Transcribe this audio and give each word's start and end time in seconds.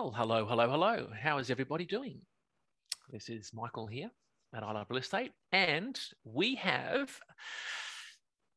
Well, 0.00 0.12
hello, 0.12 0.46
hello, 0.46 0.70
hello. 0.70 1.08
How 1.12 1.36
is 1.36 1.50
everybody 1.50 1.84
doing? 1.84 2.22
This 3.10 3.28
is 3.28 3.50
Michael 3.52 3.86
here 3.86 4.10
at 4.54 4.62
I 4.62 4.72
Love 4.72 4.86
Real 4.88 5.00
Estate, 5.00 5.32
and 5.52 6.00
we 6.24 6.54
have 6.54 7.10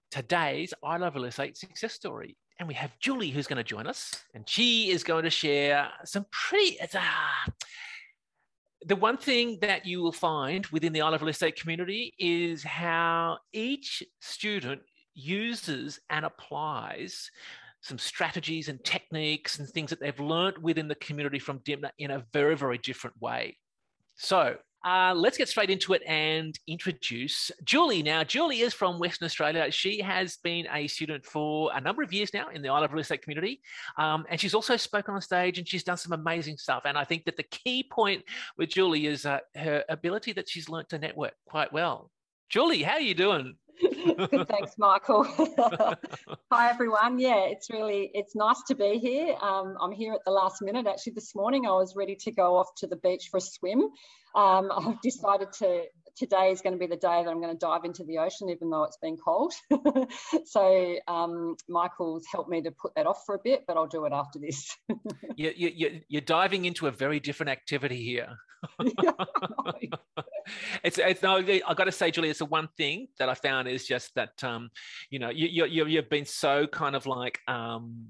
today's 0.09 0.73
I 0.81 0.95
Love 0.95 1.15
Real 1.15 1.25
Estate 1.25 1.57
success 1.57 1.91
story. 1.91 2.37
And 2.59 2.67
we 2.69 2.73
have 2.75 2.97
Julie 2.97 3.29
who's 3.29 3.47
going 3.47 3.57
to 3.57 3.63
join 3.65 3.87
us, 3.87 4.23
and 4.33 4.47
she 4.47 4.89
is 4.89 5.03
going 5.03 5.25
to 5.25 5.29
share 5.29 5.89
some 6.05 6.25
pretty. 6.31 6.79
Uh, 6.79 7.01
the 8.85 8.95
one 8.95 9.17
thing 9.17 9.57
that 9.59 9.85
you 9.85 10.01
will 10.01 10.13
find 10.13 10.65
within 10.67 10.93
the 10.93 11.01
I 11.01 11.09
Love 11.09 11.23
Real 11.23 11.27
Estate 11.27 11.59
community 11.59 12.13
is 12.17 12.63
how 12.63 13.39
each 13.51 14.01
student 14.21 14.81
uses 15.13 15.99
and 16.09 16.23
applies 16.23 17.29
some 17.83 17.99
strategies 17.99 18.69
and 18.69 18.83
techniques 18.83 19.59
and 19.59 19.67
things 19.67 19.89
that 19.89 19.99
they've 19.99 20.19
learned 20.19 20.57
within 20.57 20.87
the 20.87 20.95
community 20.95 21.37
from 21.37 21.59
Dymphna 21.59 21.91
in 21.99 22.11
a 22.11 22.25
very, 22.31 22.55
very 22.55 22.77
different 22.77 23.21
way. 23.21 23.57
So 24.15 24.55
uh, 24.85 25.13
let's 25.15 25.37
get 25.37 25.49
straight 25.49 25.69
into 25.69 25.93
it 25.93 26.01
and 26.07 26.57
introduce 26.65 27.51
Julie. 27.65 28.01
Now, 28.01 28.23
Julie 28.23 28.61
is 28.61 28.73
from 28.73 28.99
Western 28.99 29.25
Australia. 29.25 29.69
She 29.69 29.99
has 30.01 30.37
been 30.37 30.65
a 30.73 30.87
student 30.87 31.25
for 31.25 31.71
a 31.73 31.81
number 31.81 32.03
of 32.03 32.13
years 32.13 32.33
now 32.33 32.49
in 32.49 32.61
the 32.61 32.69
I 32.69 32.79
Love 32.79 32.93
Real 32.93 33.01
Estate 33.01 33.21
community. 33.21 33.61
Um, 33.97 34.25
and 34.29 34.39
she's 34.39 34.53
also 34.53 34.77
spoken 34.77 35.13
on 35.13 35.21
stage 35.21 35.57
and 35.57 35.67
she's 35.67 35.83
done 35.83 35.97
some 35.97 36.13
amazing 36.13 36.57
stuff. 36.57 36.83
And 36.85 36.97
I 36.97 37.03
think 37.03 37.25
that 37.25 37.35
the 37.35 37.43
key 37.43 37.83
point 37.83 38.23
with 38.57 38.69
Julie 38.69 39.07
is 39.07 39.25
uh, 39.25 39.39
her 39.55 39.83
ability 39.89 40.31
that 40.33 40.49
she's 40.49 40.69
learned 40.69 40.87
to 40.89 40.99
network 40.99 41.33
quite 41.45 41.71
well. 41.73 42.11
Julie, 42.49 42.83
how 42.83 42.93
are 42.93 43.01
you 43.01 43.15
doing? 43.15 43.55
Thanks, 44.47 44.77
Michael. 44.77 45.23
Hi, 46.51 46.69
everyone. 46.69 47.19
Yeah, 47.19 47.45
it's 47.47 47.69
really 47.69 48.11
it's 48.13 48.35
nice 48.35 48.61
to 48.67 48.75
be 48.75 48.99
here. 48.99 49.35
Um, 49.41 49.75
I'm 49.81 49.91
here 49.91 50.13
at 50.13 50.21
the 50.25 50.31
last 50.31 50.61
minute. 50.61 50.87
Actually, 50.87 51.13
this 51.13 51.35
morning 51.35 51.65
I 51.65 51.71
was 51.71 51.95
ready 51.95 52.15
to 52.21 52.31
go 52.31 52.57
off 52.57 52.67
to 52.77 52.87
the 52.87 52.95
beach 52.95 53.29
for 53.31 53.37
a 53.37 53.41
swim. 53.41 53.89
Um, 54.35 54.71
I've 54.77 55.01
decided 55.01 55.51
to 55.59 55.83
today 56.15 56.51
is 56.51 56.61
going 56.61 56.73
to 56.73 56.79
be 56.79 56.85
the 56.85 56.95
day 56.95 57.23
that 57.23 57.27
I'm 57.29 57.41
going 57.41 57.53
to 57.53 57.57
dive 57.57 57.85
into 57.85 58.03
the 58.03 58.19
ocean, 58.19 58.49
even 58.49 58.69
though 58.69 58.83
it's 58.83 58.97
been 58.97 59.17
cold. 59.17 59.53
so 60.45 60.95
um, 61.07 61.55
Michael's 61.67 62.25
helped 62.31 62.51
me 62.51 62.61
to 62.61 62.71
put 62.71 62.93
that 62.95 63.07
off 63.07 63.23
for 63.25 63.33
a 63.33 63.39
bit, 63.43 63.63
but 63.67 63.77
I'll 63.77 63.87
do 63.87 64.05
it 64.05 64.13
after 64.13 64.37
this. 64.37 64.77
you, 65.35 65.51
you, 65.55 66.01
you're 66.07 66.21
diving 66.21 66.65
into 66.65 66.85
a 66.85 66.91
very 66.91 67.19
different 67.19 67.49
activity 67.49 68.03
here. 68.03 68.37
it's, 70.83 70.97
it's 70.97 71.21
no, 71.21 71.37
I 71.37 71.73
got 71.75 71.85
to 71.85 71.91
say, 71.91 72.11
Julie, 72.11 72.29
it's 72.29 72.39
the 72.39 72.45
one 72.45 72.69
thing 72.77 73.07
that 73.19 73.29
I 73.29 73.33
found 73.33 73.67
is 73.67 73.85
just 73.85 74.13
that, 74.15 74.43
um, 74.43 74.69
you 75.09 75.19
know, 75.19 75.29
you, 75.29 75.65
you, 75.65 75.85
you've 75.85 76.09
been 76.09 76.25
so 76.25 76.67
kind 76.67 76.95
of 76.95 77.05
like, 77.05 77.39
um, 77.47 78.07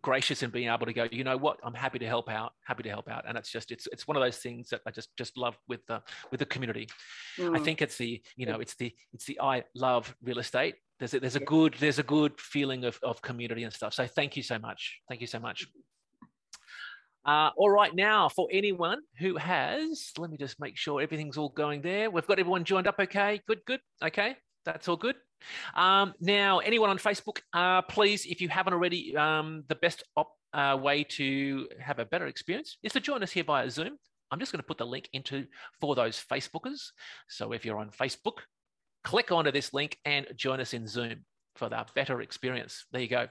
gracious 0.00 0.42
in 0.42 0.50
being 0.50 0.68
able 0.68 0.86
to 0.86 0.92
go 0.92 1.06
you 1.12 1.22
know 1.22 1.36
what? 1.36 1.58
I'm 1.62 1.74
happy 1.74 1.98
to 1.98 2.06
help 2.06 2.30
out 2.30 2.52
happy 2.64 2.82
to 2.84 2.88
help 2.88 3.10
out. 3.10 3.24
And 3.28 3.36
it's 3.36 3.50
just 3.50 3.70
it's 3.70 3.86
it's 3.92 4.08
one 4.08 4.16
of 4.16 4.22
those 4.22 4.38
things 4.38 4.70
that 4.70 4.80
i 4.86 4.90
just 4.90 5.14
just 5.16 5.36
love 5.36 5.58
with 5.68 5.84
the 5.86 6.00
with 6.30 6.40
the 6.40 6.46
community. 6.46 6.88
Mm. 7.38 7.56
i 7.56 7.60
think 7.60 7.82
it's 7.82 7.98
the 7.98 8.22
you 8.36 8.46
know 8.46 8.60
it's 8.60 8.74
the 8.76 8.94
it's 9.12 9.26
the 9.26 9.38
i 9.40 9.62
love 9.74 10.14
real 10.22 10.38
estate. 10.38 10.76
There's 10.98 11.14
a, 11.14 11.20
there's 11.20 11.36
a 11.36 11.40
good 11.40 11.74
there's 11.78 11.98
a 11.98 12.04
good 12.04 12.40
feeling 12.40 12.84
of, 12.84 12.98
of 13.02 13.20
community 13.22 13.64
and 13.64 13.72
stuff. 13.72 13.92
So 13.92 14.06
thank 14.06 14.36
you 14.36 14.42
so 14.42 14.58
much. 14.58 15.00
Thank 15.08 15.20
you 15.20 15.26
so 15.26 15.40
much 15.40 15.66
uh, 17.24 17.50
all 17.56 17.70
right, 17.70 17.94
now 17.94 18.28
for 18.28 18.48
anyone 18.50 19.00
who 19.18 19.36
has, 19.36 20.12
let 20.18 20.30
me 20.30 20.36
just 20.36 20.58
make 20.60 20.76
sure 20.76 21.00
everything's 21.00 21.38
all 21.38 21.50
going 21.50 21.82
there. 21.82 22.10
We've 22.10 22.26
got 22.26 22.38
everyone 22.38 22.64
joined 22.64 22.86
up. 22.86 22.96
Okay, 22.98 23.40
good, 23.46 23.60
good. 23.66 23.80
Okay, 24.02 24.36
that's 24.64 24.88
all 24.88 24.96
good. 24.96 25.16
Um, 25.74 26.14
now, 26.20 26.58
anyone 26.58 26.90
on 26.90 26.98
Facebook, 26.98 27.40
uh, 27.52 27.82
please, 27.82 28.26
if 28.26 28.40
you 28.40 28.48
haven't 28.48 28.74
already, 28.74 29.16
um, 29.16 29.64
the 29.68 29.74
best 29.74 30.02
op- 30.16 30.36
uh, 30.52 30.78
way 30.80 31.02
to 31.02 31.66
have 31.80 31.98
a 31.98 32.04
better 32.04 32.26
experience 32.26 32.76
is 32.82 32.92
to 32.92 33.00
join 33.00 33.22
us 33.22 33.32
here 33.32 33.44
via 33.44 33.70
Zoom. 33.70 33.96
I'm 34.30 34.38
just 34.38 34.52
going 34.52 34.60
to 34.60 34.66
put 34.66 34.78
the 34.78 34.86
link 34.86 35.08
into 35.12 35.46
for 35.80 35.94
those 35.94 36.22
Facebookers. 36.30 36.80
So 37.28 37.52
if 37.52 37.64
you're 37.64 37.78
on 37.78 37.90
Facebook, 37.90 38.38
click 39.04 39.32
onto 39.32 39.50
this 39.50 39.72
link 39.74 39.98
and 40.04 40.26
join 40.36 40.60
us 40.60 40.74
in 40.74 40.86
Zoom 40.86 41.24
for 41.56 41.68
that 41.68 41.94
better 41.94 42.20
experience. 42.20 42.86
There 42.92 43.02
you 43.02 43.08
go. 43.08 43.28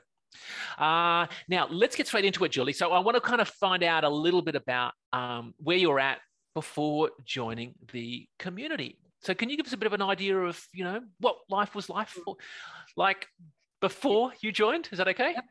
Uh, 0.78 1.28
now, 1.48 1.68
let's 1.70 1.96
get 1.96 2.08
straight 2.08 2.26
into 2.26 2.44
it, 2.44 2.50
Julie. 2.50 2.74
So 2.74 2.92
I 2.92 3.00
want 3.00 3.16
to 3.16 3.22
kind 3.22 3.42
of 3.42 3.48
find 3.48 3.84
out 3.84 4.04
a 4.04 4.10
little 4.10 4.42
bit 4.42 4.56
about 4.56 4.94
um, 5.14 5.54
where 5.58 5.78
you're 5.78 6.00
at 6.00 6.20
before 6.54 7.12
joining 7.26 7.74
the 7.92 8.28
community. 8.40 8.98
So 9.22 9.34
can 9.34 9.50
you 9.50 9.58
give 9.58 9.68
us 9.68 9.74
a 9.74 9.78
bit 9.78 9.88
of 9.88 9.94
an 9.94 10.02
idea 10.02 10.38
of, 10.38 10.60
you 10.74 10.84
know, 10.84 11.02
what 11.20 11.38
life 11.50 11.76
was 11.76 11.90
like 11.90 12.08
for, 12.08 12.36
like 12.98 13.28
before 13.80 14.34
you 14.42 14.52
joined? 14.52 14.90
Is 14.92 14.98
that 14.98 15.08
okay? 15.10 15.34
Yep. 15.34 15.46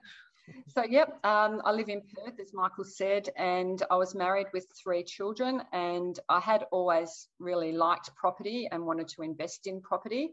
So, 0.69 0.83
yep, 0.83 1.25
um, 1.25 1.63
I 1.65 1.71
live 1.71 1.89
in 1.89 2.01
Perth, 2.01 2.41
as 2.41 2.53
Michael 2.53 2.85
said, 2.85 3.29
and 3.37 3.81
I 3.89 3.97
was 3.97 4.17
married 4.17 4.49
with 4.53 4.67
three 4.83 5.05
children. 5.05 5.63
And 5.73 6.19
I 6.29 6.41
had 6.41 6.65
always 6.73 7.29
really 7.39 7.73
liked 7.73 8.15
property 8.17 8.69
and 8.73 8.85
wanted 8.85 9.07
to 9.09 9.23
invest 9.23 9.69
in 9.69 9.81
property. 9.81 10.33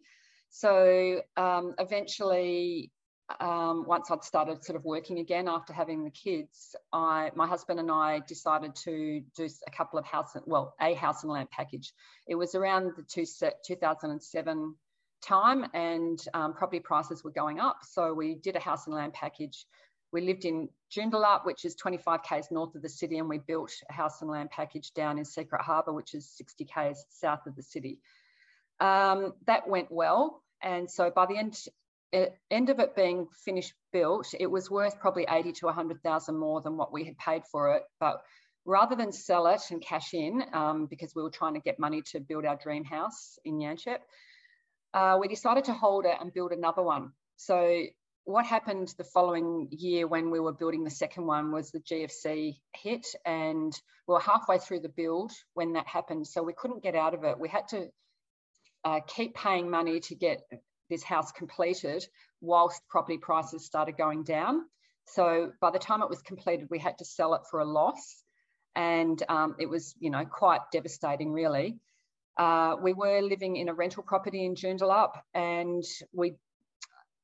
So, 0.50 1.22
um, 1.36 1.75
eventually, 1.78 2.91
um, 3.39 3.85
once 3.85 4.09
I'd 4.09 4.23
started 4.23 4.63
sort 4.63 4.77
of 4.77 4.85
working 4.85 5.19
again 5.19 5.47
after 5.47 5.73
having 5.73 6.03
the 6.03 6.11
kids, 6.11 6.75
I, 6.93 7.31
my 7.35 7.47
husband 7.47 7.79
and 7.79 7.91
I 7.91 8.21
decided 8.27 8.75
to 8.83 9.21
do 9.35 9.49
a 9.67 9.71
couple 9.71 9.99
of 9.99 10.05
house, 10.05 10.35
well, 10.45 10.75
a 10.79 10.93
house 10.93 11.23
and 11.23 11.31
land 11.31 11.49
package. 11.51 11.93
It 12.27 12.35
was 12.35 12.55
around 12.55 12.93
the 12.95 13.03
two, 13.03 13.25
2007 13.65 14.75
time 15.21 15.65
and 15.73 16.19
um, 16.33 16.53
property 16.53 16.79
prices 16.79 17.23
were 17.23 17.31
going 17.31 17.59
up. 17.59 17.79
So 17.83 18.13
we 18.13 18.35
did 18.35 18.55
a 18.55 18.59
house 18.59 18.88
and 18.88 18.95
land 18.95 19.13
package. 19.13 19.65
We 20.13 20.21
lived 20.21 20.45
in 20.45 20.69
Joondalup, 20.95 21.45
which 21.45 21.65
is 21.65 21.75
25 21.75 22.23
k's 22.23 22.47
north 22.49 22.75
of 22.75 22.81
the 22.81 22.89
city, 22.89 23.17
and 23.17 23.27
we 23.27 23.39
built 23.39 23.73
a 23.89 23.94
house 23.94 24.21
and 24.21 24.31
land 24.31 24.51
package 24.51 24.94
down 24.94 25.17
in 25.17 25.25
Secret 25.25 25.61
Harbour, 25.61 25.91
which 25.91 26.13
is 26.13 26.29
60 26.38 26.65
k's 26.65 27.05
south 27.09 27.45
of 27.45 27.57
the 27.57 27.63
city. 27.63 27.99
Um, 28.79 29.33
that 29.47 29.67
went 29.67 29.91
well. 29.91 30.44
And 30.61 30.89
so 30.89 31.11
by 31.13 31.25
the 31.25 31.38
end, 31.38 31.59
end 32.13 32.69
of 32.69 32.79
it 32.79 32.95
being 32.95 33.28
finished 33.45 33.73
built, 33.91 34.34
it 34.40 34.47
was 34.47 34.72
worth 34.72 35.00
probably 35.00 35.25
80 35.29 35.53
to 35.53 35.66
100,000 35.68 36.38
more 36.38 36.62
than 36.62 36.78
what 36.78 36.94
we 36.94 37.03
had 37.03 37.18
paid 37.18 37.44
for 37.51 37.75
it. 37.75 37.84
But 38.00 38.22
rather 38.66 38.95
than 38.95 39.12
sell 39.12 39.47
it 39.47 39.62
and 39.72 39.81
cash 39.81 40.13
in, 40.13 40.44
um, 40.53 40.88
because 40.88 41.13
we 41.16 41.23
were 41.23 41.29
trying 41.29 41.56
to 41.56 41.59
get 41.59 41.79
money 41.79 42.01
to 42.12 42.19
build 42.19 42.45
our 42.45 42.57
dream 42.57 42.84
house 42.84 43.38
in 43.45 43.59
Yanchep, 43.59 44.00
uh, 44.94 45.18
we 45.19 45.28
decided 45.28 45.66
to 45.66 45.73
hold 45.73 46.06
it 46.06 46.16
and 46.19 46.34
build 46.34 46.51
another 46.51 46.81
one. 46.81 47.12
So 47.35 47.84
what 48.25 48.45
happened 48.45 48.94
the 48.97 49.03
following 49.03 49.69
year 49.72 50.06
when 50.07 50.31
we 50.31 50.39
were 50.39 50.53
building 50.53 50.84
the 50.84 50.89
second 50.89 51.25
one 51.25 51.51
was 51.51 51.72
the 51.72 51.79
GFC 51.79 52.59
hit 52.75 53.07
and 53.25 53.74
we 54.07 54.13
were 54.13 54.19
halfway 54.19 54.57
through 54.57 54.81
the 54.81 54.89
build 54.89 55.31
when 55.53 55.74
that 55.74 55.88
happened. 55.88 56.28
So 56.28 56.44
we 56.44 56.53
couldn't 56.53 56.84
get 56.84 56.95
out 56.95 57.13
of 57.13 57.24
it. 57.24 57.39
We 57.39 57.47
had 57.47 57.68
to 57.69 57.88
uh, 58.84 59.00
keep 59.07 59.35
paying 59.35 59.69
money 59.69 60.00
to 60.01 60.16
get 60.16 60.41
this 60.90 61.03
house 61.03 61.31
completed 61.31 62.06
whilst 62.42 62.81
property 62.90 63.18
prices 63.18 63.66
started 63.66 63.98
going 63.98 64.24
down. 64.24 64.62
So 65.06 65.52
by 65.62 65.72
the 65.72 65.80
time 65.80 66.02
it 66.02 66.09
was 66.09 66.22
completed, 66.22 66.68
we 66.70 66.80
had 66.80 66.98
to 67.00 67.06
sell 67.06 67.34
it 67.34 67.42
for 67.50 67.59
a 67.59 67.66
loss. 67.66 68.24
And 68.75 69.22
um, 69.30 69.56
it 69.59 69.68
was, 69.68 69.96
you 70.00 70.09
know, 70.09 70.25
quite 70.25 70.62
devastating, 70.72 71.31
really. 71.31 71.80
Uh, 72.38 72.75
we 72.81 72.94
were 72.94 73.22
living 73.22 73.56
in 73.56 73.70
a 73.70 73.74
rental 73.74 74.03
property 74.03 74.46
in 74.46 74.53
Joondalup 74.53 75.14
and 75.34 75.84
we 76.14 76.36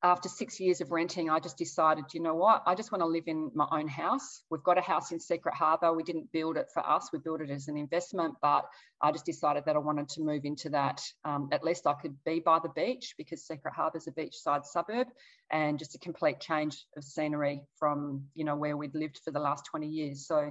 after 0.04 0.28
six 0.28 0.60
years 0.60 0.82
of 0.82 0.92
renting, 0.92 1.30
I 1.30 1.40
just 1.40 1.56
decided, 1.56 2.04
you 2.12 2.20
know 2.20 2.34
what, 2.34 2.62
I 2.66 2.74
just 2.74 2.92
want 2.92 3.00
to 3.00 3.06
live 3.06 3.24
in 3.26 3.50
my 3.54 3.66
own 3.72 3.88
house. 3.88 4.42
We've 4.50 4.62
got 4.62 4.76
a 4.76 4.82
house 4.82 5.12
in 5.12 5.18
Secret 5.18 5.54
Harbour. 5.54 5.94
We 5.94 6.02
didn't 6.02 6.30
build 6.30 6.58
it 6.58 6.68
for 6.74 6.86
us, 6.86 7.08
we 7.10 7.18
built 7.18 7.40
it 7.40 7.48
as 7.48 7.68
an 7.68 7.78
investment, 7.78 8.34
but 8.42 8.66
I 9.00 9.12
just 9.12 9.24
decided 9.24 9.64
that 9.64 9.76
I 9.76 9.78
wanted 9.78 10.10
to 10.10 10.20
move 10.20 10.44
into 10.44 10.68
that. 10.70 11.00
Um, 11.24 11.48
at 11.52 11.64
least 11.64 11.86
I 11.86 11.94
could 11.94 12.22
be 12.26 12.40
by 12.40 12.58
the 12.62 12.68
beach 12.68 13.14
because 13.16 13.46
Secret 13.46 13.72
Harbour 13.72 13.96
is 13.96 14.06
a 14.06 14.12
beachside 14.12 14.66
suburb 14.66 15.06
and 15.50 15.78
just 15.78 15.94
a 15.94 15.98
complete 15.98 16.38
change 16.38 16.84
of 16.98 17.02
scenery 17.02 17.62
from, 17.78 18.24
you 18.34 18.44
know, 18.44 18.56
where 18.56 18.76
we'd 18.76 18.94
lived 18.94 19.20
for 19.24 19.30
the 19.30 19.40
last 19.40 19.64
20 19.70 19.86
years. 19.86 20.26
So 20.26 20.50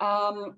um, 0.00 0.56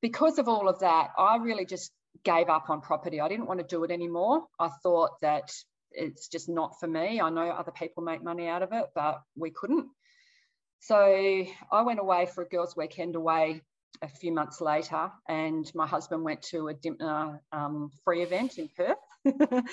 because 0.00 0.38
of 0.38 0.48
all 0.48 0.70
of 0.70 0.80
that, 0.80 1.10
I 1.18 1.36
really 1.36 1.66
just 1.66 1.92
gave 2.24 2.48
up 2.48 2.70
on 2.70 2.80
property. 2.80 3.20
I 3.20 3.28
didn't 3.28 3.46
want 3.46 3.60
to 3.60 3.66
do 3.66 3.84
it 3.84 3.90
anymore. 3.90 4.44
I 4.58 4.70
thought 4.82 5.20
that 5.20 5.50
it's 5.98 6.28
just 6.28 6.48
not 6.48 6.78
for 6.80 6.86
me. 6.86 7.20
I 7.20 7.30
know 7.30 7.48
other 7.48 7.72
people 7.72 8.02
make 8.02 8.22
money 8.22 8.48
out 8.48 8.62
of 8.62 8.72
it, 8.72 8.86
but 8.94 9.20
we 9.36 9.50
couldn't. 9.50 9.88
So 10.80 10.96
I 11.72 11.82
went 11.82 12.00
away 12.00 12.26
for 12.26 12.42
a 12.42 12.48
girls' 12.48 12.76
weekend 12.76 13.16
away 13.16 13.62
a 14.00 14.08
few 14.08 14.32
months 14.32 14.60
later, 14.60 15.10
and 15.28 15.70
my 15.74 15.86
husband 15.86 16.22
went 16.22 16.42
to 16.42 16.68
a 16.68 16.74
Dymphna 16.74 17.40
um, 17.52 17.90
free 18.04 18.22
event 18.22 18.58
in 18.58 18.68
Perth. 18.76 18.96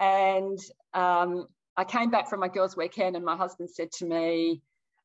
and 0.00 0.58
um, 0.94 1.46
I 1.76 1.84
came 1.84 2.10
back 2.10 2.28
from 2.28 2.40
my 2.40 2.48
girls' 2.48 2.76
weekend, 2.76 3.16
and 3.16 3.24
my 3.24 3.36
husband 3.36 3.70
said 3.70 3.92
to 3.92 4.04
me, 4.04 4.62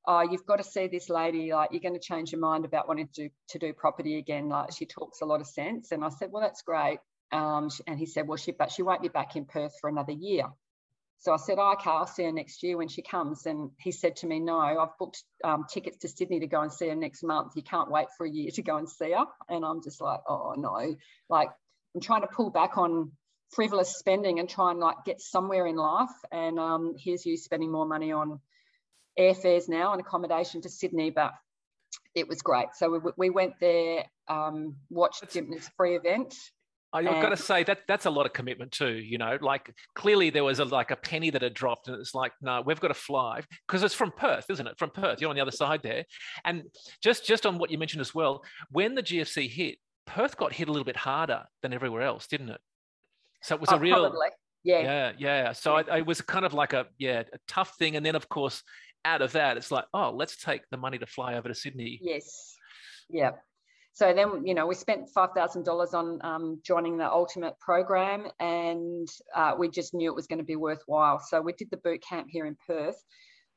oh, 0.07 0.21
you've 0.21 0.45
got 0.45 0.55
to 0.55 0.63
see 0.63 0.87
this 0.87 1.09
lady, 1.09 1.51
like 1.53 1.69
you're 1.71 1.81
going 1.81 1.93
to 1.93 1.99
change 1.99 2.31
your 2.31 2.41
mind 2.41 2.65
about 2.65 2.87
wanting 2.87 3.09
to 3.13 3.23
do, 3.23 3.29
to 3.49 3.59
do 3.59 3.73
property 3.73 4.17
again. 4.17 4.47
Like 4.47 4.71
she 4.73 4.85
talks 4.85 5.21
a 5.21 5.25
lot 5.25 5.41
of 5.41 5.47
sense. 5.47 5.91
And 5.91 6.03
I 6.03 6.09
said, 6.09 6.29
well, 6.31 6.41
that's 6.41 6.61
great. 6.61 6.99
Um, 7.31 7.69
and 7.85 7.99
he 7.99 8.05
said, 8.05 8.27
well, 8.27 8.37
she, 8.37 8.51
but 8.51 8.71
she 8.71 8.83
won't 8.83 9.01
be 9.01 9.09
back 9.09 9.35
in 9.35 9.45
Perth 9.45 9.73
for 9.79 9.89
another 9.89 10.13
year. 10.13 10.45
So 11.19 11.33
I 11.33 11.37
said, 11.37 11.57
oh, 11.57 11.73
okay, 11.73 11.89
I'll 11.89 12.05
see 12.05 12.23
her 12.25 12.31
next 12.31 12.61
year 12.61 12.77
when 12.77 12.89
she 12.89 13.01
comes. 13.01 13.45
And 13.45 13.71
he 13.79 13.91
said 13.91 14.17
to 14.17 14.27
me, 14.27 14.39
no, 14.39 14.59
I've 14.59 14.97
booked 14.99 15.23
um, 15.43 15.65
tickets 15.71 15.97
to 15.99 16.07
Sydney 16.07 16.41
to 16.41 16.47
go 16.47 16.61
and 16.61 16.71
see 16.71 16.89
her 16.89 16.95
next 16.95 17.23
month. 17.23 17.53
You 17.55 17.63
can't 17.63 17.89
wait 17.89 18.07
for 18.17 18.25
a 18.25 18.29
year 18.29 18.51
to 18.51 18.61
go 18.61 18.77
and 18.77 18.87
see 18.87 19.11
her. 19.11 19.25
And 19.49 19.65
I'm 19.65 19.81
just 19.81 19.99
like, 19.99 20.19
oh 20.27 20.53
no, 20.55 20.95
like 21.27 21.49
I'm 21.95 22.01
trying 22.01 22.21
to 22.21 22.27
pull 22.27 22.51
back 22.51 22.77
on 22.77 23.11
frivolous 23.49 23.95
spending 23.95 24.39
and 24.39 24.47
try 24.47 24.71
and 24.71 24.79
like 24.79 24.97
get 25.05 25.19
somewhere 25.19 25.65
in 25.65 25.75
life. 25.75 26.09
And 26.31 26.59
um, 26.59 26.93
here's 27.03 27.25
you 27.25 27.35
spending 27.35 27.71
more 27.71 27.87
money 27.87 28.11
on 28.11 28.39
airfares 29.19 29.67
now 29.67 29.93
and 29.93 30.01
accommodation 30.01 30.61
to 30.61 30.69
Sydney, 30.69 31.09
but 31.09 31.31
it 32.13 32.27
was 32.27 32.41
great. 32.43 32.67
So 32.75 32.89
we, 32.91 33.11
we 33.17 33.29
went 33.31 33.53
there, 33.59 34.05
um, 34.27 34.75
watched 34.91 35.23
Dymphna's 35.23 35.69
free 35.77 35.95
event. 35.95 36.35
I've 36.93 37.21
got 37.21 37.29
to 37.29 37.37
say 37.37 37.63
that 37.65 37.79
that's 37.87 38.05
a 38.05 38.09
lot 38.09 38.25
of 38.25 38.33
commitment 38.33 38.71
too. 38.71 38.93
You 38.93 39.17
know, 39.17 39.37
like 39.41 39.73
clearly 39.93 40.29
there 40.29 40.43
was 40.43 40.59
a, 40.59 40.65
like 40.65 40.91
a 40.91 40.95
penny 40.95 41.29
that 41.29 41.41
had 41.41 41.53
dropped, 41.53 41.87
and 41.87 41.99
it's 41.99 42.15
like, 42.15 42.31
no, 42.41 42.63
we've 42.65 42.79
got 42.79 42.87
to 42.89 42.93
fly 42.93 43.41
because 43.67 43.83
it's 43.83 43.93
from 43.93 44.11
Perth, 44.11 44.45
isn't 44.49 44.65
it? 44.65 44.77
From 44.77 44.89
Perth, 44.91 45.21
you're 45.21 45.29
on 45.29 45.35
the 45.35 45.41
other 45.41 45.51
side 45.51 45.81
there. 45.83 46.05
And 46.45 46.63
just 47.01 47.25
just 47.25 47.45
on 47.45 47.57
what 47.57 47.71
you 47.71 47.77
mentioned 47.77 48.01
as 48.01 48.15
well, 48.15 48.43
when 48.71 48.95
the 48.95 49.03
GFC 49.03 49.49
hit, 49.49 49.77
Perth 50.05 50.37
got 50.37 50.53
hit 50.53 50.69
a 50.69 50.71
little 50.71 50.85
bit 50.85 50.97
harder 50.97 51.43
than 51.61 51.73
everywhere 51.73 52.03
else, 52.03 52.27
didn't 52.27 52.49
it? 52.49 52.61
So 53.43 53.55
it 53.55 53.61
was 53.61 53.71
oh, 53.71 53.75
a 53.75 53.79
real, 53.79 53.95
probably. 53.95 54.27
yeah, 54.63 54.79
yeah, 54.79 55.11
yeah. 55.17 55.51
So 55.51 55.77
yeah. 55.77 55.97
it 55.97 56.05
was 56.05 56.21
kind 56.21 56.45
of 56.45 56.53
like 56.53 56.73
a 56.73 56.87
yeah 56.97 57.23
a 57.33 57.37
tough 57.47 57.75
thing, 57.77 57.95
and 57.95 58.05
then 58.05 58.15
of 58.15 58.29
course 58.29 58.63
out 59.07 59.21
of 59.21 59.31
that, 59.31 59.57
it's 59.57 59.71
like, 59.71 59.85
oh, 59.93 60.11
let's 60.11 60.35
take 60.35 60.61
the 60.69 60.77
money 60.77 60.97
to 60.97 61.05
fly 61.05 61.35
over 61.35 61.47
to 61.47 61.55
Sydney. 61.55 61.99
Yes. 62.01 62.55
Yeah. 63.09 63.31
So 63.97 64.13
then, 64.13 64.45
you 64.45 64.53
know, 64.53 64.67
we 64.67 64.75
spent 64.75 65.09
$5,000 65.11 65.93
on 65.95 66.19
um, 66.21 66.61
joining 66.63 66.99
the 66.99 67.11
Ultimate 67.11 67.59
program 67.59 68.27
and 68.39 69.07
uh, 69.35 69.55
we 69.57 69.69
just 69.69 69.95
knew 69.95 70.11
it 70.11 70.15
was 70.15 70.27
going 70.27 70.37
to 70.37 70.45
be 70.45 70.55
worthwhile. 70.55 71.19
So 71.19 71.41
we 71.41 71.53
did 71.53 71.71
the 71.71 71.77
boot 71.77 72.03
camp 72.07 72.27
here 72.29 72.45
in 72.45 72.55
Perth. 72.67 73.03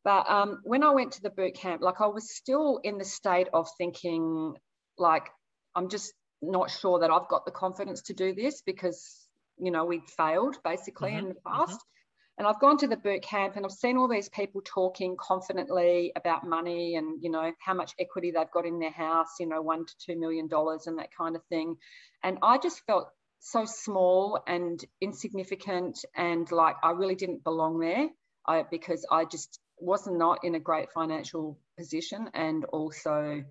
But 0.02 0.30
um, 0.30 0.60
when 0.64 0.82
I 0.82 0.92
went 0.92 1.12
to 1.12 1.22
the 1.22 1.28
boot 1.28 1.56
camp, 1.56 1.82
like 1.82 2.00
I 2.00 2.06
was 2.06 2.34
still 2.34 2.80
in 2.82 2.96
the 2.96 3.04
state 3.04 3.48
of 3.52 3.68
thinking, 3.76 4.54
like, 4.96 5.26
I'm 5.74 5.90
just 5.90 6.14
not 6.40 6.70
sure 6.70 7.00
that 7.00 7.10
I've 7.10 7.28
got 7.28 7.44
the 7.44 7.52
confidence 7.52 8.00
to 8.04 8.14
do 8.14 8.34
this 8.34 8.62
because, 8.62 9.28
you 9.58 9.70
know, 9.70 9.84
we'd 9.84 10.08
failed 10.08 10.56
basically 10.64 11.10
mm-hmm. 11.10 11.18
in 11.18 11.28
the 11.28 11.40
past. 11.46 11.72
Mm-hmm. 11.72 11.99
And 12.40 12.48
I've 12.48 12.58
gone 12.58 12.78
to 12.78 12.86
the 12.86 12.96
boot 12.96 13.20
camp 13.20 13.56
and 13.56 13.66
I've 13.66 13.70
seen 13.70 13.98
all 13.98 14.08
these 14.08 14.30
people 14.30 14.62
talking 14.64 15.14
confidently 15.20 16.10
about 16.16 16.42
money 16.42 16.96
and, 16.96 17.22
you 17.22 17.30
know, 17.30 17.52
how 17.62 17.74
much 17.74 17.92
equity 17.98 18.30
they've 18.30 18.50
got 18.50 18.64
in 18.64 18.78
their 18.78 18.90
house, 18.90 19.28
you 19.38 19.46
know, 19.46 19.60
one 19.60 19.84
to 19.84 19.92
two 19.98 20.18
million 20.18 20.48
dollars 20.48 20.86
and 20.86 20.98
that 20.98 21.10
kind 21.14 21.36
of 21.36 21.44
thing. 21.50 21.76
And 22.22 22.38
I 22.42 22.56
just 22.56 22.80
felt 22.86 23.10
so 23.40 23.66
small 23.66 24.42
and 24.46 24.82
insignificant 25.02 25.98
and 26.16 26.50
like 26.50 26.76
I 26.82 26.92
really 26.92 27.14
didn't 27.14 27.44
belong 27.44 27.78
there 27.78 28.08
I, 28.46 28.64
because 28.70 29.04
I 29.10 29.26
just 29.26 29.60
was 29.76 30.06
not 30.06 30.38
in 30.42 30.54
a 30.54 30.60
great 30.60 30.92
financial 30.92 31.58
position. 31.76 32.30
And 32.32 32.64
also, 32.64 33.44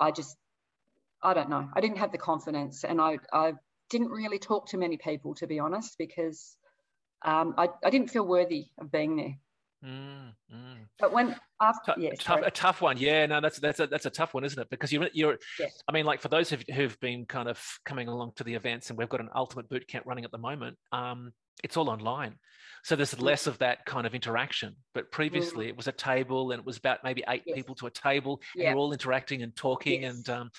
I 0.00 0.12
just, 0.12 0.34
I 1.22 1.34
don't 1.34 1.50
know, 1.50 1.68
I 1.76 1.82
didn't 1.82 1.98
have 1.98 2.10
the 2.10 2.16
confidence 2.16 2.84
and 2.84 3.02
I, 3.02 3.18
I 3.30 3.52
didn't 3.90 4.08
really 4.08 4.38
talk 4.38 4.70
to 4.70 4.78
many 4.78 4.96
people, 4.96 5.34
to 5.34 5.46
be 5.46 5.58
honest, 5.58 5.98
because 5.98 6.56
um, 7.24 7.54
I, 7.56 7.68
I 7.84 7.90
didn't 7.90 8.10
feel 8.10 8.26
worthy 8.26 8.66
of 8.78 8.92
being 8.92 9.16
there. 9.16 9.38
Mm, 9.84 10.32
mm. 10.52 10.76
But 10.98 11.12
when 11.12 11.36
after, 11.60 11.94
yes, 11.98 12.16
tough, 12.18 12.40
a 12.42 12.50
tough 12.50 12.80
one, 12.80 12.96
yeah, 12.96 13.26
no, 13.26 13.40
that's 13.40 13.58
that's 13.58 13.80
a 13.80 13.86
that's 13.86 14.06
a 14.06 14.10
tough 14.10 14.32
one, 14.32 14.44
isn't 14.44 14.58
it? 14.58 14.70
Because 14.70 14.92
you're 14.92 15.08
you're, 15.12 15.38
yes. 15.58 15.82
I 15.86 15.92
mean, 15.92 16.06
like 16.06 16.22
for 16.22 16.28
those 16.28 16.48
who've, 16.48 16.64
who've 16.74 16.98
been 17.00 17.26
kind 17.26 17.48
of 17.48 17.62
coming 17.84 18.08
along 18.08 18.32
to 18.36 18.44
the 18.44 18.54
events, 18.54 18.88
and 18.88 18.98
we've 18.98 19.08
got 19.08 19.20
an 19.20 19.28
ultimate 19.34 19.68
boot 19.68 19.86
camp 19.86 20.06
running 20.06 20.24
at 20.24 20.30
the 20.30 20.38
moment. 20.38 20.78
Um, 20.92 21.32
it's 21.62 21.76
all 21.76 21.90
online, 21.90 22.36
so 22.82 22.96
there's 22.96 23.20
less 23.20 23.46
of 23.46 23.58
that 23.58 23.84
kind 23.84 24.06
of 24.06 24.14
interaction. 24.14 24.74
But 24.94 25.12
previously, 25.12 25.66
mm. 25.66 25.70
it 25.70 25.76
was 25.76 25.86
a 25.86 25.92
table, 25.92 26.52
and 26.52 26.60
it 26.60 26.66
was 26.66 26.78
about 26.78 27.04
maybe 27.04 27.22
eight 27.28 27.42
yes. 27.44 27.56
people 27.56 27.74
to 27.76 27.86
a 27.86 27.90
table, 27.90 28.40
and 28.54 28.62
yeah. 28.62 28.70
you're 28.70 28.78
all 28.78 28.92
interacting 28.92 29.42
and 29.42 29.54
talking, 29.54 30.02
yes. 30.02 30.14
and 30.14 30.28
um, 30.30 30.50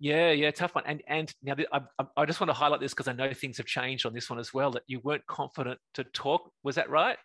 yeah, 0.00 0.30
yeah, 0.30 0.50
tough 0.50 0.74
one. 0.74 0.84
And 0.86 1.02
and 1.08 1.32
now 1.42 1.54
I, 1.72 1.80
I 2.16 2.24
just 2.24 2.40
want 2.40 2.50
to 2.50 2.54
highlight 2.54 2.80
this 2.80 2.92
because 2.92 3.08
I 3.08 3.12
know 3.12 3.32
things 3.32 3.56
have 3.56 3.66
changed 3.66 4.06
on 4.06 4.14
this 4.14 4.30
one 4.30 4.38
as 4.38 4.54
well. 4.54 4.70
That 4.70 4.84
you 4.86 5.00
weren't 5.00 5.26
confident 5.26 5.78
to 5.94 6.04
talk. 6.04 6.50
Was 6.62 6.76
that 6.76 6.88
right? 6.88 7.16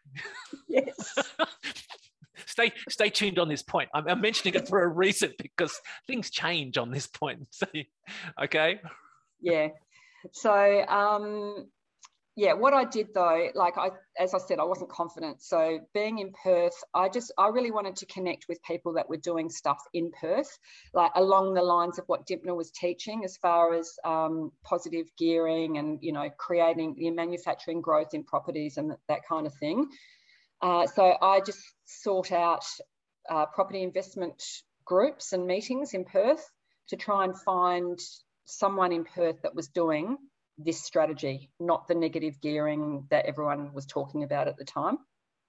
Yes. 0.68 1.16
stay 2.46 2.72
stay 2.90 3.10
tuned 3.10 3.38
on 3.38 3.48
this 3.48 3.62
point. 3.62 3.90
I'm, 3.94 4.08
I'm, 4.08 4.22
mentioning 4.22 4.56
it 4.56 4.68
for 4.68 4.84
a 4.84 4.88
reason 4.88 5.34
because 5.42 5.80
things 6.08 6.30
change 6.30 6.78
on 6.78 6.92
this 6.92 7.08
point. 7.08 7.42
So, 7.52 7.68
okay. 8.44 8.80
Yeah. 9.42 9.68
So 10.31 10.86
um, 10.88 11.68
yeah, 12.35 12.53
what 12.53 12.74
I 12.74 12.83
did 12.83 13.13
though, 13.13 13.50
like 13.53 13.77
I, 13.77 13.91
as 14.19 14.33
I 14.33 14.39
said, 14.39 14.57
I 14.57 14.63
wasn't 14.63 14.89
confident. 14.89 15.44
So 15.44 15.80
being 15.94 16.18
in 16.18 16.33
Perth, 16.44 16.74
I 16.94 17.07
just, 17.07 17.31
I 17.38 17.50
really 17.50 17.69
wanted 17.69 17.97
to 17.97 18.07
connect 18.07 18.47
with 18.50 18.63
people 18.63 18.94
that 18.94 19.07
were 19.07 19.18
doing 19.18 19.50
stuff 19.50 19.77
in 19.94 20.12
Perth, 20.19 20.57
like 20.95 21.12
along 21.15 21.53
the 21.53 21.62
lines 21.62 22.00
of 22.00 22.06
what 22.07 22.25
Dymphna 22.25 22.56
was 22.56 22.71
teaching, 22.71 23.24
as 23.24 23.38
far 23.38 23.75
as 23.75 23.94
um, 24.03 24.51
positive 24.63 25.06
gearing 25.18 25.77
and 25.77 26.00
you 26.01 26.12
know 26.12 26.27
creating 26.38 26.95
the 26.97 27.12
manufacturing 27.12 27.81
growth 27.81 28.13
in 28.15 28.24
properties 28.24 28.77
and 28.77 28.94
that 29.07 29.21
kind 29.30 29.45
of 29.45 29.53
thing. 29.56 29.88
Uh, 30.59 30.88
so 30.88 31.15
I 31.21 31.39
just 31.39 31.62
sought 31.85 32.31
out 32.31 32.65
uh, 33.30 33.45
property 33.45 33.83
investment 33.83 34.41
groups 34.85 35.33
and 35.33 35.45
meetings 35.45 35.94
in 35.94 36.03
Perth 36.03 36.44
to 36.88 36.95
try 36.95 37.25
and 37.25 37.39
find 37.39 38.00
someone 38.45 38.91
in 38.91 39.06
Perth 39.06 39.44
that 39.44 39.53
was 39.53 39.68
doing 39.68 40.18
this 40.58 40.84
strategy, 40.84 41.50
not 41.60 41.88
the 41.88 41.96
negative 41.96 42.40
gearing 42.42 43.06
that 43.10 43.26
everyone 43.26 43.74
was 43.74 43.86
talking 43.86 44.24
about 44.24 44.48
at 44.48 44.58
the 44.58 44.66
time. 44.66 44.98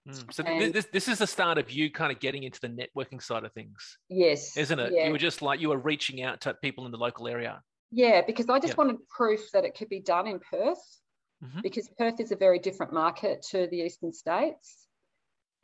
Mm. 0.08 0.34
So 0.34 0.44
and, 0.44 0.72
this 0.72 0.86
this 0.92 1.08
is 1.08 1.18
the 1.18 1.26
start 1.26 1.58
of 1.58 1.70
you 1.70 1.90
kind 1.90 2.12
of 2.12 2.20
getting 2.20 2.42
into 2.42 2.60
the 2.60 2.68
networking 2.68 3.22
side 3.22 3.44
of 3.44 3.52
things. 3.52 3.98
Yes. 4.08 4.56
Isn't 4.56 4.78
it? 4.78 4.92
Yeah. 4.92 5.06
You 5.06 5.12
were 5.12 5.18
just 5.18 5.42
like 5.42 5.60
you 5.60 5.70
were 5.70 5.78
reaching 5.78 6.22
out 6.22 6.42
to 6.42 6.54
people 6.54 6.84
in 6.86 6.92
the 6.92 6.98
local 6.98 7.26
area. 7.26 7.62
Yeah, 7.90 8.22
because 8.26 8.48
I 8.48 8.58
just 8.58 8.72
yep. 8.72 8.78
wanted 8.78 9.08
proof 9.08 9.50
that 9.52 9.64
it 9.64 9.76
could 9.76 9.88
be 9.88 10.00
done 10.00 10.26
in 10.26 10.40
Perth. 10.40 11.00
Mm-hmm. 11.42 11.60
Because 11.62 11.88
Perth 11.98 12.20
is 12.20 12.32
a 12.32 12.36
very 12.36 12.58
different 12.58 12.92
market 12.92 13.42
to 13.50 13.66
the 13.66 13.78
eastern 13.78 14.12
states. 14.12 14.86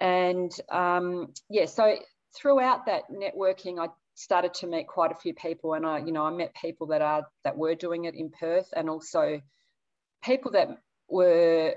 And 0.01 0.53
um, 0.71 1.33
yeah, 1.49 1.67
so 1.67 1.97
throughout 2.37 2.87
that 2.87 3.03
networking, 3.11 3.79
I 3.79 3.89
started 4.21 4.55
to 4.55 4.67
meet 4.67 4.87
quite 4.87 5.13
a 5.13 5.15
few 5.17 5.35
people 5.35 5.75
and 5.75 5.87
I, 5.87 5.99
you 5.99 6.13
know, 6.13 6.25
I 6.25 6.31
met 6.31 6.55
people 6.55 6.89
that 6.89 7.03
are 7.03 7.27
that 7.45 7.57
were 7.57 7.75
doing 7.75 8.05
it 8.05 8.15
in 8.15 8.31
Perth 8.31 8.69
and 8.77 8.91
also 8.91 9.41
people 10.23 10.53
that 10.53 10.69
were 11.09 11.75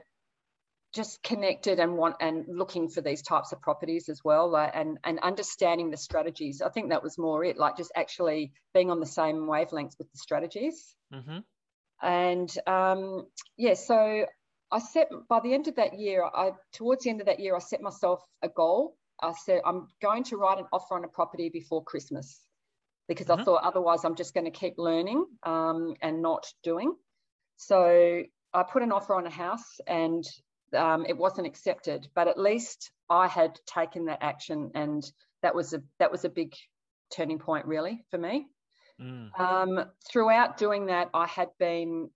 just 0.93 1.23
connected 1.23 1.79
and 1.79 1.97
want 1.97 2.15
and 2.19 2.45
looking 2.47 2.87
for 2.87 3.01
these 3.01 3.23
types 3.23 3.51
of 3.51 3.61
properties 3.61 4.09
as 4.09 4.21
well 4.23 4.49
like, 4.49 4.71
and 4.75 4.99
and 5.03 5.19
understanding 5.19 5.89
the 5.89 5.97
strategies 5.97 6.61
i 6.61 6.69
think 6.69 6.89
that 6.89 7.01
was 7.01 7.17
more 7.17 7.43
it 7.43 7.57
like 7.57 7.75
just 7.77 7.91
actually 7.95 8.53
being 8.73 8.91
on 8.91 8.99
the 8.99 9.05
same 9.05 9.47
wavelengths 9.47 9.97
with 9.97 10.11
the 10.11 10.17
strategies 10.17 10.95
mm-hmm. 11.11 11.39
and 12.01 12.55
um, 12.67 13.25
yeah 13.57 13.73
so 13.73 14.25
i 14.71 14.79
set 14.79 15.09
by 15.27 15.39
the 15.39 15.53
end 15.53 15.67
of 15.67 15.75
that 15.75 15.99
year 15.99 16.23
i 16.23 16.51
towards 16.73 17.03
the 17.03 17.09
end 17.09 17.21
of 17.21 17.25
that 17.25 17.39
year 17.39 17.55
i 17.55 17.59
set 17.59 17.81
myself 17.81 18.21
a 18.43 18.49
goal 18.49 18.95
I 19.21 19.33
said, 19.45 19.61
I'm 19.65 19.87
going 20.01 20.23
to 20.25 20.37
write 20.37 20.59
an 20.59 20.65
offer 20.71 20.95
on 20.95 21.03
a 21.03 21.07
property 21.07 21.49
before 21.49 21.83
Christmas 21.83 22.41
because 23.07 23.27
mm-hmm. 23.27 23.41
I 23.41 23.43
thought 23.43 23.63
otherwise 23.63 24.03
I'm 24.03 24.15
just 24.15 24.33
going 24.33 24.45
to 24.45 24.51
keep 24.51 24.75
learning 24.77 25.25
um, 25.43 25.95
and 26.01 26.21
not 26.21 26.45
doing. 26.63 26.95
So 27.57 28.23
I 28.53 28.63
put 28.63 28.83
an 28.83 28.91
offer 28.91 29.15
on 29.15 29.25
a 29.25 29.31
house 29.31 29.79
and 29.87 30.23
um, 30.75 31.05
it 31.07 31.17
wasn't 31.17 31.47
accepted, 31.47 32.07
but 32.15 32.27
at 32.27 32.39
least 32.39 32.91
I 33.09 33.27
had 33.27 33.59
taken 33.65 34.05
that 34.05 34.19
action, 34.21 34.71
and 34.75 35.03
that 35.41 35.53
was 35.53 35.73
a 35.73 35.83
that 35.99 36.11
was 36.11 36.25
a 36.25 36.29
big 36.29 36.53
turning 37.15 37.39
point 37.39 37.65
really 37.65 38.03
for 38.09 38.17
me. 38.17 38.47
Mm. 38.99 39.39
Um, 39.39 39.85
throughout 40.09 40.57
doing 40.57 40.87
that, 40.87 41.09
I 41.13 41.27
had 41.27 41.49
been 41.59 42.09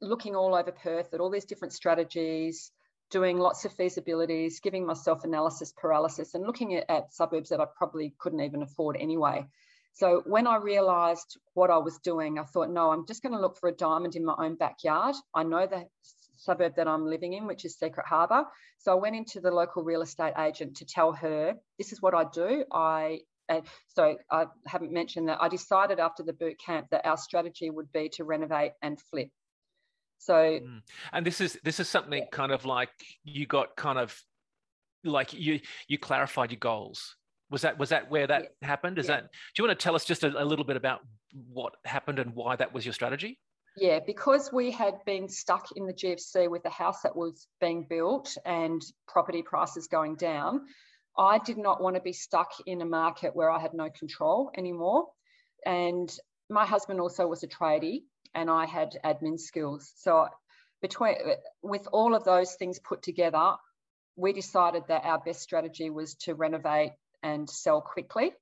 looking 0.00 0.34
all 0.34 0.54
over 0.54 0.72
Perth 0.72 1.12
at 1.12 1.20
all 1.20 1.30
these 1.30 1.44
different 1.44 1.74
strategies, 1.74 2.72
doing 3.10 3.38
lots 3.38 3.64
of 3.64 3.76
feasibilities, 3.76 4.62
giving 4.62 4.86
myself 4.86 5.24
analysis 5.24 5.72
paralysis, 5.76 6.34
and 6.34 6.44
looking 6.44 6.74
at, 6.74 6.88
at, 6.88 7.12
suburbs 7.12 7.50
that 7.50 7.60
I 7.60 7.66
probably 7.76 8.14
couldn't 8.18 8.40
even 8.40 8.62
afford 8.62 8.96
anyway. 8.98 9.46
So 9.94 10.22
when 10.24 10.46
I 10.46 10.56
realised 10.56 11.36
what 11.54 11.70
I 11.70 11.78
was 11.78 11.98
doing, 11.98 12.38
I 12.38 12.44
thought, 12.44 12.70
no, 12.70 12.92
I'm 12.92 13.06
just 13.06 13.22
going 13.22 13.34
to 13.34 13.40
look 13.40 13.58
for 13.58 13.68
a 13.68 13.72
diamond 13.72 14.14
in 14.14 14.24
my 14.24 14.34
own 14.38 14.54
backyard. 14.54 15.16
I 15.34 15.42
know 15.42 15.66
the 15.66 15.86
suburb 16.36 16.76
that 16.76 16.88
I'm 16.88 17.06
living 17.06 17.32
in, 17.32 17.46
which 17.46 17.64
is 17.64 17.76
Secret 17.76 18.06
Harbour. 18.06 18.44
So 18.78 18.92
I 18.92 18.94
went 18.94 19.16
into 19.16 19.40
the 19.40 19.50
local 19.50 19.82
real 19.82 20.02
estate 20.02 20.34
agent 20.38 20.76
to 20.76 20.86
tell 20.86 21.12
her, 21.12 21.54
this 21.78 21.92
is 21.92 22.00
what 22.00 22.14
I 22.14 22.24
do. 22.32 22.64
I 22.72 23.20
uh, 23.48 23.62
so 23.88 24.16
I 24.30 24.46
haven't 24.64 24.92
mentioned 24.92 25.28
that 25.28 25.42
I 25.42 25.48
decided 25.48 25.98
after 25.98 26.22
the 26.22 26.32
boot 26.32 26.56
camp 26.64 26.86
that 26.92 27.04
our 27.04 27.16
strategy 27.16 27.68
would 27.68 27.90
be 27.90 28.08
to 28.10 28.24
renovate 28.24 28.72
and 28.80 29.00
flip. 29.10 29.30
So, 30.20 30.34
mm. 30.34 30.82
and 31.14 31.26
this 31.26 31.40
is 31.40 31.58
this 31.64 31.80
is 31.80 31.88
something 31.88 32.26
kind 32.30 32.52
of 32.52 32.66
like 32.66 32.90
you 33.24 33.46
got 33.46 33.74
kind 33.74 33.98
of 33.98 34.14
like 35.02 35.32
you 35.32 35.60
you 35.88 35.98
clarified 35.98 36.50
your 36.50 36.58
goals. 36.58 37.16
Was 37.50 37.62
that 37.62 37.78
was 37.78 37.88
that 37.88 38.10
where 38.10 38.26
that 38.26 38.42
yeah. 38.42 38.68
happened? 38.68 38.98
Is 38.98 39.08
yeah. 39.08 39.22
that? 39.22 39.22
Do 39.22 39.62
you 39.62 39.66
want 39.66 39.78
to 39.78 39.82
tell 39.82 39.94
us 39.94 40.04
just 40.04 40.22
a, 40.22 40.28
a, 40.40 40.44
little 40.44 40.66
bit 40.66 40.76
about 40.76 41.00
what 41.50 41.72
happened 41.86 42.18
and 42.18 42.34
why 42.34 42.54
that 42.56 42.74
was 42.74 42.84
your 42.84 42.92
strategy? 42.92 43.38
Yeah, 43.78 43.98
because 44.06 44.52
we 44.52 44.70
had 44.70 45.02
been 45.06 45.26
stuck 45.26 45.68
in 45.74 45.86
the 45.86 45.94
GFC 45.94 46.50
with 46.50 46.64
the 46.64 46.70
house 46.70 47.00
that 47.00 47.16
was 47.16 47.46
being 47.58 47.86
built 47.88 48.36
and 48.44 48.82
property 49.08 49.42
prices 49.42 49.86
going 49.86 50.16
down, 50.16 50.66
I 51.16 51.38
did 51.38 51.56
not 51.56 51.82
want 51.82 51.96
to 51.96 52.02
be 52.02 52.12
stuck 52.12 52.52
in 52.66 52.82
a 52.82 52.84
market 52.84 53.34
where 53.34 53.48
I 53.48 53.58
had 53.58 53.72
no 53.72 53.88
control 53.88 54.50
anymore. 54.54 55.06
And 55.64 56.14
my 56.50 56.66
husband 56.66 57.00
also 57.00 57.26
was 57.26 57.42
a 57.42 57.48
tradie 57.48 58.02
and 58.34 58.50
I 58.50 58.66
had 58.66 58.98
admin 59.04 59.38
skills. 59.38 59.92
So 59.96 60.28
between 60.80 61.16
with 61.62 61.86
all 61.92 62.14
of 62.14 62.24
those 62.24 62.54
things 62.54 62.78
put 62.78 63.02
together, 63.02 63.54
we 64.16 64.32
decided 64.32 64.84
that 64.88 65.04
our 65.04 65.18
best 65.18 65.40
strategy 65.40 65.90
was 65.90 66.14
to 66.14 66.34
renovate 66.34 66.92
and 67.22 67.48
sell 67.48 67.80
quickly. 67.80 68.32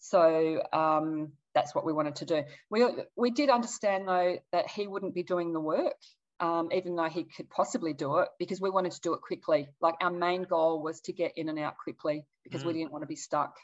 So 0.00 0.62
um, 0.72 1.32
that's 1.54 1.74
what 1.74 1.84
we 1.84 1.92
wanted 1.92 2.16
to 2.16 2.24
do. 2.24 2.42
We, 2.70 2.86
we 3.16 3.30
did 3.30 3.50
understand 3.50 4.08
though 4.08 4.38
that 4.52 4.68
he 4.70 4.86
wouldn't 4.86 5.14
be 5.14 5.22
doing 5.22 5.52
the 5.52 5.60
work, 5.60 5.96
um, 6.40 6.70
even 6.72 6.96
though 6.96 7.08
he 7.08 7.24
could 7.24 7.50
possibly 7.50 7.92
do 7.92 8.18
it, 8.18 8.28
because 8.38 8.60
we 8.60 8.70
wanted 8.70 8.92
to 8.92 9.00
do 9.00 9.14
it 9.14 9.20
quickly. 9.20 9.68
Like 9.80 9.96
our 10.00 10.10
main 10.10 10.42
goal 10.42 10.82
was 10.82 11.00
to 11.02 11.12
get 11.12 11.32
in 11.36 11.48
and 11.48 11.58
out 11.58 11.76
quickly 11.76 12.24
because 12.44 12.62
mm. 12.62 12.66
we 12.66 12.72
didn't 12.74 12.92
want 12.92 13.02
to 13.02 13.08
be 13.08 13.16
stuck 13.16 13.56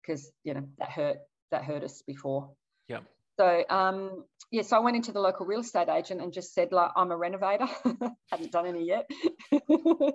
because 0.00 0.30
you 0.42 0.54
know 0.54 0.64
that 0.78 0.90
hurt 0.90 1.16
that 1.50 1.64
hurt 1.64 1.84
us 1.84 2.02
before. 2.06 2.50
Yeah. 2.88 3.00
So 3.38 3.64
um, 3.68 4.24
yeah, 4.50 4.62
so 4.62 4.76
I 4.76 4.80
went 4.80 4.96
into 4.96 5.12
the 5.12 5.20
local 5.20 5.46
real 5.46 5.60
estate 5.60 5.88
agent 5.88 6.20
and 6.20 6.32
just 6.32 6.54
said, 6.54 6.70
like, 6.70 6.90
I'm 6.96 7.10
a 7.10 7.16
renovator. 7.16 7.66
Hadn't 8.30 8.52
done 8.52 8.66
any 8.66 8.86
yet. 8.86 9.10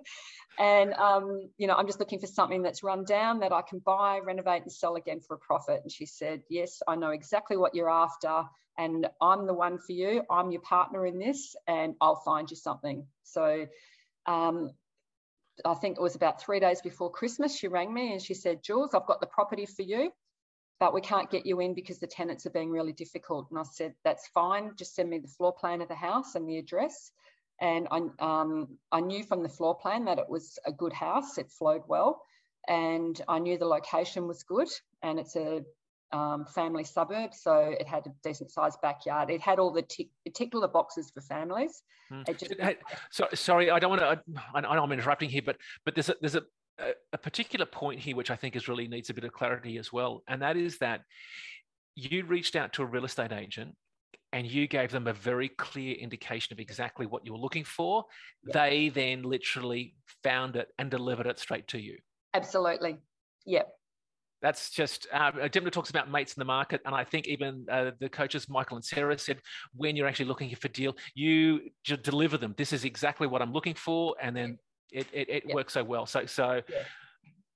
and 0.60 0.94
um, 0.94 1.50
you 1.58 1.68
know, 1.68 1.76
I'm 1.76 1.88
just 1.88 2.00
looking 2.00 2.20
for 2.20 2.28
something 2.28 2.62
that's 2.62 2.84
run 2.84 3.04
down 3.04 3.40
that 3.42 3.52
I 3.52 3.62
can 3.62 3.80
buy, 3.80 4.20
renovate, 4.24 4.62
and 4.62 4.72
sell 4.72 4.96
again 4.96 5.20
for 5.20 5.36
a 5.36 5.40
profit. 5.40 5.82
And 5.84 5.92
she 5.92 6.06
said, 6.06 6.42
Yes, 6.50 6.82
I 6.88 6.96
know 6.96 7.10
exactly 7.10 7.58
what 7.58 7.76
you're 7.76 7.90
after, 7.90 8.44
and 8.78 9.08
I'm 9.22 9.46
the 9.46 9.54
one 9.54 9.78
for 9.78 9.92
you. 9.92 10.24
I'm 10.32 10.52
your 10.52 10.62
partner 10.62 11.06
in 11.06 11.20
this, 11.20 11.56
and 11.68 11.96
I'll 12.00 12.22
find 12.24 12.50
you 12.50 12.56
something. 12.56 13.06
So 13.24 13.66
um, 14.26 14.72
I 15.66 15.74
think 15.74 15.98
it 15.98 16.02
was 16.02 16.16
about 16.16 16.42
three 16.42 16.60
days 16.60 16.82
before 16.82 17.12
Christmas, 17.12 17.58
she 17.58 17.68
rang 17.68 17.94
me 17.94 18.14
and 18.14 18.22
she 18.22 18.34
said, 18.34 18.64
Jules, 18.64 18.94
I've 18.94 19.06
got 19.06 19.20
the 19.20 19.28
property 19.28 19.66
for 19.66 19.82
you 19.82 20.12
but 20.80 20.94
we 20.94 21.02
can't 21.02 21.30
get 21.30 21.46
you 21.46 21.60
in 21.60 21.74
because 21.74 22.00
the 22.00 22.08
tenants 22.08 22.46
are 22.46 22.52
being 22.52 22.72
really 22.72 22.94
difficult. 22.94 23.48
And 23.50 23.60
I 23.60 23.64
said, 23.64 23.94
that's 24.04 24.28
fine. 24.28 24.72
Just 24.78 24.96
send 24.96 25.10
me 25.10 25.20
the 25.20 25.28
floor 25.28 25.54
plan 25.54 25.82
of 25.82 25.90
the 25.90 25.96
house 25.96 26.36
and 26.36 26.48
the 26.48 26.58
address. 26.58 27.12
And 27.60 27.88
I, 27.92 28.02
um, 28.20 28.78
I 28.92 29.02
knew 29.02 29.24
from 29.24 29.44
the 29.44 29.50
floor 29.50 29.76
plan 29.76 30.06
that 30.06 30.18
it 30.18 30.30
was 30.30 30.58
a 30.66 30.72
good 30.72 30.94
house. 30.94 31.38
It 31.38 31.52
flowed 31.52 31.84
well. 31.88 32.22
And 32.70 33.22
I 33.28 33.40
knew 33.40 33.58
the 33.58 33.66
location 33.66 34.28
was 34.28 34.44
good. 34.44 34.70
And 35.04 35.20
it's 35.20 35.36
a 35.36 35.64
um, 36.14 36.46
family 36.46 36.86
suburb. 36.86 37.34
So 37.34 37.76
it 37.78 37.86
had 37.86 38.08
a 38.08 38.12
decent 38.24 38.52
sized 38.52 38.80
backyard. 38.82 39.30
It 39.30 39.42
had 39.42 39.60
all 39.60 39.72
the 39.72 39.82
tick, 39.82 40.08
the 40.26 40.70
boxes 40.72 41.12
for 41.14 41.20
families. 41.20 41.84
Mm. 42.12 42.40
Just, 42.40 42.54
hey, 42.58 42.78
so, 43.12 43.28
sorry, 43.34 43.70
I 43.70 43.80
don't 43.80 43.90
want 43.90 44.02
to, 44.02 44.22
I, 44.56 44.60
I 44.60 44.76
know 44.76 44.84
I'm 44.84 44.92
interrupting 44.94 45.30
here, 45.30 45.44
but, 45.46 45.58
but 45.84 45.94
there's 45.94 46.10
a, 46.10 46.16
there's 46.22 46.36
a, 46.36 46.44
a, 46.80 46.94
a 47.14 47.18
particular 47.18 47.66
point 47.66 48.00
here, 48.00 48.16
which 48.16 48.32
I 48.32 48.36
think 48.36 48.56
is 48.56 48.68
really 48.68 48.88
needs 48.88 49.10
a 49.10 49.14
bit 49.14 49.24
of 49.24 49.34
clarity 49.34 49.78
as 49.78 49.92
well, 49.92 50.24
and 50.28 50.42
that 50.42 50.58
is 50.58 50.78
that 50.80 51.02
you 51.96 52.26
reached 52.26 52.56
out 52.56 52.74
to 52.74 52.82
a 52.82 52.86
real 52.86 53.06
estate 53.06 53.32
agent 53.32 53.76
and 54.32 54.46
you 54.46 54.68
gave 54.68 54.92
them 54.92 55.08
a 55.08 55.14
very 55.14 55.50
clear 55.50 55.96
indication 55.96 56.54
of 56.54 56.60
exactly 56.60 57.06
what 57.06 57.26
you 57.26 57.34
were 57.34 57.40
looking 57.40 57.64
for. 57.64 58.06
They 58.54 58.90
then 58.90 59.24
literally 59.24 59.96
found 60.24 60.56
it 60.56 60.68
and 60.78 60.92
delivered 60.92 61.26
it 61.26 61.40
straight 61.40 61.68
to 61.70 61.80
you. 61.80 61.98
Absolutely. 62.34 62.98
Yep. 63.46 63.70
That's 64.42 64.70
just, 64.70 65.08
uh, 65.12 65.32
Dymphna 65.32 65.72
talks 65.72 65.90
about 65.90 66.10
mates 66.10 66.34
in 66.34 66.40
the 66.40 66.46
market. 66.46 66.80
And 66.86 66.96
I 66.96 67.04
think 67.04 67.28
even 67.28 67.66
uh, 67.70 67.92
the 68.00 68.08
coaches, 68.08 68.48
Michael 68.48 68.78
and 68.78 68.86
Sarah, 68.86 69.18
said 69.18 69.42
when 69.74 69.96
you're 69.96 70.08
actually 70.08 70.28
looking 70.28 70.56
for 70.56 70.70
deal, 70.70 70.96
you 71.16 71.62
just 71.84 72.04
deliver 72.04 72.38
them. 72.38 72.54
This 72.56 72.72
is 72.72 72.86
exactly 72.86 73.28
what 73.28 73.42
I'm 73.42 73.52
looking 73.52 73.74
for. 73.74 74.16
And 74.22 74.38
then 74.38 74.60
it 74.92 75.08
it, 75.14 75.30
it 75.30 75.54
works 75.54 75.74
so 75.74 75.84
well. 75.84 76.06
So 76.06 76.26
so 76.26 76.62
yeah. 76.70 76.78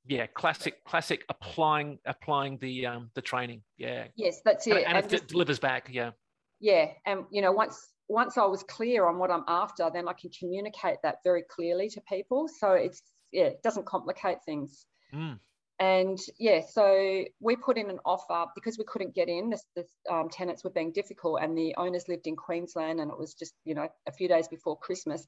yeah. 0.07 0.27
classic 0.27 0.83
classic 0.85 1.25
applying 1.29 1.99
applying 2.05 2.57
the 2.59 2.85
um 2.85 3.09
the 3.15 3.21
training. 3.21 3.61
Yeah. 3.77 4.05
Yes, 4.15 4.41
that's 4.43 4.67
it. 4.67 4.71
And, 4.71 4.85
and, 4.85 4.97
and 4.97 5.05
it 5.05 5.09
just, 5.09 5.27
delivers 5.27 5.59
back. 5.59 5.89
Yeah. 5.91 6.11
Yeah, 6.59 6.91
and 7.05 7.25
you 7.29 7.41
know 7.41 7.51
once 7.51 7.89
once 8.07 8.37
I 8.37 8.45
was 8.45 8.63
clear 8.63 9.05
on 9.07 9.17
what 9.17 9.31
I'm 9.31 9.43
after, 9.47 9.89
then 9.93 10.07
I 10.07 10.13
can 10.13 10.29
communicate 10.29 10.97
that 11.03 11.17
very 11.23 11.43
clearly 11.49 11.89
to 11.89 12.01
people. 12.01 12.47
So 12.47 12.71
it's 12.71 13.01
yeah, 13.31 13.45
it 13.45 13.63
doesn't 13.63 13.85
complicate 13.85 14.37
things. 14.45 14.85
Mm. 15.13 15.39
And 15.79 16.19
yeah, 16.39 16.61
so 16.69 17.25
we 17.39 17.55
put 17.55 17.77
in 17.77 17.89
an 17.89 17.99
offer 18.05 18.45
because 18.55 18.77
we 18.77 18.85
couldn't 18.85 19.15
get 19.15 19.27
in. 19.27 19.49
The, 19.49 19.59
the 19.75 20.13
um, 20.13 20.29
tenants 20.29 20.63
were 20.63 20.69
being 20.69 20.91
difficult, 20.91 21.41
and 21.41 21.57
the 21.57 21.75
owners 21.75 22.07
lived 22.07 22.27
in 22.27 22.35
Queensland, 22.35 23.01
and 23.01 23.11
it 23.11 23.17
was 23.17 23.33
just 23.33 23.53
you 23.65 23.73
know 23.75 23.87
a 24.07 24.11
few 24.11 24.27
days 24.27 24.47
before 24.47 24.77
Christmas. 24.77 25.25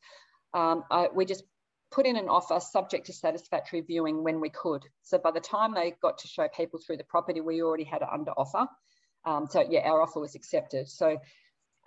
Um, 0.53 0.83
I, 0.91 1.09
we 1.13 1.25
just 1.25 1.43
put 1.91 2.05
in 2.05 2.17
an 2.17 2.29
offer 2.29 2.59
subject 2.59 3.07
to 3.07 3.13
satisfactory 3.13 3.81
viewing 3.81 4.23
when 4.23 4.39
we 4.41 4.49
could. 4.49 4.83
So 5.03 5.17
by 5.17 5.31
the 5.31 5.39
time 5.39 5.73
they 5.73 5.95
got 6.01 6.17
to 6.19 6.27
show 6.27 6.47
people 6.47 6.79
through 6.79 6.97
the 6.97 7.03
property, 7.03 7.41
we 7.41 7.61
already 7.61 7.83
had 7.83 8.01
it 8.01 8.07
under 8.11 8.31
offer. 8.31 8.67
Um, 9.25 9.47
so 9.49 9.65
yeah, 9.67 9.81
our 9.89 10.01
offer 10.01 10.19
was 10.19 10.35
accepted. 10.35 10.89
So 10.89 11.17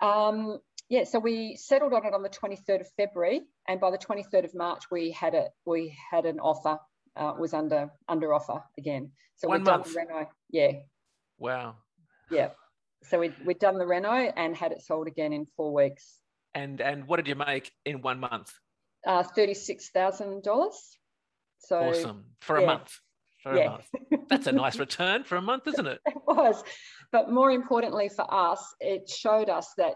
um, 0.01 0.59
yeah, 0.89 1.03
so 1.03 1.19
we 1.19 1.55
settled 1.55 1.93
on 1.93 2.05
it 2.05 2.13
on 2.13 2.23
the 2.23 2.29
23rd 2.29 2.81
of 2.81 2.87
February, 2.97 3.41
and 3.67 3.79
by 3.79 3.91
the 3.91 3.97
23rd 3.97 4.45
of 4.45 4.55
March, 4.55 4.83
we 4.89 5.11
had 5.11 5.33
it. 5.35 5.49
We 5.65 5.95
had 6.11 6.25
an 6.25 6.39
offer. 6.39 6.79
Uh, 7.15 7.33
was 7.37 7.53
under 7.53 7.89
under 8.07 8.33
offer 8.33 8.63
again. 8.77 9.11
So 9.35 9.49
One 9.49 9.59
we've 9.59 9.65
month. 9.65 9.85
done 9.85 9.93
the 9.93 10.13
reno. 10.13 10.29
Yeah. 10.51 10.71
Wow. 11.37 11.75
Yeah. 12.29 12.49
So 13.03 13.19
we 13.19 13.33
we'd 13.45 13.59
done 13.59 13.77
the 13.77 13.87
reno 13.87 14.11
and 14.11 14.55
had 14.55 14.71
it 14.71 14.81
sold 14.81 15.07
again 15.07 15.33
in 15.33 15.45
four 15.57 15.73
weeks. 15.73 16.19
And 16.53 16.79
and 16.79 17.07
what 17.07 17.17
did 17.17 17.27
you 17.27 17.35
make 17.35 17.71
in 17.83 18.01
one 18.01 18.19
month? 18.19 18.53
Uh, 19.07 19.23
$36,000. 19.23 20.71
So 21.59 21.79
awesome 21.79 22.25
for 22.41 22.57
yeah. 22.57 22.63
a 22.63 22.67
month. 22.67 22.99
For 23.43 23.55
yeah. 23.55 23.63
a 23.63 23.69
month. 23.69 23.85
That's 24.29 24.47
a 24.47 24.51
nice 24.51 24.77
return 24.77 25.23
for 25.23 25.35
a 25.35 25.41
month, 25.41 25.67
isn't 25.67 25.87
it? 25.87 25.99
it 26.05 26.17
was. 26.27 26.63
But 27.11 27.31
more 27.31 27.51
importantly 27.51 28.09
for 28.09 28.25
us, 28.31 28.63
it 28.79 29.09
showed 29.09 29.49
us 29.49 29.71
that 29.77 29.95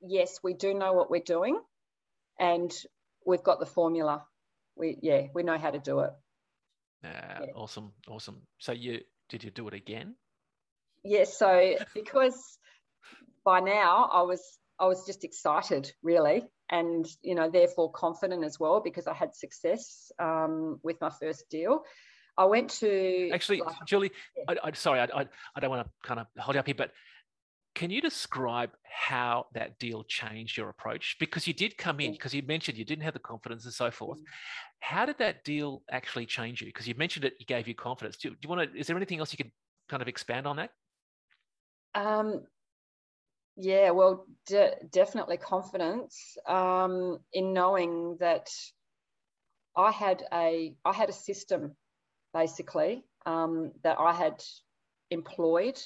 yes, 0.00 0.38
we 0.42 0.54
do 0.54 0.74
know 0.74 0.92
what 0.92 1.10
we're 1.10 1.22
doing 1.22 1.58
and 2.38 2.72
we've 3.26 3.42
got 3.42 3.60
the 3.60 3.66
formula. 3.66 4.24
We 4.76 4.98
yeah, 5.02 5.26
we 5.34 5.42
know 5.42 5.58
how 5.58 5.70
to 5.70 5.78
do 5.78 6.00
it. 6.00 6.10
Uh, 7.04 7.08
yeah. 7.08 7.46
Awesome, 7.54 7.92
awesome. 8.08 8.42
So 8.58 8.72
you 8.72 9.00
did 9.28 9.44
you 9.44 9.50
do 9.50 9.68
it 9.68 9.74
again? 9.74 10.14
Yes. 11.04 11.38
so 11.38 11.76
because 11.94 12.58
by 13.44 13.60
now 13.60 14.08
I 14.12 14.22
was 14.22 14.40
I 14.78 14.86
was 14.86 15.06
just 15.06 15.24
excited, 15.24 15.92
really 16.02 16.44
and 16.70 17.06
you 17.22 17.34
know 17.34 17.50
therefore 17.50 17.92
confident 17.92 18.44
as 18.44 18.58
well 18.58 18.80
because 18.80 19.06
I 19.06 19.14
had 19.14 19.34
success 19.34 20.10
um, 20.18 20.80
with 20.82 21.00
my 21.00 21.10
first 21.10 21.48
deal. 21.50 21.84
I 22.36 22.46
went 22.46 22.70
to 22.80 23.30
actually, 23.32 23.60
like, 23.60 23.76
Julie. 23.86 24.10
Yeah. 24.36 24.56
I, 24.64 24.68
I, 24.68 24.72
sorry, 24.72 25.00
I, 25.00 25.04
I, 25.04 25.26
I 25.54 25.60
don't 25.60 25.70
want 25.70 25.86
to 25.86 26.08
kind 26.08 26.18
of 26.18 26.26
hold 26.36 26.56
you 26.56 26.60
up 26.60 26.66
here, 26.66 26.74
but 26.76 26.90
can 27.76 27.90
you 27.90 28.00
describe 28.00 28.70
how 28.82 29.46
that 29.54 29.78
deal 29.78 30.04
changed 30.04 30.56
your 30.56 30.68
approach? 30.68 31.16
Because 31.20 31.46
you 31.46 31.52
did 31.54 31.76
come 31.76 32.00
in, 32.00 32.12
because 32.12 32.34
you 32.34 32.42
mentioned 32.42 32.76
you 32.76 32.84
didn't 32.84 33.04
have 33.04 33.14
the 33.14 33.20
confidence 33.20 33.64
and 33.64 33.74
so 33.74 33.90
forth. 33.90 34.18
Mm-hmm. 34.18 34.24
How 34.80 35.06
did 35.06 35.18
that 35.18 35.44
deal 35.44 35.82
actually 35.90 36.26
change 36.26 36.60
you? 36.60 36.66
Because 36.66 36.88
you 36.88 36.94
mentioned 36.96 37.24
it, 37.24 37.34
it 37.38 37.46
gave 37.46 37.68
you 37.68 37.74
confidence. 37.74 38.16
Do, 38.16 38.30
do 38.30 38.36
you 38.42 38.48
want 38.48 38.72
to? 38.72 38.78
Is 38.78 38.88
there 38.88 38.96
anything 38.96 39.20
else 39.20 39.32
you 39.32 39.36
could 39.36 39.52
kind 39.88 40.02
of 40.02 40.08
expand 40.08 40.46
on 40.46 40.56
that? 40.56 40.70
Um, 41.94 42.42
yeah, 43.56 43.90
well, 43.90 44.26
de- 44.46 44.74
definitely 44.90 45.36
confidence 45.36 46.36
um, 46.46 47.18
in 47.32 47.52
knowing 47.52 48.16
that 48.18 48.48
I 49.76 49.92
had 49.92 50.24
a 50.32 50.74
I 50.84 50.92
had 50.92 51.08
a 51.08 51.12
system 51.12 51.76
basically 52.32 53.04
um, 53.26 53.72
that 53.82 53.98
I 53.98 54.12
had 54.12 54.42
employed 55.10 55.80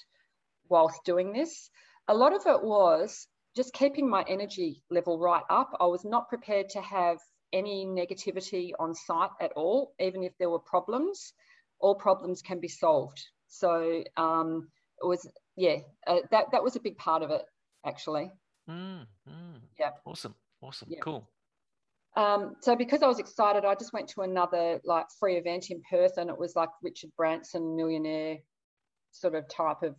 whilst 0.68 1.04
doing 1.04 1.32
this. 1.32 1.70
A 2.08 2.14
lot 2.14 2.34
of 2.34 2.46
it 2.46 2.62
was 2.62 3.26
just 3.54 3.74
keeping 3.74 4.08
my 4.08 4.24
energy 4.26 4.82
level 4.90 5.18
right 5.18 5.44
up. 5.50 5.70
I 5.78 5.86
was 5.86 6.04
not 6.04 6.28
prepared 6.28 6.70
to 6.70 6.80
have 6.80 7.18
any 7.52 7.86
negativity 7.86 8.72
on 8.78 8.94
site 8.94 9.30
at 9.40 9.52
all, 9.52 9.94
even 9.98 10.22
if 10.22 10.32
there 10.38 10.50
were 10.50 10.58
problems. 10.58 11.34
All 11.80 11.94
problems 11.94 12.40
can 12.40 12.60
be 12.60 12.68
solved. 12.68 13.22
So 13.46 14.04
um, 14.16 14.68
it 15.02 15.06
was 15.06 15.30
yeah, 15.54 15.76
uh, 16.06 16.20
that 16.30 16.46
that 16.52 16.62
was 16.62 16.76
a 16.76 16.80
big 16.80 16.96
part 16.96 17.22
of 17.22 17.30
it 17.30 17.42
actually. 17.84 18.30
Mm, 18.68 19.06
mm. 19.28 19.60
Yeah. 19.78 19.90
Awesome. 20.04 20.34
Awesome. 20.60 20.88
Yeah. 20.90 21.00
Cool. 21.02 21.28
Um, 22.16 22.56
so 22.60 22.74
because 22.74 23.02
I 23.02 23.06
was 23.06 23.18
excited, 23.18 23.64
I 23.64 23.74
just 23.74 23.92
went 23.92 24.08
to 24.10 24.22
another 24.22 24.80
like 24.84 25.06
free 25.20 25.36
event 25.36 25.70
in 25.70 25.82
Perth, 25.88 26.16
and 26.16 26.30
it 26.30 26.38
was 26.38 26.56
like 26.56 26.70
Richard 26.82 27.10
Branson 27.16 27.76
millionaire 27.76 28.38
sort 29.12 29.34
of 29.34 29.48
type 29.48 29.82
of 29.82 29.94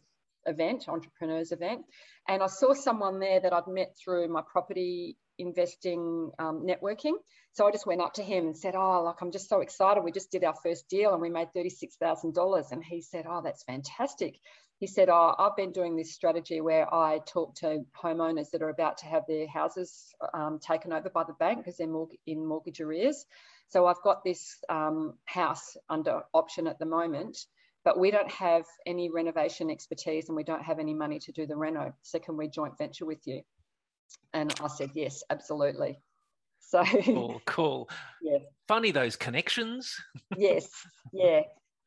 event, 0.46 0.90
entrepreneurs 0.90 1.52
event, 1.52 1.86
and 2.28 2.44
I 2.44 2.48
saw 2.48 2.74
someone 2.74 3.20
there 3.20 3.40
that 3.40 3.54
I'd 3.54 3.68
met 3.68 3.96
through 4.04 4.28
my 4.28 4.42
property 4.52 5.18
investing 5.38 6.32
um, 6.40 6.66
networking. 6.68 7.14
So 7.54 7.68
I 7.68 7.72
just 7.72 7.88
went 7.88 8.02
up 8.02 8.14
to 8.16 8.24
him 8.24 8.48
and 8.48 8.58
said, 8.58 8.76
"Oh, 8.76 9.02
like 9.04 9.22
I'm 9.22 9.32
just 9.32 9.50
so 9.50 9.62
excited! 9.62 10.04
We 10.04 10.12
just 10.12 10.32
did 10.32 10.44
our 10.44 10.56
first 10.62 10.90
deal 10.90 11.14
and 11.14 11.22
we 11.22 11.30
made 11.30 11.54
thirty 11.54 11.70
six 11.70 11.96
thousand 11.96 12.34
dollars." 12.34 12.68
And 12.72 12.84
he 12.84 13.02
said, 13.02 13.26
"Oh, 13.30 13.42
that's 13.42 13.64
fantastic." 13.64 14.36
He 14.80 14.88
said, 14.88 15.10
Oh, 15.10 15.36
I've 15.38 15.58
been 15.58 15.74
doing 15.74 15.96
this 15.96 16.14
strategy 16.14 16.62
where 16.62 16.92
I 16.94 17.20
talk 17.28 17.56
to 17.56 17.86
homeowners 18.02 18.50
that 18.52 18.62
are 18.62 18.70
about 18.70 18.98
to 19.00 19.06
have 19.06 19.24
their 19.28 19.46
houses 19.48 20.14
um, 20.34 20.60
taken 20.60 20.94
over 20.94 21.10
by 21.10 21.26
the 21.26 21.34
bank 21.34 21.60
because 21.60 21.78
they're 21.78 21.94
in 22.26 22.46
mortgage 22.46 22.80
arrears. 22.80 23.26
So 23.68 23.86
I've 23.86 24.02
got 24.04 24.24
this 24.24 24.58
um, 24.70 25.16
house 25.26 25.76
under 25.90 26.22
option 26.34 26.66
at 26.66 26.80
the 26.80 26.86
moment, 26.86 27.46
but 27.84 28.00
we 28.00 28.10
don't 28.10 28.32
have 28.32 28.64
any 28.86 29.10
renovation 29.10 29.70
expertise 29.70 30.30
and 30.30 30.36
we 30.36 30.44
don't 30.44 30.64
have 30.64 30.80
any 30.80 30.94
money 30.94 31.20
to 31.20 31.32
do 31.34 31.46
the 31.46 31.58
reno. 31.58 31.94
So 32.02 32.18
can 32.18 32.38
we 32.38 32.48
joint 32.48 32.78
venture 32.78 33.06
with 33.06 33.28
you? 33.28 33.42
And 34.34 34.54
I 34.64 34.68
said, 34.68 34.92
Yes, 34.96 35.24
absolutely. 35.30 36.00
So 36.62 36.84
cool, 37.04 37.42
cool. 37.46 37.90
Yeah. 38.22 38.40
Funny 38.70 38.92
those 38.92 39.18
connections. 39.18 39.98
yes, 40.38 40.70
yeah. 41.12 41.42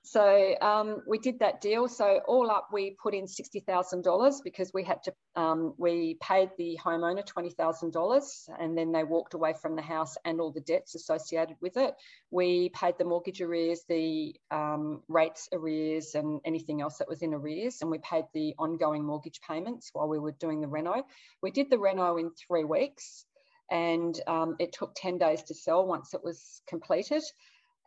So 0.05 0.57
um, 0.61 1.03
we 1.07 1.19
did 1.19 1.39
that 1.39 1.61
deal. 1.61 1.87
So 1.89 2.21
all 2.27 2.51
up, 2.51 2.69
we 2.73 2.97
put 3.01 3.15
in 3.15 3.29
sixty 3.29 3.61
thousand 3.61 4.03
dollars 4.03 4.41
because 4.43 4.73
we 4.75 4.83
had 4.83 5.03
to. 5.05 5.13
Um, 5.37 5.75
we 5.79 6.19
paid 6.21 6.51
the 6.59 6.77
homeowner 6.85 7.25
twenty 7.25 7.51
thousand 7.51 7.93
dollars, 7.93 8.49
and 8.59 8.77
then 8.77 8.91
they 8.91 9.05
walked 9.05 9.35
away 9.35 9.55
from 9.55 9.77
the 9.77 9.83
house 9.83 10.17
and 10.25 10.41
all 10.41 10.51
the 10.51 10.61
debts 10.61 10.97
associated 10.97 11.57
with 11.61 11.77
it. 11.77 11.95
We 12.33 12.71
paid 12.71 12.95
the 12.99 13.05
mortgage 13.05 13.41
arrears, 13.41 13.85
the 13.89 14.35
um, 14.51 15.03
rates 15.09 15.49
arrears, 15.53 16.17
and 16.17 16.41
anything 16.45 16.83
else 16.83 16.99
that 16.99 17.09
was 17.09 17.23
in 17.23 17.33
arrears, 17.33 17.79
and 17.81 17.91
we 17.91 17.99
paid 17.99 18.25
the 18.35 18.55
ongoing 18.59 19.05
mortgage 19.05 19.41
payments 19.49 19.91
while 19.93 20.09
we 20.09 20.19
were 20.19 20.33
doing 20.33 20.61
the 20.61 20.69
reno. 20.69 21.05
We 21.43 21.53
did 21.53 21.71
the 21.71 21.79
reno 21.79 22.17
in 22.17 22.33
three 22.33 22.65
weeks, 22.65 23.25
and 23.71 24.21
um, 24.27 24.57
it 24.59 24.73
took 24.73 24.95
ten 24.97 25.19
days 25.19 25.45
to 25.45 25.55
sell 25.55 25.87
once 25.87 26.13
it 26.13 26.25
was 26.25 26.61
completed 26.67 27.23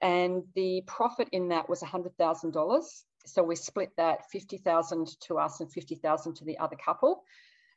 and 0.02 0.44
the 0.56 0.84
profit 0.86 1.30
in 1.32 1.50
that 1.50 1.70
was 1.70 1.82
$100,000. 1.82 2.84
So 3.26 3.44
we 3.44 3.56
split 3.56 3.92
that 3.98 4.30
50,000 4.32 5.08
to 5.22 5.40
us 5.40 5.60
and 5.60 5.72
50,000 5.72 6.36
to 6.36 6.46
the 6.46 6.58
other 6.60 6.76
couple. 6.76 7.24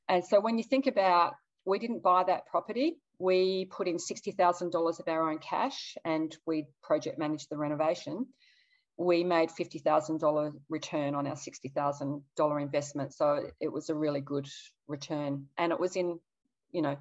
And 0.09 0.25
so 0.25 0.41
when 0.41 0.59
you 0.59 0.65
think 0.65 0.87
about, 0.87 1.35
we 1.65 1.79
didn't 1.79 2.03
buy 2.03 2.25
that 2.25 2.47
property, 2.47 2.99
we 3.19 3.67
put 3.67 3.89
in 3.89 3.97
$60,000 3.97 5.01
of 5.01 5.09
our 5.09 5.31
own 5.31 5.39
cash 5.39 5.97
and 6.05 6.35
we 6.47 6.67
project 6.83 7.19
managed 7.19 7.51
the 7.51 7.57
renovation. 7.57 8.27
We 8.97 9.23
made 9.25 9.51
$50,000 9.51 10.53
return 10.69 11.15
on 11.15 11.27
our 11.27 11.35
$60,000 11.35 12.63
investment. 12.63 13.15
So 13.15 13.51
it 13.61 13.73
was 13.73 13.91
a 13.91 13.95
really 13.95 14.21
good 14.21 14.49
return. 14.87 15.47
And 15.57 15.73
it 15.73 15.81
was 15.81 15.97
in, 15.97 16.19
you 16.73 16.83
know, 16.83 16.97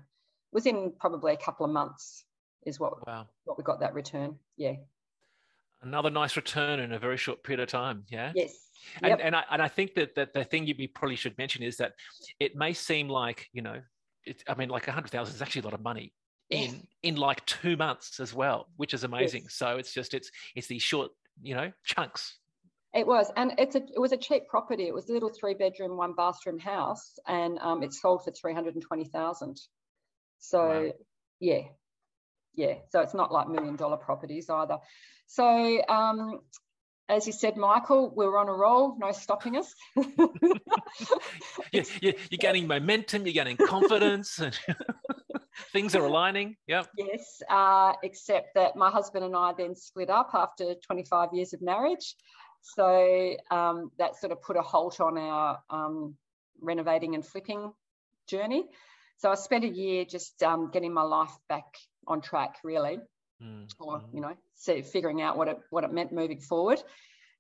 within 0.52 0.94
probably 1.00 1.34
a 1.34 1.38
couple 1.38 1.66
of 1.66 1.72
months 1.72 2.24
is 2.66 2.80
what, 2.80 3.06
wow. 3.08 3.28
what 3.46 3.58
we 3.58 3.64
got 3.64 3.80
that 3.80 3.94
return. 3.94 4.38
Yeah 4.58 4.76
another 5.82 6.10
nice 6.10 6.36
return 6.36 6.80
in 6.80 6.94
a 6.94 7.00
very 7.00 7.18
short 7.18 7.44
period 7.44 7.62
of 7.62 7.70
time. 7.70 8.04
Yeah. 8.10 8.32
Yes. 8.36 8.54
And, 9.02 9.10
yep. 9.10 9.20
and, 9.22 9.36
I, 9.36 9.44
and 9.52 9.62
I 9.62 9.68
think 9.68 9.96
that, 9.96 10.16
that 10.16 10.34
the 10.34 10.44
thing 10.44 10.66
you 10.68 10.88
probably 10.88 11.16
should 11.16 11.38
mention 11.38 11.64
is 11.64 11.78
that 11.78 11.94
it 12.40 12.56
may 12.56 12.74
seem 12.74 13.10
like, 13.10 13.48
you 13.52 13.62
know, 13.62 13.82
it, 14.24 14.44
I 14.48 14.56
mean, 14.56 14.70
like 14.70 14.88
a 14.88 14.92
hundred 14.92 15.12
thousand 15.12 15.36
is 15.36 15.42
actually 15.42 15.62
a 15.62 15.66
lot 15.66 15.74
of 15.74 15.82
money 15.82 16.14
in, 16.50 16.88
in 17.04 17.16
like 17.16 17.46
two 17.46 17.76
months 17.76 18.20
as 18.20 18.34
well, 18.34 18.68
which 18.78 18.94
is 18.94 19.04
amazing. 19.04 19.44
Yes. 19.44 19.56
So 19.56 19.78
it's 19.78 19.94
just, 19.94 20.14
it's, 20.14 20.32
it's 20.56 20.68
these 20.68 20.84
short, 20.84 21.12
you 21.42 21.56
know, 21.56 21.72
chunks. 21.84 22.38
It 22.94 23.06
was, 23.06 23.32
and 23.36 23.54
it's 23.60 23.76
a 23.76 23.84
it 23.94 24.00
was 24.00 24.14
a 24.14 24.18
cheap 24.18 24.48
property. 24.48 24.88
It 24.88 24.94
was 24.94 25.10
a 25.10 25.14
little 25.14 25.30
three 25.30 25.54
bedroom, 25.54 25.98
one 25.98 26.14
bathroom 26.14 26.58
house, 26.58 27.20
and 27.28 27.60
um, 27.60 27.84
it 27.84 27.94
sold 27.94 28.24
for 28.24 28.32
three 28.32 28.54
hundred 28.54 28.74
and 28.74 28.82
twenty 28.82 29.04
thousand. 29.04 29.60
So, 30.40 30.68
wow. 30.68 30.92
yeah, 31.40 31.62
yeah. 32.58 32.74
So 32.92 33.00
it's 33.00 33.14
not 33.14 33.32
like 33.32 33.48
million 33.48 33.78
dollar 33.78 33.96
properties 33.96 34.50
either. 34.50 34.80
So, 35.28 35.82
um, 35.88 36.40
as 37.10 37.26
you 37.26 37.32
said, 37.32 37.56
Michael, 37.56 38.12
we're 38.14 38.38
on 38.38 38.50
a 38.50 38.54
roll, 38.54 38.98
no 38.98 39.14
stopping 39.14 39.56
us. 39.56 39.74
yeah, 41.72 41.84
you're 42.02 42.38
gaining 42.38 42.68
momentum, 42.68 43.26
you're 43.26 43.34
gaining 43.34 43.56
confidence, 43.56 44.40
and 44.40 44.60
things 45.72 45.96
are 45.96 46.04
aligning. 46.04 46.58
Yep. 46.68 46.88
Yes, 46.98 47.42
uh, 47.50 47.94
except 48.04 48.56
that 48.56 48.76
my 48.76 48.90
husband 48.90 49.24
and 49.24 49.36
I 49.36 49.54
then 49.58 49.74
split 49.74 50.10
up 50.10 50.32
after 50.34 50.74
25 50.86 51.30
years 51.32 51.54
of 51.54 51.62
marriage. 51.62 52.16
So 52.62 53.36
um, 53.52 53.92
that 54.00 54.18
sort 54.18 54.34
of 54.34 54.42
put 54.42 54.58
a 54.58 54.62
halt 54.62 55.00
on 55.00 55.18
our 55.18 55.60
um, 55.70 56.16
renovating 56.60 57.16
and 57.16 57.26
flipping 57.26 57.72
journey. 58.28 58.66
So 59.20 59.32
I 59.32 59.36
spent 59.36 59.64
a 59.64 59.70
year 59.70 60.04
just 60.04 60.44
um, 60.44 60.72
getting 60.72 60.94
my 60.94 61.04
life 61.04 61.32
back 61.48 61.78
on 62.08 62.22
track, 62.22 62.56
really 62.64 63.00
mm. 63.44 63.68
or 63.80 64.02
you 64.14 64.22
know 64.22 64.36
so 64.56 64.82
figuring 64.82 65.22
out 65.22 65.38
what 65.38 65.48
it 65.48 65.60
what 65.70 65.84
it 65.84 65.94
meant 65.94 66.12
moving 66.12 66.40
forward 66.40 66.82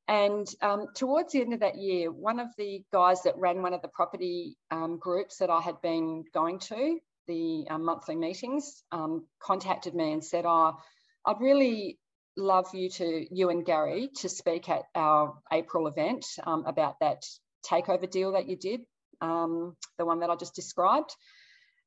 and 0.07 0.47
um, 0.61 0.87
towards 0.95 1.33
the 1.33 1.41
end 1.41 1.53
of 1.53 1.59
that 1.59 1.77
year 1.77 2.11
one 2.11 2.39
of 2.39 2.47
the 2.57 2.81
guys 2.93 3.23
that 3.23 3.37
ran 3.37 3.61
one 3.61 3.73
of 3.73 3.81
the 3.81 3.87
property 3.89 4.55
um, 4.71 4.97
groups 4.97 5.37
that 5.37 5.49
i 5.49 5.61
had 5.61 5.81
been 5.81 6.23
going 6.33 6.59
to 6.59 6.99
the 7.27 7.65
um, 7.69 7.83
monthly 7.83 8.15
meetings 8.15 8.83
um, 8.91 9.25
contacted 9.39 9.93
me 9.93 10.13
and 10.13 10.23
said 10.23 10.45
oh 10.45 10.77
i'd 11.25 11.41
really 11.41 11.97
love 12.35 12.67
you 12.73 12.89
to 12.89 13.25
you 13.31 13.49
and 13.49 13.65
gary 13.65 14.09
to 14.15 14.29
speak 14.29 14.69
at 14.69 14.83
our 14.95 15.35
april 15.51 15.87
event 15.87 16.25
um, 16.45 16.65
about 16.65 16.99
that 17.01 17.23
takeover 17.65 18.09
deal 18.09 18.33
that 18.33 18.47
you 18.47 18.55
did 18.55 18.81
um, 19.21 19.75
the 19.97 20.05
one 20.05 20.19
that 20.19 20.29
i 20.29 20.35
just 20.35 20.53
described 20.55 21.09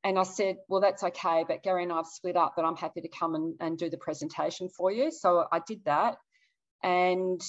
and 0.03 0.17
I 0.17 0.23
said, 0.23 0.57
well, 0.67 0.81
that's 0.81 1.03
okay, 1.03 1.45
but 1.47 1.61
Gary 1.61 1.83
and 1.83 1.91
I 1.91 1.97
have 1.97 2.07
split 2.07 2.35
up, 2.35 2.53
but 2.55 2.65
I'm 2.65 2.75
happy 2.75 3.01
to 3.01 3.07
come 3.07 3.35
and, 3.35 3.55
and 3.59 3.77
do 3.77 3.89
the 3.89 3.97
presentation 3.97 4.67
for 4.69 4.91
you. 4.91 5.11
So 5.11 5.45
I 5.51 5.59
did 5.65 5.85
that. 5.85 6.17
And 6.81 7.39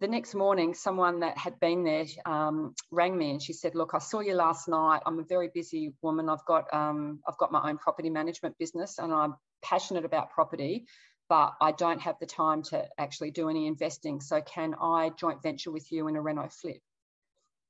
the 0.00 0.08
next 0.08 0.34
morning, 0.34 0.74
someone 0.74 1.20
that 1.20 1.38
had 1.38 1.60
been 1.60 1.84
there 1.84 2.06
um, 2.24 2.74
rang 2.90 3.16
me 3.16 3.30
and 3.30 3.42
she 3.42 3.52
said, 3.52 3.76
look, 3.76 3.92
I 3.94 3.98
saw 3.98 4.20
you 4.20 4.34
last 4.34 4.68
night. 4.68 5.02
I'm 5.06 5.20
a 5.20 5.24
very 5.24 5.48
busy 5.54 5.92
woman. 6.02 6.28
I've 6.28 6.44
got, 6.44 6.72
um, 6.74 7.20
I've 7.28 7.38
got 7.38 7.52
my 7.52 7.68
own 7.68 7.78
property 7.78 8.10
management 8.10 8.58
business 8.58 8.98
and 8.98 9.12
I'm 9.12 9.36
passionate 9.62 10.04
about 10.04 10.30
property, 10.30 10.86
but 11.28 11.54
I 11.60 11.70
don't 11.70 12.00
have 12.00 12.16
the 12.18 12.26
time 12.26 12.62
to 12.64 12.84
actually 12.98 13.30
do 13.30 13.48
any 13.48 13.68
investing. 13.68 14.20
So 14.20 14.40
can 14.40 14.74
I 14.80 15.10
joint 15.10 15.42
venture 15.42 15.70
with 15.70 15.90
you 15.92 16.08
in 16.08 16.16
a 16.16 16.20
Reno 16.20 16.48
flip? 16.48 16.80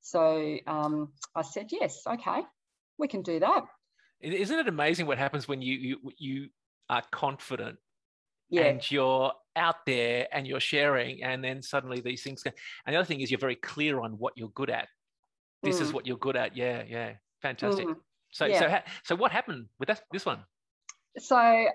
So 0.01 0.57
um, 0.65 1.11
I 1.35 1.43
said, 1.43 1.67
yes, 1.71 2.01
okay 2.07 2.41
we 2.99 3.07
can 3.07 3.21
do 3.21 3.39
that. 3.39 3.63
Isn't 4.21 4.59
it 4.59 4.67
amazing 4.67 5.07
what 5.07 5.17
happens 5.17 5.47
when 5.47 5.61
you 5.61 5.75
you, 5.77 5.97
you 6.17 6.49
are 6.89 7.01
confident 7.11 7.77
yeah. 8.49 8.63
and 8.63 8.91
you're 8.91 9.31
out 9.55 9.85
there 9.85 10.27
and 10.31 10.45
you're 10.45 10.59
sharing, 10.59 11.23
and 11.23 11.43
then 11.43 11.61
suddenly 11.61 12.01
these 12.01 12.21
things 12.21 12.43
can. 12.43 12.53
And 12.85 12.93
the 12.93 12.99
other 12.99 13.05
thing 13.05 13.21
is 13.21 13.31
you're 13.31 13.39
very 13.39 13.55
clear 13.55 14.01
on 14.01 14.13
what 14.13 14.33
you're 14.35 14.49
good 14.49 14.69
at. 14.69 14.87
This 15.63 15.79
mm. 15.79 15.81
is 15.83 15.93
what 15.93 16.05
you're 16.05 16.17
good 16.17 16.35
at. 16.35 16.55
Yeah, 16.55 16.83
yeah, 16.87 17.13
fantastic. 17.41 17.87
Mm. 17.87 17.95
So 18.31 18.45
yeah. 18.45 18.59
so 18.59 18.79
so 19.05 19.15
what 19.15 19.31
happened 19.31 19.67
with 19.79 19.87
that 19.87 20.01
this 20.11 20.25
one? 20.25 20.43
So 21.17 21.67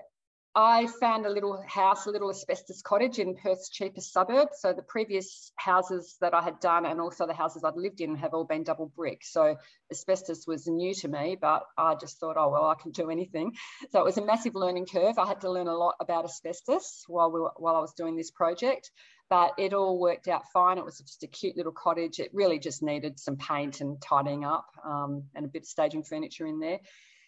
I 0.57 0.87
found 1.01 1.25
a 1.25 1.29
little 1.29 1.61
house, 1.67 2.05
a 2.05 2.11
little 2.11 2.29
asbestos 2.29 2.81
cottage 2.81 3.19
in 3.19 3.35
Perth's 3.35 3.69
cheapest 3.69 4.13
suburb. 4.13 4.49
So 4.57 4.71
the 4.71 4.83
previous 4.83 5.51
houses 5.57 6.15
that 6.21 6.33
I 6.33 6.41
had 6.41 6.61
done 6.61 6.85
and 6.85 7.01
also 7.01 7.27
the 7.27 7.33
houses 7.33 7.65
I'd 7.65 7.75
lived 7.75 7.99
in 7.99 8.15
have 8.15 8.33
all 8.33 8.45
been 8.45 8.63
double 8.63 8.89
brick. 8.95 9.21
So 9.25 9.57
asbestos 9.91 10.47
was 10.47 10.65
new 10.65 10.93
to 10.95 11.09
me, 11.09 11.37
but 11.39 11.63
I 11.77 11.95
just 11.95 12.21
thought, 12.21 12.37
oh, 12.37 12.49
well, 12.49 12.65
I 12.65 12.75
can 12.75 12.91
do 12.91 13.09
anything. 13.09 13.51
So 13.91 13.99
it 13.99 14.05
was 14.05 14.17
a 14.17 14.25
massive 14.25 14.55
learning 14.55 14.85
curve. 14.85 15.19
I 15.19 15.27
had 15.27 15.41
to 15.41 15.51
learn 15.51 15.67
a 15.67 15.75
lot 15.75 15.95
about 15.99 16.23
asbestos 16.23 17.03
while, 17.07 17.33
we 17.33 17.41
were, 17.41 17.51
while 17.57 17.75
I 17.75 17.81
was 17.81 17.93
doing 17.93 18.15
this 18.15 18.31
project, 18.31 18.91
but 19.29 19.55
it 19.57 19.73
all 19.73 19.99
worked 19.99 20.29
out 20.29 20.43
fine. 20.53 20.77
It 20.77 20.85
was 20.85 20.99
just 20.99 21.23
a 21.23 21.27
cute 21.27 21.57
little 21.57 21.73
cottage. 21.73 22.19
It 22.19 22.29
really 22.33 22.59
just 22.59 22.81
needed 22.81 23.19
some 23.19 23.35
paint 23.35 23.81
and 23.81 24.01
tidying 24.01 24.45
up 24.45 24.67
um, 24.85 25.23
and 25.35 25.43
a 25.43 25.49
bit 25.49 25.63
of 25.63 25.67
staging 25.67 26.03
furniture 26.03 26.47
in 26.47 26.59
there. 26.61 26.79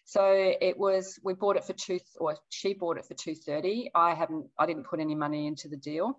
So 0.10 0.24
it 0.62 0.80
was 0.80 1.20
we 1.22 1.34
bought 1.34 1.58
it 1.58 1.66
for 1.66 1.74
two 1.74 2.00
or 2.18 2.38
she 2.48 2.74
bought 2.74 2.98
it 2.98 3.06
for 3.06 3.14
230. 3.14 3.92
I 3.94 4.14
haven't 4.14 4.46
I 4.58 4.66
didn't 4.66 4.86
put 4.86 5.02
any 5.02 5.16
money 5.16 5.48
into 5.48 5.68
the 5.68 5.76
deal 5.76 6.18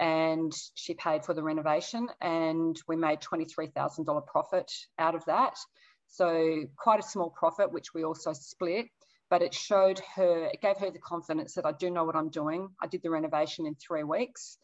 and 0.00 0.50
she 0.74 0.94
paid 0.94 1.22
for 1.22 1.34
the 1.34 1.42
renovation 1.42 2.08
and 2.22 2.74
we 2.88 2.96
made 2.96 3.20
$23,000 3.20 4.26
profit 4.26 4.72
out 4.98 5.14
of 5.14 5.22
that. 5.26 5.54
So 6.08 6.62
quite 6.78 6.98
a 7.00 7.02
small 7.02 7.28
profit 7.28 7.70
which 7.70 7.92
we 7.92 8.04
also 8.04 8.32
split 8.32 8.86
but 9.28 9.42
it 9.42 9.52
showed 9.52 10.00
her 10.14 10.46
it 10.46 10.62
gave 10.62 10.78
her 10.78 10.90
the 10.90 10.98
confidence 10.98 11.52
that 11.56 11.66
I 11.66 11.72
do 11.72 11.90
know 11.90 12.04
what 12.04 12.16
I'm 12.16 12.30
doing. 12.30 12.70
I 12.80 12.86
did 12.86 13.02
the 13.02 13.10
renovation 13.10 13.66
in 13.66 13.74
3 13.74 14.04
weeks 14.04 14.56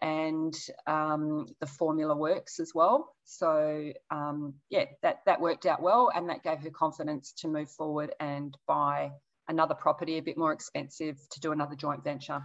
and 0.00 0.54
um, 0.86 1.46
the 1.60 1.66
formula 1.66 2.16
works 2.16 2.60
as 2.60 2.72
well. 2.74 3.14
So 3.24 3.92
um, 4.10 4.54
yeah, 4.70 4.84
that 5.02 5.20
that 5.26 5.40
worked 5.40 5.66
out 5.66 5.82
well, 5.82 6.10
and 6.14 6.28
that 6.28 6.42
gave 6.42 6.60
her 6.60 6.70
confidence 6.70 7.32
to 7.38 7.48
move 7.48 7.70
forward 7.70 8.14
and 8.20 8.56
buy 8.66 9.10
another 9.48 9.74
property 9.74 10.18
a 10.18 10.22
bit 10.22 10.36
more 10.36 10.52
expensive 10.52 11.16
to 11.30 11.40
do 11.40 11.52
another 11.52 11.74
joint 11.74 12.04
venture. 12.04 12.42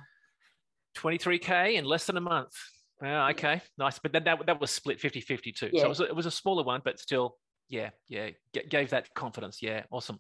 23k 0.98 1.76
in 1.76 1.86
less 1.86 2.06
than 2.06 2.18
a 2.18 2.22
month. 2.22 2.54
Yeah, 3.02 3.30
okay, 3.30 3.62
nice. 3.78 4.00
But 4.00 4.14
then 4.14 4.24
that, 4.24 4.46
that 4.46 4.62
was 4.62 4.72
split 4.72 5.02
50-50 5.02 5.56
too. 5.56 5.70
Yeah. 5.74 5.82
So 5.82 5.86
it 5.86 5.90
was, 5.90 6.00
a, 6.00 6.04
it 6.06 6.16
was 6.16 6.26
a 6.26 6.32
smaller 6.32 6.64
one, 6.64 6.82
but 6.86 7.00
still, 7.00 7.36
yeah, 7.68 7.90
yeah, 8.08 8.30
G- 8.54 8.64
gave 8.70 8.92
that 8.92 9.14
confidence. 9.14 9.62
Yeah, 9.62 9.84
awesome. 9.92 10.20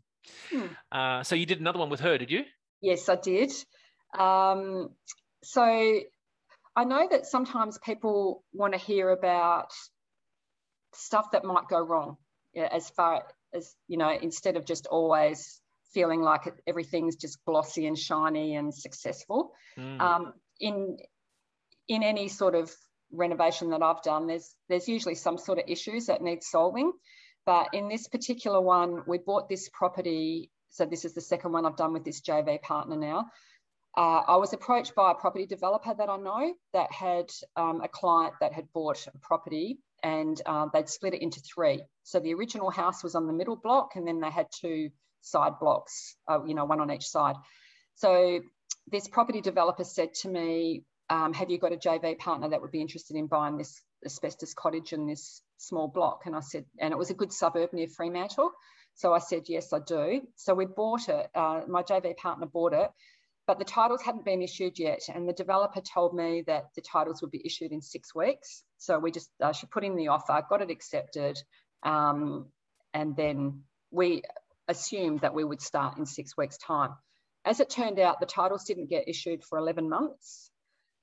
Hmm. 0.51 0.65
Uh, 0.91 1.23
so 1.23 1.35
you 1.35 1.45
did 1.45 1.59
another 1.59 1.79
one 1.79 1.89
with 1.89 2.01
her, 2.01 2.17
did 2.17 2.31
you? 2.31 2.43
Yes, 2.81 3.07
I 3.07 3.15
did. 3.15 3.51
Um, 4.17 4.89
so 5.43 5.99
I 6.75 6.85
know 6.85 7.07
that 7.09 7.25
sometimes 7.25 7.77
people 7.77 8.43
want 8.53 8.73
to 8.73 8.79
hear 8.79 9.09
about 9.09 9.71
stuff 10.93 11.31
that 11.31 11.43
might 11.43 11.67
go 11.69 11.81
wrong 11.81 12.17
yeah, 12.53 12.69
as 12.71 12.89
far 12.91 13.23
as 13.53 13.75
you 13.87 13.97
know 13.97 14.09
instead 14.09 14.57
of 14.57 14.65
just 14.65 14.87
always 14.87 15.59
feeling 15.93 16.21
like 16.21 16.41
everything's 16.65 17.15
just 17.15 17.43
glossy 17.45 17.85
and 17.85 17.97
shiny 17.97 18.55
and 18.55 18.73
successful. 18.73 19.51
Mm. 19.77 20.01
um, 20.01 20.33
in 20.59 20.97
in 21.87 22.03
any 22.03 22.27
sort 22.27 22.55
of 22.55 22.71
renovation 23.11 23.69
that 23.71 23.83
I've 23.83 24.01
done 24.01 24.27
there's 24.27 24.55
there's 24.69 24.87
usually 24.87 25.15
some 25.15 25.37
sort 25.37 25.59
of 25.59 25.65
issues 25.67 26.07
that 26.07 26.21
need 26.21 26.43
solving. 26.43 26.91
But 27.45 27.73
in 27.73 27.89
this 27.89 28.07
particular 28.07 28.61
one 28.61 29.03
we 29.05 29.17
bought 29.17 29.49
this 29.49 29.69
property 29.73 30.49
so 30.69 30.85
this 30.85 31.05
is 31.05 31.13
the 31.13 31.21
second 31.21 31.51
one 31.51 31.65
I've 31.65 31.75
done 31.75 31.93
with 31.93 32.03
this 32.05 32.21
JV 32.21 32.61
partner 32.61 32.95
now 32.95 33.25
uh, 33.95 34.21
I 34.27 34.37
was 34.37 34.53
approached 34.53 34.95
by 34.95 35.11
a 35.11 35.15
property 35.15 35.45
developer 35.45 35.93
that 35.93 36.09
I 36.09 36.17
know 36.17 36.53
that 36.73 36.91
had 36.91 37.31
um, 37.55 37.81
a 37.81 37.87
client 37.87 38.33
that 38.41 38.51
had 38.53 38.71
bought 38.73 39.05
a 39.07 39.17
property 39.19 39.77
and 40.01 40.39
uh, 40.45 40.67
they'd 40.73 40.89
split 40.89 41.13
it 41.13 41.21
into 41.21 41.39
three. 41.41 41.83
So 42.03 42.19
the 42.19 42.33
original 42.33 42.71
house 42.71 43.03
was 43.03 43.13
on 43.13 43.27
the 43.27 43.33
middle 43.33 43.55
block 43.55 43.95
and 43.95 44.07
then 44.07 44.19
they 44.19 44.31
had 44.31 44.47
two 44.51 44.89
side 45.21 45.53
blocks, 45.59 46.15
uh, 46.27 46.43
you 46.43 46.55
know, 46.55 46.65
one 46.65 46.79
on 46.79 46.91
each 46.91 47.07
side. 47.07 47.35
So 47.95 48.39
this 48.91 49.07
property 49.07 49.41
developer 49.41 49.83
said 49.83 50.13
to 50.21 50.29
me, 50.29 50.83
um, 51.09 51.33
have 51.33 51.51
you 51.51 51.59
got 51.59 51.71
a 51.71 51.77
JV 51.77 52.17
partner 52.17 52.49
that 52.49 52.61
would 52.61 52.71
be 52.71 52.81
interested 52.81 53.15
in 53.15 53.27
buying 53.27 53.57
this 53.57 53.79
asbestos 54.03 54.55
cottage 54.55 54.91
in 54.91 55.05
this 55.05 55.43
small 55.57 55.87
block? 55.87 56.23
And 56.25 56.35
I 56.35 56.39
said, 56.39 56.65
and 56.79 56.91
it 56.91 56.97
was 56.97 57.11
a 57.11 57.15
good 57.15 57.31
suburb 57.31 57.73
near 57.73 57.87
Fremantle. 57.87 58.51
So 58.95 59.13
I 59.13 59.19
said, 59.19 59.43
yes, 59.47 59.71
I 59.71 59.79
do. 59.85 60.21
So 60.35 60.55
we 60.55 60.65
bought 60.65 61.09
it. 61.09 61.27
Uh, 61.35 61.61
my 61.67 61.83
JV 61.83 62.17
partner 62.17 62.47
bought 62.47 62.73
it 62.73 62.89
but 63.45 63.59
the 63.59 63.65
titles 63.65 64.01
hadn't 64.01 64.25
been 64.25 64.41
issued 64.41 64.79
yet. 64.79 65.01
And 65.13 65.27
the 65.27 65.33
developer 65.33 65.81
told 65.81 66.15
me 66.15 66.43
that 66.47 66.65
the 66.75 66.81
titles 66.81 67.21
would 67.21 67.31
be 67.31 67.45
issued 67.45 67.71
in 67.71 67.81
six 67.81 68.15
weeks. 68.15 68.63
So 68.77 68.99
we 68.99 69.11
just, 69.11 69.29
uh, 69.41 69.51
she 69.51 69.67
put 69.67 69.83
in 69.83 69.95
the 69.95 70.07
offer, 70.09 70.41
got 70.49 70.61
it 70.61 70.71
accepted. 70.71 71.37
Um, 71.83 72.47
and 72.93 73.15
then 73.15 73.63
we 73.91 74.23
assumed 74.67 75.21
that 75.21 75.33
we 75.33 75.43
would 75.43 75.61
start 75.61 75.97
in 75.97 76.05
six 76.05 76.37
weeks' 76.37 76.57
time. 76.57 76.91
As 77.43 77.59
it 77.59 77.69
turned 77.69 77.99
out, 77.99 78.21
the 78.21 78.25
titles 78.25 78.63
didn't 78.63 78.89
get 78.89 79.09
issued 79.09 79.43
for 79.43 79.57
11 79.57 79.89
months. 79.89 80.49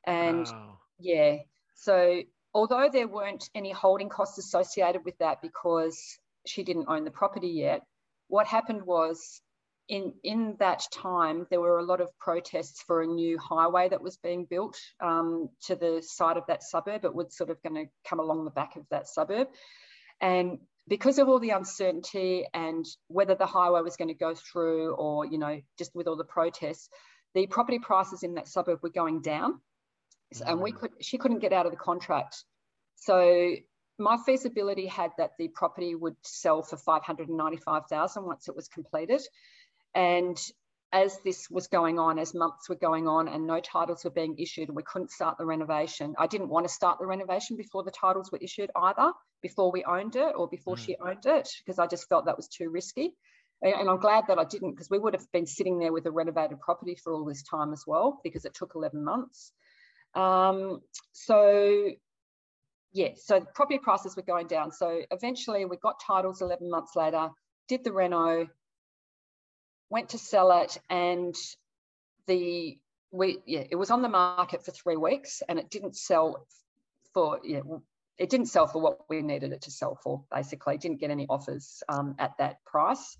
And 0.06 0.46
wow. 0.46 0.78
yeah, 0.98 1.36
so 1.74 2.22
although 2.54 2.88
there 2.90 3.06
weren't 3.06 3.50
any 3.54 3.70
holding 3.70 4.08
costs 4.08 4.38
associated 4.38 5.04
with 5.04 5.18
that 5.18 5.42
because 5.42 6.18
she 6.46 6.64
didn't 6.64 6.86
own 6.88 7.04
the 7.04 7.10
property 7.10 7.48
yet, 7.48 7.82
what 8.28 8.46
happened 8.46 8.82
was 8.82 9.42
in, 9.90 10.14
in 10.22 10.54
that 10.60 10.84
time, 10.92 11.48
there 11.50 11.60
were 11.60 11.80
a 11.80 11.84
lot 11.84 12.00
of 12.00 12.16
protests 12.20 12.80
for 12.80 13.02
a 13.02 13.06
new 13.06 13.36
highway 13.38 13.88
that 13.88 14.00
was 14.00 14.16
being 14.16 14.44
built 14.48 14.78
um, 15.00 15.48
to 15.64 15.74
the 15.74 16.00
side 16.00 16.36
of 16.36 16.44
that 16.46 16.62
suburb. 16.62 17.04
It 17.04 17.12
was 17.12 17.36
sort 17.36 17.50
of 17.50 17.60
going 17.64 17.74
to 17.74 17.90
come 18.08 18.20
along 18.20 18.44
the 18.44 18.52
back 18.52 18.76
of 18.76 18.84
that 18.92 19.08
suburb. 19.08 19.48
And 20.20 20.58
because 20.86 21.18
of 21.18 21.28
all 21.28 21.40
the 21.40 21.50
uncertainty 21.50 22.46
and 22.54 22.86
whether 23.08 23.34
the 23.34 23.46
highway 23.46 23.80
was 23.80 23.96
going 23.96 24.08
to 24.08 24.14
go 24.14 24.32
through 24.32 24.94
or, 24.94 25.26
you 25.26 25.38
know, 25.38 25.60
just 25.76 25.90
with 25.92 26.06
all 26.06 26.16
the 26.16 26.24
protests, 26.24 26.88
the 27.34 27.48
property 27.48 27.80
prices 27.80 28.22
in 28.22 28.34
that 28.34 28.46
suburb 28.46 28.78
were 28.84 28.90
going 28.90 29.22
down. 29.22 29.60
And 30.46 30.60
we 30.60 30.70
could, 30.70 30.92
she 31.00 31.18
couldn't 31.18 31.40
get 31.40 31.52
out 31.52 31.66
of 31.66 31.72
the 31.72 31.78
contract. 31.78 32.44
So 32.94 33.56
my 33.98 34.18
feasibility 34.24 34.86
had 34.86 35.10
that 35.18 35.32
the 35.36 35.48
property 35.48 35.96
would 35.96 36.14
sell 36.22 36.62
for 36.62 36.76
595,000 36.76 38.24
once 38.24 38.48
it 38.48 38.54
was 38.54 38.68
completed. 38.68 39.20
And 39.94 40.38
as 40.92 41.18
this 41.24 41.48
was 41.50 41.68
going 41.68 41.98
on, 41.98 42.18
as 42.18 42.34
months 42.34 42.68
were 42.68 42.76
going 42.76 43.06
on 43.06 43.28
and 43.28 43.46
no 43.46 43.60
titles 43.60 44.04
were 44.04 44.10
being 44.10 44.36
issued 44.38 44.68
and 44.68 44.76
we 44.76 44.82
couldn't 44.82 45.10
start 45.10 45.38
the 45.38 45.46
renovation, 45.46 46.14
I 46.18 46.26
didn't 46.26 46.48
want 46.48 46.66
to 46.66 46.72
start 46.72 46.98
the 46.98 47.06
renovation 47.06 47.56
before 47.56 47.84
the 47.84 47.92
titles 47.92 48.30
were 48.32 48.38
issued 48.38 48.70
either, 48.74 49.12
before 49.40 49.70
we 49.70 49.84
owned 49.84 50.16
it 50.16 50.34
or 50.36 50.48
before 50.48 50.74
mm. 50.74 50.84
she 50.84 50.96
owned 50.96 51.26
it, 51.26 51.48
because 51.58 51.78
I 51.78 51.86
just 51.86 52.08
felt 52.08 52.26
that 52.26 52.36
was 52.36 52.48
too 52.48 52.70
risky. 52.70 53.14
And 53.62 53.90
I'm 53.90 54.00
glad 54.00 54.24
that 54.28 54.38
I 54.38 54.44
didn't, 54.44 54.70
because 54.70 54.88
we 54.88 54.98
would 54.98 55.12
have 55.12 55.30
been 55.32 55.46
sitting 55.46 55.78
there 55.78 55.92
with 55.92 56.06
a 56.06 56.10
renovated 56.10 56.60
property 56.60 56.96
for 56.96 57.12
all 57.12 57.26
this 57.26 57.42
time 57.42 57.72
as 57.72 57.84
well, 57.86 58.18
because 58.24 58.46
it 58.46 58.54
took 58.54 58.72
11 58.74 59.04
months. 59.04 59.52
Um, 60.14 60.80
so 61.12 61.90
yeah, 62.92 63.10
so 63.16 63.40
property 63.54 63.78
prices 63.78 64.16
were 64.16 64.22
going 64.22 64.46
down. 64.46 64.72
So 64.72 65.02
eventually 65.10 65.64
we 65.64 65.76
got 65.76 66.00
titles 66.04 66.42
11 66.42 66.68
months 66.68 66.96
later, 66.96 67.28
did 67.68 67.84
the 67.84 67.92
reno, 67.92 68.48
went 69.90 70.10
to 70.10 70.18
sell 70.18 70.52
it 70.62 70.78
and 70.88 71.34
the 72.26 72.78
we 73.12 73.38
yeah 73.44 73.64
it 73.68 73.76
was 73.76 73.90
on 73.90 74.02
the 74.02 74.08
market 74.08 74.64
for 74.64 74.70
three 74.70 74.96
weeks 74.96 75.42
and 75.48 75.58
it 75.58 75.68
didn't 75.68 75.96
sell 75.96 76.46
for 77.12 77.40
yeah 77.44 77.60
it 78.20 78.28
didn't 78.28 78.46
sell 78.46 78.66
for 78.66 78.80
what 78.80 79.00
we 79.08 79.22
needed 79.22 79.52
it 79.52 79.62
to 79.62 79.70
sell 79.70 79.98
for 80.02 80.22
basically. 80.30 80.76
Didn't 80.76 81.00
get 81.00 81.10
any 81.10 81.26
offers 81.28 81.82
um, 81.88 82.16
at 82.18 82.32
that 82.38 82.62
price. 82.66 83.16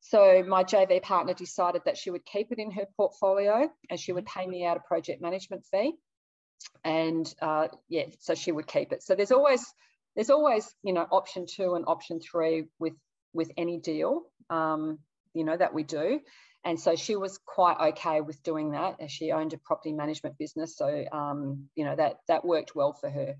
So 0.00 0.44
my 0.46 0.62
jv 0.62 1.02
partner 1.02 1.34
decided 1.34 1.82
that 1.84 1.98
she 1.98 2.10
would 2.10 2.24
keep 2.24 2.52
it 2.52 2.60
in 2.60 2.70
her 2.70 2.86
portfolio 2.96 3.68
and 3.90 3.98
she 3.98 4.12
would 4.12 4.26
pay 4.26 4.46
me 4.46 4.64
out 4.64 4.76
a 4.76 4.80
project 4.80 5.20
management 5.20 5.66
fee 5.72 5.94
and 6.84 7.32
uh, 7.42 7.68
yeah 7.88 8.04
so 8.20 8.34
she 8.34 8.52
would 8.52 8.68
keep 8.68 8.92
it. 8.92 9.02
So 9.02 9.16
there's 9.16 9.32
always 9.32 9.66
there's 10.14 10.30
always 10.30 10.72
you 10.82 10.92
know 10.92 11.06
option 11.10 11.46
two 11.46 11.74
and 11.74 11.84
option 11.86 12.20
three 12.20 12.66
with 12.78 12.94
with 13.32 13.50
any 13.56 13.78
deal. 13.78 14.22
Um, 14.50 15.00
you 15.38 15.44
know, 15.44 15.56
that 15.56 15.72
we 15.72 15.84
do. 15.84 16.20
And 16.64 16.78
so 16.78 16.96
she 16.96 17.16
was 17.16 17.38
quite 17.46 17.76
okay 17.90 18.20
with 18.20 18.42
doing 18.42 18.72
that 18.72 18.96
as 19.00 19.12
she 19.12 19.30
owned 19.30 19.52
a 19.52 19.58
property 19.58 19.92
management 19.92 20.36
business. 20.38 20.76
So, 20.76 21.04
um, 21.12 21.68
you 21.76 21.84
know, 21.84 21.94
that, 21.96 22.16
that 22.26 22.44
worked 22.44 22.74
well 22.74 22.92
for 22.92 23.08
her. 23.08 23.36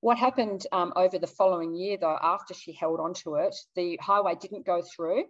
What 0.00 0.18
happened 0.18 0.66
um, 0.72 0.92
over 0.96 1.18
the 1.18 1.26
following 1.26 1.74
year, 1.74 1.96
though, 1.98 2.18
after 2.20 2.52
she 2.52 2.72
held 2.72 3.00
on 3.00 3.14
to 3.24 3.36
it, 3.36 3.54
the 3.76 3.98
highway 4.02 4.34
didn't 4.34 4.66
go 4.66 4.82
through 4.82 5.24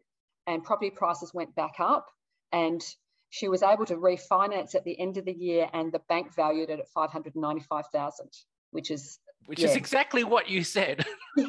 and 0.47 0.65
property 0.65 0.91
prices 0.91 1.33
went 1.33 1.55
back 1.55 1.75
up. 1.79 2.07
And 2.51 2.83
she 3.31 3.49
was 3.49 3.63
able 3.63 3.85
to 3.87 3.97
refinance 3.97 4.75
at 4.75 4.85
the 4.85 4.99
end 4.99 5.17
of 5.17 5.25
the 5.25 5.33
year 5.33 5.69
and 5.73 5.93
the 5.93 6.01
bank 6.09 6.35
valued 6.35 6.71
it 6.71 6.79
at 6.79 6.89
595,000, 6.89 8.29
which 8.71 8.91
is 8.91 9.19
which 9.47 9.61
yeah. 9.61 9.69
is 9.69 9.77
exactly 9.77 10.25
what 10.25 10.49
you 10.49 10.65
said. 10.65 11.05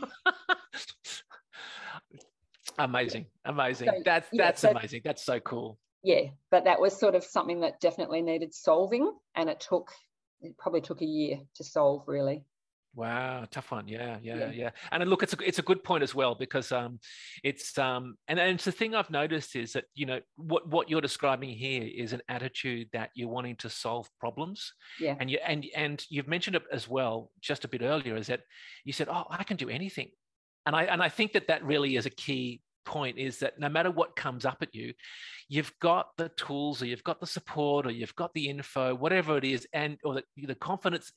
Amazing, 2.77 3.25
amazing. 3.45 3.87
So, 3.87 4.01
that's 4.03 4.27
yeah, 4.31 4.45
that's 4.45 4.61
so, 4.61 4.71
amazing. 4.71 5.01
That's 5.03 5.23
so 5.23 5.39
cool. 5.39 5.79
Yeah, 6.03 6.29
but 6.51 6.65
that 6.65 6.79
was 6.79 6.97
sort 6.97 7.15
of 7.15 7.23
something 7.23 7.61
that 7.61 7.79
definitely 7.79 8.21
needed 8.21 8.53
solving, 8.53 9.11
and 9.35 9.49
it 9.49 9.59
took 9.59 9.91
it 10.41 10.57
probably 10.57 10.81
took 10.81 11.01
a 11.01 11.05
year 11.05 11.39
to 11.55 11.63
solve, 11.63 12.03
really. 12.07 12.45
Wow, 12.95 13.45
tough 13.51 13.71
one. 13.71 13.89
Yeah, 13.89 14.17
yeah, 14.21 14.37
yeah. 14.37 14.51
yeah. 14.51 14.69
And 14.91 15.07
look, 15.09 15.21
it's 15.21 15.33
a 15.33 15.37
it's 15.45 15.59
a 15.59 15.63
good 15.63 15.83
point 15.83 16.01
as 16.01 16.15
well 16.15 16.33
because 16.33 16.71
um, 16.71 16.99
it's 17.43 17.77
um, 17.77 18.15
and 18.29 18.39
and 18.39 18.55
it's 18.55 18.63
the 18.63 18.71
thing 18.71 18.95
I've 18.95 19.09
noticed 19.09 19.57
is 19.57 19.73
that 19.73 19.83
you 19.95 20.05
know 20.05 20.21
what 20.37 20.69
what 20.69 20.89
you're 20.89 21.01
describing 21.01 21.49
here 21.49 21.83
is 21.83 22.13
an 22.13 22.21
attitude 22.29 22.87
that 22.93 23.09
you're 23.13 23.27
wanting 23.27 23.57
to 23.57 23.69
solve 23.69 24.09
problems. 24.17 24.71
Yeah. 24.99 25.15
And 25.19 25.29
you 25.29 25.39
and 25.45 25.65
and 25.75 26.05
you've 26.09 26.29
mentioned 26.29 26.55
it 26.55 26.63
as 26.71 26.87
well 26.87 27.31
just 27.41 27.65
a 27.65 27.67
bit 27.67 27.81
earlier 27.81 28.15
is 28.15 28.27
that 28.27 28.41
you 28.85 28.93
said, 28.93 29.09
oh, 29.09 29.25
I 29.29 29.43
can 29.43 29.57
do 29.57 29.69
anything, 29.69 30.11
and 30.65 30.75
I 30.75 30.83
and 30.83 31.01
I 31.01 31.09
think 31.09 31.33
that 31.33 31.47
that 31.47 31.63
really 31.63 31.95
is 31.95 32.05
a 32.05 32.09
key 32.09 32.61
point 32.85 33.17
is 33.17 33.39
that 33.39 33.59
no 33.59 33.67
matter 33.67 33.91
what 33.91 34.15
comes 34.15 34.45
up 34.45 34.57
at 34.61 34.73
you, 34.73 34.93
you've 35.49 35.73
got 35.81 36.07
the 36.17 36.29
tools 36.29 36.81
or 36.81 36.85
you've 36.85 37.03
got 37.03 37.19
the 37.19 37.27
support 37.27 37.85
or 37.85 37.91
you've 37.91 38.15
got 38.15 38.33
the 38.33 38.47
info, 38.47 38.95
whatever 38.95 39.37
it 39.37 39.43
is, 39.43 39.67
and 39.73 39.97
or 40.03 40.15
the, 40.15 40.23
the 40.37 40.55
confidence 40.55 41.11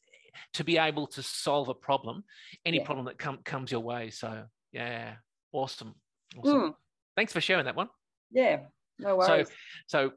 to 0.55 0.65
be 0.65 0.79
able 0.79 1.07
to 1.07 1.23
solve 1.23 1.69
a 1.69 1.75
problem, 1.75 2.25
any 2.65 2.79
yeah. 2.79 2.85
problem 2.85 3.07
that 3.07 3.19
com- 3.19 3.41
comes 3.45 3.71
your 3.71 3.81
way. 3.81 4.11
So 4.11 4.45
yeah, 4.73 5.15
awesome. 5.53 5.95
awesome. 6.37 6.61
Mm. 6.61 6.75
Thanks 7.17 7.33
for 7.33 7.41
sharing 7.41 7.65
that 7.67 7.77
one. 7.77 7.89
Yeah, 8.31 8.61
no 8.99 9.17
worries. 9.17 9.49
So, 9.87 10.09
so 10.09 10.13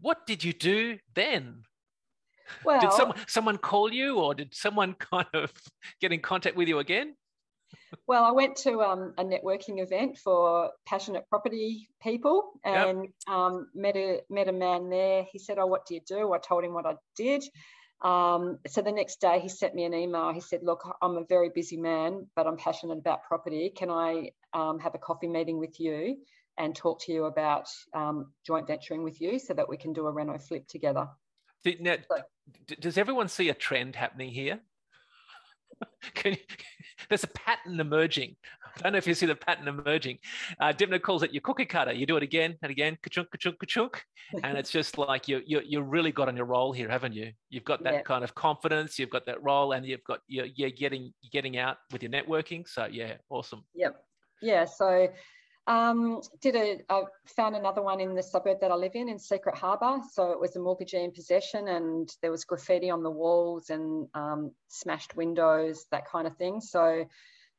what 0.00 0.26
did 0.26 0.44
you 0.44 0.52
do 0.52 0.98
then? 1.14 1.62
Well, 2.64 2.80
did 2.80 2.92
someone 2.92 3.18
someone 3.26 3.58
call 3.58 3.92
you, 3.92 4.18
or 4.18 4.34
did 4.34 4.54
someone 4.54 4.94
kind 4.98 5.28
of 5.34 5.52
get 6.00 6.12
in 6.12 6.20
contact 6.20 6.56
with 6.56 6.68
you 6.68 6.78
again? 6.78 7.14
Well, 8.06 8.24
I 8.24 8.32
went 8.32 8.56
to 8.58 8.80
um, 8.80 9.14
a 9.18 9.24
networking 9.24 9.82
event 9.82 10.18
for 10.18 10.70
passionate 10.86 11.28
property 11.28 11.88
people 12.02 12.52
and 12.64 13.04
yep. 13.04 13.34
um, 13.34 13.68
met 13.74 13.96
a 13.96 14.22
met 14.30 14.48
a 14.48 14.52
man 14.52 14.88
there. 14.88 15.26
He 15.30 15.38
said, 15.38 15.58
"Oh, 15.58 15.66
what 15.66 15.86
do 15.86 15.94
you 15.94 16.00
do?" 16.06 16.32
I 16.32 16.38
told 16.38 16.64
him 16.64 16.72
what 16.72 16.86
I 16.86 16.94
did. 17.16 17.44
Um, 18.00 18.58
so 18.66 18.80
the 18.80 18.92
next 18.92 19.20
day, 19.20 19.40
he 19.40 19.48
sent 19.48 19.74
me 19.74 19.84
an 19.84 19.94
email. 19.94 20.32
He 20.32 20.40
said, 20.40 20.62
"Look, 20.62 20.88
I'm 21.02 21.16
a 21.16 21.24
very 21.24 21.50
busy 21.54 21.76
man, 21.76 22.26
but 22.34 22.46
I'm 22.46 22.56
passionate 22.56 22.98
about 22.98 23.24
property. 23.24 23.70
Can 23.74 23.90
I 23.90 24.30
um, 24.54 24.78
have 24.78 24.94
a 24.94 24.98
coffee 24.98 25.28
meeting 25.28 25.58
with 25.58 25.78
you 25.78 26.18
and 26.56 26.74
talk 26.74 27.00
to 27.02 27.12
you 27.12 27.24
about 27.26 27.68
um, 27.94 28.32
joint 28.46 28.66
venturing 28.66 29.02
with 29.02 29.20
you 29.20 29.38
so 29.38 29.54
that 29.54 29.68
we 29.68 29.76
can 29.76 29.92
do 29.92 30.06
a 30.06 30.10
reno 30.10 30.38
flip 30.38 30.66
together?" 30.68 31.08
Now, 31.80 31.96
so, 32.08 32.22
does 32.80 32.96
everyone 32.96 33.28
see 33.28 33.48
a 33.50 33.54
trend 33.54 33.96
happening 33.96 34.30
here? 34.30 34.60
you, 36.24 36.36
there's 37.08 37.24
a 37.24 37.28
pattern 37.28 37.78
emerging. 37.80 38.36
I 38.76 38.80
don't 38.82 38.92
know 38.92 38.98
if 38.98 39.06
you 39.06 39.14
see 39.14 39.26
the 39.26 39.34
pattern 39.34 39.68
emerging. 39.68 40.18
Uh, 40.60 40.72
Dymphna 40.72 41.00
calls 41.02 41.22
it 41.22 41.32
your 41.32 41.40
cookie 41.40 41.64
cutter. 41.64 41.92
You 41.92 42.06
do 42.06 42.16
it 42.16 42.22
again 42.22 42.56
and 42.62 42.70
again, 42.70 42.96
ka-chunk, 43.02 43.30
ka-chunk, 43.30 43.58
ka-chunk. 43.58 44.02
And 44.44 44.56
it's 44.56 44.70
just 44.70 44.98
like 44.98 45.26
you, 45.26 45.42
you, 45.46 45.62
you 45.64 45.80
really 45.80 46.12
got 46.12 46.28
on 46.28 46.36
your 46.36 46.46
roll 46.46 46.72
here, 46.72 46.88
haven't 46.88 47.14
you? 47.14 47.32
You've 47.50 47.64
got 47.64 47.82
that 47.84 47.94
yeah. 47.94 48.02
kind 48.02 48.22
of 48.22 48.34
confidence, 48.34 48.98
you've 48.98 49.10
got 49.10 49.26
that 49.26 49.42
role, 49.42 49.72
and 49.72 49.84
you've 49.84 50.04
got, 50.04 50.20
you're, 50.28 50.46
you're 50.54 50.70
getting, 50.70 51.12
getting 51.32 51.58
out 51.58 51.78
with 51.92 52.02
your 52.02 52.12
networking. 52.12 52.68
So 52.68 52.86
yeah, 52.90 53.14
awesome. 53.30 53.64
Yep. 53.74 53.96
Yeah. 54.42 54.64
So 54.64 55.08
um, 55.68 56.22
did 56.40 56.56
a, 56.56 56.78
I 56.88 57.02
found 57.36 57.54
another 57.54 57.82
one 57.82 58.00
in 58.00 58.14
the 58.14 58.22
suburb 58.22 58.60
that 58.62 58.70
I 58.70 58.74
live 58.74 58.92
in, 58.94 59.10
in 59.10 59.18
Secret 59.18 59.54
Harbour. 59.54 60.00
So 60.12 60.32
it 60.32 60.40
was 60.40 60.56
a 60.56 60.60
mortgagee 60.60 61.04
in 61.04 61.12
possession, 61.12 61.68
and 61.68 62.08
there 62.22 62.30
was 62.30 62.44
graffiti 62.44 62.88
on 62.88 63.02
the 63.02 63.10
walls 63.10 63.68
and 63.68 64.08
um, 64.14 64.52
smashed 64.68 65.14
windows, 65.14 65.84
that 65.90 66.08
kind 66.10 66.26
of 66.26 66.36
thing. 66.38 66.62
So, 66.62 67.04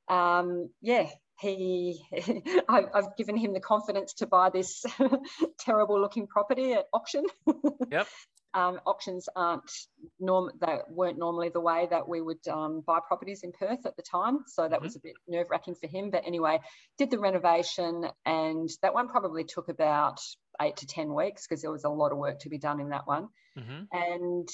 um, 0.10 0.70
yeah, 0.82 1.08
he, 1.40 2.02
I've, 2.68 2.86
I've, 2.96 3.16
given 3.16 3.38
him 3.38 3.54
the 3.54 3.60
confidence 3.60 4.14
to 4.16 4.28
buy 4.28 4.50
this 4.50 4.84
terrible 5.60 6.02
looking 6.02 6.26
property 6.26 6.74
at 6.74 6.86
auction. 6.92 7.26
Yep. 7.92 8.08
Um, 8.54 8.80
auctions 8.86 9.30
aren't 9.36 9.70
norm 10.20 10.50
that 10.62 10.90
weren't 10.90 11.20
normally 11.20 11.50
the 11.50 11.60
way 11.60 11.88
that 11.90 12.08
we 12.08 12.20
would 12.20 12.48
um, 12.48 12.82
buy 12.86 13.00
properties 13.08 13.44
in 13.44 13.52
Perth 13.52 13.86
at 13.86 13.96
the 13.96 14.02
time. 14.02 14.40
So 14.48 14.64
that 14.64 14.72
mm-hmm. 14.72 14.84
was 14.86 14.96
a 14.96 15.00
bit 15.00 15.14
nerve 15.28 15.48
wracking 15.52 15.76
for 15.76 15.88
him. 15.88 16.10
But 16.10 16.24
anyway, 16.26 16.60
did 16.98 17.12
the 17.12 17.20
renovation, 17.20 18.06
and 18.26 18.70
that 18.82 18.94
one 18.96 19.08
probably 19.08 19.44
took 19.44 19.70
about 19.70 20.20
eight 20.62 20.78
to 20.78 20.88
ten 20.88 21.14
weeks 21.14 21.46
because 21.48 21.62
there 21.62 21.72
was 21.72 21.84
a 21.84 21.90
lot 21.90 22.12
of 22.12 22.18
work 22.18 22.40
to 22.40 22.50
be 22.50 22.58
done 22.58 22.80
in 22.80 22.90
that 22.90 23.06
one. 23.06 23.28
Mm-hmm. 23.58 23.84
And 23.92 24.50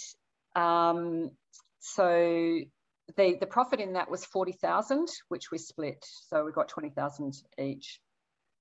um, 0.55 1.31
so 1.79 2.59
the 3.17 3.37
the 3.39 3.47
profit 3.47 3.79
in 3.79 3.93
that 3.93 4.09
was 4.09 4.25
forty 4.25 4.53
thousand, 4.53 5.07
which 5.29 5.51
we 5.51 5.57
split. 5.57 6.05
So 6.27 6.43
we 6.43 6.51
got 6.51 6.67
twenty 6.67 6.89
thousand 6.89 7.33
each. 7.57 7.99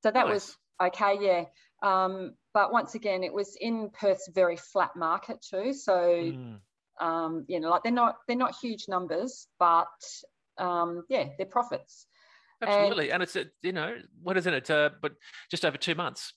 So 0.02 0.10
that 0.10 0.26
nice. 0.26 0.56
was 0.80 0.90
okay. 0.92 1.18
Yeah. 1.20 1.44
Um, 1.82 2.34
but 2.54 2.72
once 2.72 2.94
again, 2.94 3.24
it 3.24 3.34
was 3.34 3.56
in 3.60 3.90
Perth's 3.90 4.30
very 4.32 4.56
flat 4.56 4.94
market 4.96 5.42
too. 5.42 5.74
So, 5.74 5.92
mm. 5.92 6.56
um, 7.00 7.44
you 7.48 7.60
know, 7.60 7.68
like 7.68 7.82
they're 7.82 7.92
not 7.92 8.16
they're 8.26 8.36
not 8.36 8.54
huge 8.62 8.86
numbers, 8.88 9.48
but 9.58 9.88
um, 10.56 11.04
yeah, 11.08 11.28
they're 11.36 11.46
profits. 11.46 12.06
Absolutely, 12.62 13.06
and, 13.10 13.14
and 13.14 13.22
it's 13.24 13.36
a, 13.36 13.46
you 13.62 13.72
know 13.72 13.96
what 14.22 14.36
is 14.36 14.46
it? 14.46 14.70
Uh, 14.70 14.90
but 15.02 15.12
just 15.50 15.64
over 15.64 15.76
two 15.76 15.96
months. 15.96 16.32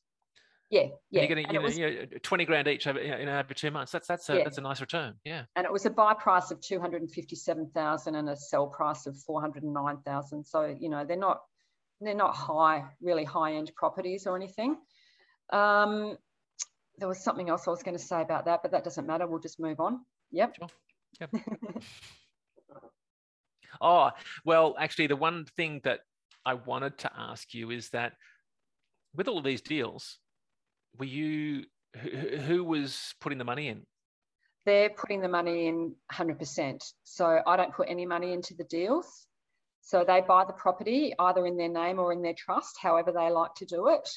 Yeah, 0.69 0.81
yeah. 0.81 0.87
And 0.87 0.97
you're 1.11 1.27
getting 1.27 1.47
you 1.47 1.53
know, 1.53 1.61
was, 1.61 1.77
you 1.77 1.89
know, 1.89 2.05
twenty 2.23 2.43
grand 2.43 2.67
each 2.67 2.87
over 2.87 3.01
you 3.01 3.25
know 3.25 3.39
over 3.39 3.53
two 3.53 3.71
months. 3.71 3.91
That's 3.91 4.07
that's 4.07 4.27
a 4.29 4.37
yeah. 4.37 4.43
that's 4.43 4.57
a 4.57 4.61
nice 4.61 4.81
return. 4.81 5.13
Yeah. 5.23 5.43
And 5.55 5.65
it 5.65 5.71
was 5.71 5.85
a 5.85 5.89
buy 5.89 6.13
price 6.15 6.51
of 6.51 6.59
two 6.59 6.79
hundred 6.79 7.03
and 7.03 7.11
fifty 7.11 7.35
seven 7.35 7.69
thousand 7.73 8.15
and 8.15 8.27
a 8.27 8.35
sell 8.35 8.67
price 8.67 9.05
of 9.05 9.15
four 9.21 9.39
hundred 9.39 9.63
and 9.63 9.73
nine 9.73 9.97
thousand. 10.05 10.43
So 10.45 10.75
you 10.77 10.89
know 10.89 11.05
they're 11.05 11.15
not 11.15 11.41
they're 12.01 12.15
not 12.15 12.35
high 12.35 12.83
really 13.01 13.23
high 13.23 13.53
end 13.53 13.71
properties 13.75 14.27
or 14.27 14.35
anything. 14.35 14.77
Um, 15.51 16.17
there 16.97 17.07
was 17.07 17.19
something 17.19 17.49
else 17.49 17.67
I 17.67 17.71
was 17.71 17.83
going 17.83 17.97
to 17.97 18.03
say 18.03 18.21
about 18.21 18.45
that, 18.45 18.61
but 18.61 18.71
that 18.71 18.83
doesn't 18.83 19.05
matter. 19.05 19.27
We'll 19.27 19.39
just 19.39 19.59
move 19.59 19.79
on. 19.79 20.01
Yep. 20.31 20.55
Sure. 20.55 20.67
Yep. 21.21 21.29
oh, 23.81 24.11
well, 24.45 24.75
actually, 24.79 25.07
the 25.07 25.15
one 25.15 25.45
thing 25.55 25.81
that 25.83 26.01
I 26.45 26.55
wanted 26.55 26.97
to 26.99 27.11
ask 27.15 27.53
you 27.53 27.71
is 27.71 27.89
that 27.89 28.13
with 29.15 29.27
all 29.27 29.37
of 29.37 29.43
these 29.43 29.61
deals, 29.61 30.19
were 30.97 31.05
you 31.05 31.65
who, 31.95 32.09
who 32.37 32.63
was 32.63 33.13
putting 33.21 33.37
the 33.37 33.43
money 33.43 33.67
in? 33.67 33.83
They're 34.65 34.89
putting 34.89 35.21
the 35.21 35.29
money 35.29 35.67
in 35.67 35.95
100%. 36.11 36.81
So 37.03 37.39
I 37.47 37.55
don't 37.55 37.73
put 37.73 37.89
any 37.89 38.05
money 38.05 38.33
into 38.33 38.53
the 38.53 38.65
deals. 38.65 39.27
So 39.81 40.03
they 40.05 40.21
buy 40.27 40.43
the 40.45 40.53
property 40.53 41.13
either 41.17 41.45
in 41.45 41.55
their 41.55 41.69
name 41.69 41.99
or 41.99 42.11
in 42.11 42.21
their 42.21 42.33
trust, 42.33 42.75
however 42.81 43.13
they 43.13 43.29
like 43.29 43.53
to 43.55 43.65
do 43.65 43.87
it 43.87 44.09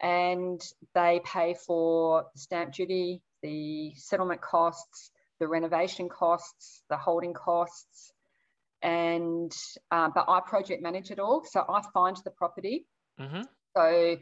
and 0.00 0.60
they 0.94 1.20
pay 1.24 1.54
for 1.54 2.26
stamp 2.34 2.72
duty, 2.72 3.22
the 3.42 3.92
settlement 3.96 4.40
costs, 4.40 5.10
the 5.40 5.48
renovation 5.48 6.08
costs, 6.08 6.82
the 6.88 6.96
holding 6.96 7.34
costs, 7.34 8.12
and 8.82 9.52
uh, 9.90 10.08
but 10.14 10.26
I 10.28 10.40
project 10.40 10.82
manage 10.82 11.10
it 11.10 11.18
all. 11.18 11.44
So 11.44 11.64
I 11.68 11.82
find 11.92 12.16
the 12.24 12.30
property. 12.30 12.86
Mm-hmm. 13.20 13.42
So 13.76 14.16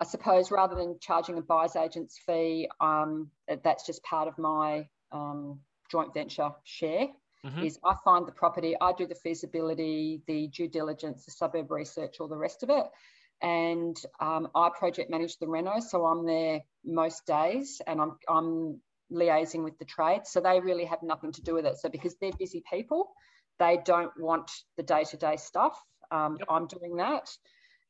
I 0.00 0.04
suppose 0.04 0.50
rather 0.50 0.74
than 0.74 0.98
charging 1.00 1.38
a 1.38 1.42
buyer's 1.42 1.76
agent's 1.76 2.18
fee, 2.18 2.68
um, 2.80 3.30
that's 3.62 3.86
just 3.86 4.02
part 4.02 4.28
of 4.28 4.38
my 4.38 4.86
um, 5.12 5.60
joint 5.90 6.12
venture 6.12 6.50
share. 6.64 7.08
Mm-hmm. 7.44 7.64
Is 7.64 7.78
I 7.84 7.94
find 8.02 8.26
the 8.26 8.32
property, 8.32 8.74
I 8.80 8.92
do 8.92 9.06
the 9.06 9.14
feasibility, 9.14 10.22
the 10.26 10.48
due 10.48 10.66
diligence, 10.66 11.26
the 11.26 11.30
suburb 11.30 11.70
research, 11.70 12.16
all 12.18 12.28
the 12.28 12.38
rest 12.38 12.62
of 12.62 12.70
it 12.70 12.86
and 13.42 13.96
um, 14.20 14.48
I 14.54 14.70
project 14.76 15.10
manage 15.10 15.38
the 15.38 15.48
reno, 15.48 15.80
so 15.80 16.04
I'm 16.06 16.26
there 16.26 16.60
most 16.84 17.26
days, 17.26 17.80
and 17.86 18.00
I'm 18.00 18.16
I'm 18.28 18.80
liaising 19.12 19.64
with 19.64 19.78
the 19.78 19.84
trade, 19.84 20.26
so 20.26 20.40
they 20.40 20.60
really 20.60 20.84
have 20.86 21.02
nothing 21.02 21.32
to 21.32 21.42
do 21.42 21.54
with 21.54 21.66
it. 21.66 21.78
So 21.78 21.88
because 21.88 22.16
they're 22.20 22.32
busy 22.38 22.62
people, 22.70 23.12
they 23.58 23.78
don't 23.84 24.12
want 24.18 24.50
the 24.76 24.82
day 24.82 25.04
to 25.04 25.16
day 25.16 25.36
stuff. 25.36 25.78
Um, 26.10 26.36
yep. 26.38 26.48
I'm 26.50 26.66
doing 26.66 26.96
that, 26.96 27.30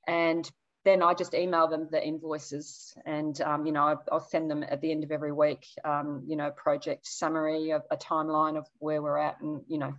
and 0.07 0.51
then 0.85 1.03
I 1.03 1.15
just 1.15 1.35
email 1.35 1.69
them 1.69 1.89
the 1.91 2.05
invoices, 2.05 2.95
and 3.07 3.41
um, 3.41 3.67
you 3.67 3.73
know 3.73 3.97
I'll 4.11 4.21
send 4.21 4.51
them 4.51 4.65
at 4.65 4.81
the 4.81 4.91
end 4.91 5.05
of 5.05 5.13
every 5.13 5.33
week, 5.33 5.67
um, 5.85 6.25
you 6.27 6.37
know, 6.37 6.51
project 6.51 7.07
summary, 7.07 7.71
of 7.71 7.83
a 7.91 7.97
timeline 7.97 8.57
of 8.57 8.67
where 8.79 9.03
we're 9.03 9.19
at, 9.19 9.41
and 9.41 9.63
you 9.69 9.79
know, 9.79 9.95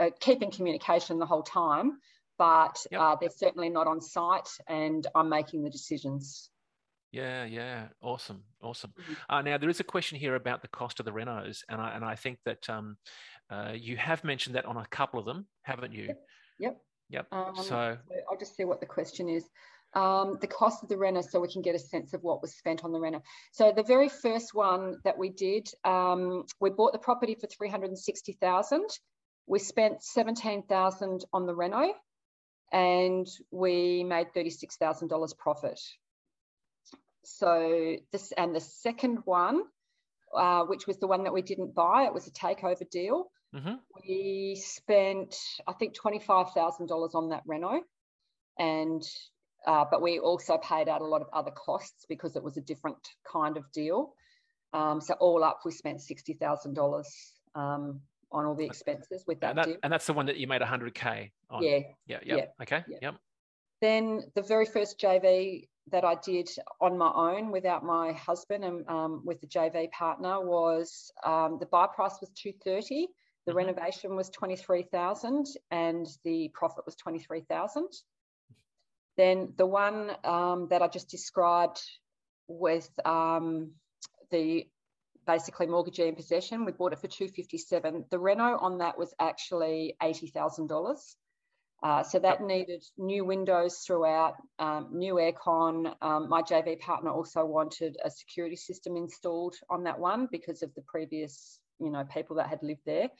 uh, 0.00 0.10
keeping 0.20 0.50
communication 0.50 1.18
the 1.18 1.26
whole 1.26 1.42
time 1.42 1.98
but 2.38 2.84
yep. 2.90 3.00
uh, 3.00 3.16
they're 3.20 3.30
certainly 3.30 3.68
not 3.68 3.86
on 3.86 4.00
site 4.00 4.48
and 4.68 5.06
I'm 5.14 5.28
making 5.28 5.62
the 5.62 5.70
decisions. 5.70 6.50
Yeah, 7.14 7.44
yeah, 7.44 7.84
awesome, 8.02 8.42
awesome. 8.60 8.92
Mm-hmm. 9.00 9.12
Uh, 9.28 9.42
now 9.42 9.56
there 9.56 9.70
is 9.70 9.78
a 9.78 9.84
question 9.84 10.18
here 10.18 10.34
about 10.34 10.62
the 10.62 10.68
cost 10.68 10.98
of 10.98 11.06
the 11.06 11.12
renos, 11.12 11.62
and 11.68 11.80
I 11.80 11.94
and 11.94 12.04
I 12.04 12.16
think 12.16 12.40
that 12.44 12.68
um, 12.68 12.96
uh, 13.48 13.70
you 13.72 13.96
have 13.96 14.24
mentioned 14.24 14.56
that 14.56 14.64
on 14.64 14.76
a 14.76 14.86
couple 14.86 15.20
of 15.20 15.26
them, 15.26 15.46
haven't 15.62 15.92
you? 15.92 16.06
Yep. 16.06 16.20
Yep. 16.58 16.76
yep. 17.10 17.26
Um, 17.30 17.52
so, 17.54 17.62
so, 17.62 17.96
I'll 18.28 18.38
just 18.38 18.56
see 18.56 18.64
what 18.64 18.80
the 18.80 18.86
question 18.86 19.28
is. 19.28 19.44
Um, 19.94 20.38
the 20.40 20.48
cost 20.48 20.82
of 20.82 20.88
the 20.88 20.96
reno, 20.96 21.20
so 21.20 21.38
we 21.38 21.46
can 21.46 21.62
get 21.62 21.76
a 21.76 21.78
sense 21.78 22.14
of 22.14 22.24
what 22.24 22.42
was 22.42 22.52
spent 22.56 22.82
on 22.82 22.90
the 22.90 22.98
reno. 22.98 23.22
So 23.52 23.70
the 23.70 23.84
very 23.84 24.08
first 24.08 24.52
one 24.52 24.96
that 25.04 25.16
we 25.16 25.30
did, 25.30 25.68
um, 25.84 26.42
we 26.58 26.70
bought 26.70 26.92
the 26.92 26.98
property 26.98 27.36
for 27.36 27.46
three 27.46 27.68
hundred 27.68 27.90
and 27.90 27.98
sixty 27.98 28.32
thousand. 28.32 28.88
We 29.46 29.60
spent 29.60 30.02
seventeen 30.02 30.64
thousand 30.64 31.24
on 31.32 31.46
the 31.46 31.54
reno 31.54 31.94
and 32.72 33.26
we 33.50 34.04
made 34.04 34.28
$36,000 34.34 35.38
profit. 35.38 35.80
So 37.24 37.96
this, 38.12 38.32
and 38.36 38.54
the 38.54 38.60
second 38.60 39.18
one, 39.24 39.62
uh, 40.34 40.64
which 40.64 40.86
was 40.86 40.98
the 40.98 41.06
one 41.06 41.24
that 41.24 41.32
we 41.32 41.42
didn't 41.42 41.74
buy, 41.74 42.04
it 42.04 42.14
was 42.14 42.26
a 42.26 42.30
takeover 42.30 42.88
deal. 42.90 43.30
Mm-hmm. 43.54 43.74
We 44.06 44.60
spent, 44.62 45.36
I 45.66 45.72
think, 45.74 45.96
$25,000 45.96 47.14
on 47.14 47.28
that 47.30 47.42
reno. 47.46 47.80
And, 48.58 49.02
uh, 49.66 49.84
but 49.90 50.02
we 50.02 50.18
also 50.18 50.58
paid 50.58 50.88
out 50.88 51.00
a 51.00 51.06
lot 51.06 51.22
of 51.22 51.28
other 51.32 51.52
costs 51.52 52.04
because 52.08 52.36
it 52.36 52.42
was 52.42 52.56
a 52.56 52.60
different 52.60 52.98
kind 53.30 53.56
of 53.56 53.70
deal. 53.72 54.14
Um, 54.72 55.00
so 55.00 55.14
all 55.14 55.44
up, 55.44 55.60
we 55.64 55.70
spent 55.70 56.00
$60,000 56.00 57.04
um, 57.54 58.00
on 58.34 58.44
all 58.44 58.54
the 58.54 58.64
expenses 58.64 59.24
with 59.26 59.40
that, 59.40 59.50
and, 59.50 59.58
that, 59.58 59.78
and 59.82 59.92
that's 59.92 60.06
the 60.06 60.12
one 60.12 60.26
that 60.26 60.36
you 60.36 60.46
made 60.46 60.60
100k 60.60 61.30
on. 61.50 61.62
Yeah. 61.62 61.78
Yeah. 62.06 62.18
Yep. 62.24 62.24
Yeah. 62.24 62.62
Okay. 62.62 62.84
Yeah. 62.88 62.98
Yep. 63.00 63.14
Then 63.80 64.20
the 64.34 64.42
very 64.42 64.66
first 64.66 64.98
JV 65.00 65.68
that 65.90 66.04
I 66.04 66.16
did 66.16 66.48
on 66.80 66.98
my 66.98 67.12
own 67.14 67.50
without 67.52 67.84
my 67.84 68.12
husband 68.12 68.64
and 68.64 68.88
um, 68.88 69.22
with 69.24 69.40
the 69.40 69.46
JV 69.46 69.90
partner 69.90 70.40
was 70.40 71.12
um, 71.24 71.58
the 71.60 71.66
buy 71.66 71.86
price 71.86 72.16
was 72.20 72.30
230. 72.30 73.08
The 73.46 73.52
mm-hmm. 73.52 73.58
renovation 73.58 74.16
was 74.16 74.30
23,000 74.30 75.46
and 75.70 76.06
the 76.24 76.50
profit 76.54 76.84
was 76.86 76.96
23,000. 76.96 77.86
Then 79.16 79.52
the 79.56 79.66
one 79.66 80.12
um, 80.24 80.66
that 80.70 80.82
I 80.82 80.88
just 80.88 81.08
described 81.08 81.80
with 82.48 82.90
um, 83.04 83.72
the 84.30 84.66
basically 85.26 85.66
mortgagee 85.66 86.08
in 86.08 86.14
possession. 86.14 86.64
We 86.64 86.72
bought 86.72 86.92
it 86.92 87.00
for 87.00 87.08
257. 87.08 88.06
The 88.10 88.18
reno 88.18 88.58
on 88.58 88.78
that 88.78 88.98
was 88.98 89.14
actually 89.18 89.96
$80,000. 90.02 90.96
Uh, 91.82 92.02
so 92.02 92.18
that 92.18 92.40
needed 92.40 92.82
new 92.96 93.26
windows 93.26 93.78
throughout, 93.86 94.36
um, 94.58 94.88
new 94.92 95.16
aircon. 95.16 95.94
Um, 96.00 96.30
my 96.30 96.40
JV 96.40 96.80
partner 96.80 97.10
also 97.10 97.44
wanted 97.44 97.98
a 98.02 98.10
security 98.10 98.56
system 98.56 98.96
installed 98.96 99.54
on 99.68 99.84
that 99.84 99.98
one 99.98 100.26
because 100.32 100.62
of 100.62 100.74
the 100.74 100.82
previous, 100.82 101.60
you 101.78 101.90
know, 101.90 102.04
people 102.04 102.36
that 102.36 102.48
had 102.48 102.62
lived 102.62 102.80
there. 102.86 103.10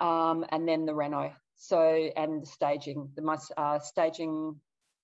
Um, 0.00 0.44
and 0.50 0.66
then 0.66 0.86
the 0.86 0.94
reno. 0.94 1.32
So, 1.54 2.10
and 2.16 2.42
the 2.42 2.46
staging, 2.46 3.10
the 3.14 3.22
my 3.22 3.36
uh, 3.56 3.78
staging 3.78 4.56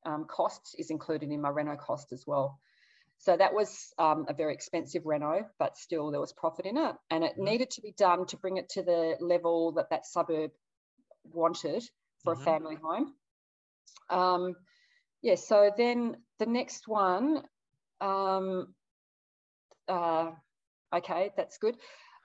um, 0.04 0.24
costs 0.24 0.74
is 0.74 0.90
included 0.90 1.30
in 1.30 1.40
my 1.40 1.50
reno 1.50 1.76
cost 1.76 2.12
as 2.12 2.24
well. 2.26 2.58
So 3.18 3.36
that 3.36 3.54
was 3.54 3.92
um, 3.98 4.26
a 4.28 4.34
very 4.34 4.52
expensive 4.52 5.06
reno, 5.06 5.46
but 5.58 5.76
still 5.76 6.10
there 6.10 6.20
was 6.20 6.32
profit 6.32 6.66
in 6.66 6.76
it. 6.76 6.94
And 7.10 7.24
it 7.24 7.32
mm-hmm. 7.32 7.44
needed 7.44 7.70
to 7.70 7.80
be 7.80 7.92
done 7.96 8.26
to 8.26 8.36
bring 8.36 8.56
it 8.56 8.68
to 8.70 8.82
the 8.82 9.16
level 9.20 9.72
that 9.72 9.90
that 9.90 10.06
suburb 10.06 10.50
wanted 11.24 11.82
for 12.22 12.34
mm-hmm. 12.34 12.42
a 12.42 12.44
family 12.44 12.76
home. 12.82 13.14
Um, 14.10 14.54
yeah, 15.22 15.34
so 15.34 15.70
then 15.76 16.16
the 16.38 16.46
next 16.46 16.86
one, 16.86 17.42
um, 18.00 18.74
uh, 19.88 20.30
okay, 20.94 21.30
that's 21.36 21.58
good. 21.58 21.76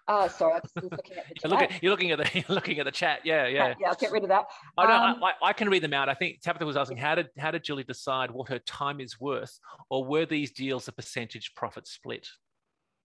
Uh, 0.08 0.28
sorry, 0.28 0.56
I'm 0.56 0.62
just 0.62 0.76
looking 0.76 1.18
at 1.18 1.28
the 1.28 1.36
you're, 1.44 1.52
looking, 1.52 1.78
you're 1.82 1.92
looking, 1.92 2.12
at 2.12 2.18
the 2.18 2.30
you're 2.34 2.56
looking 2.56 2.80
at 2.80 2.86
the 2.86 2.92
chat. 2.92 3.22
Yeah, 3.24 3.48
yeah. 3.48 3.76
Yeah, 3.80 3.90
I'll 3.90 3.96
get 3.96 4.12
rid 4.12 4.24
of 4.24 4.30
that. 4.30 4.46
I 4.78 4.86
know. 4.86 4.94
Um, 4.94 5.24
I, 5.24 5.50
I, 5.50 5.54
can 5.54 5.70
read 5.70 5.84
them 5.84 5.94
out. 5.94 6.10
I 6.10 6.14
think 6.14 6.42
Tabitha 6.42 6.66
was 6.66 6.78
asking 6.78 6.98
how 6.98 7.16
did 7.16 7.30
how 7.38 7.52
did 7.52 7.64
Julie 7.64 7.84
decide 7.84 8.32
what 8.32 8.50
her 8.50 8.60
time 8.60 9.00
is 9.00 9.20
worth, 9.20 9.60
or 9.90 10.04
were 10.04 10.26
these 10.26 10.52
deals 10.52 10.88
a 10.88 10.92
percentage 10.92 11.54
profit 11.56 11.88
split? 11.88 12.28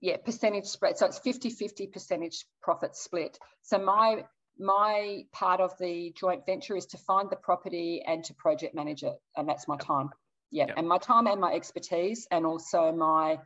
Yeah, 0.01 0.17
percentage 0.19 0.67
split. 0.67 0.99
So 0.99 1.07
it's 1.07 1.19
50-50 1.19 1.91
percentage 1.93 2.45
profit 2.63 2.97
split. 2.97 3.39
So 3.63 3.79
my 3.79 4.25
my 4.59 5.25
part 5.33 5.61
of 5.61 5.77
the 5.79 6.13
joint 6.19 6.47
venture 6.47 6.77
is 6.77 6.87
to 6.87 6.99
find 6.99 7.29
the 7.31 7.37
property 7.37 8.03
and 8.07 8.25
to 8.25 8.35
project 8.35 8.75
manage 8.75 9.03
it, 9.03 9.15
and 9.37 9.49
that's 9.49 9.69
my 9.69 9.77
time. 9.77 10.11
Yeah, 10.51 10.67
yep. 10.69 10.77
and 10.79 10.89
my 10.89 10.99
time 10.99 11.27
and 11.27 11.41
my 11.41 11.53
expertise, 11.53 12.27
and 12.31 12.47
also 12.47 12.93
my 12.93 13.39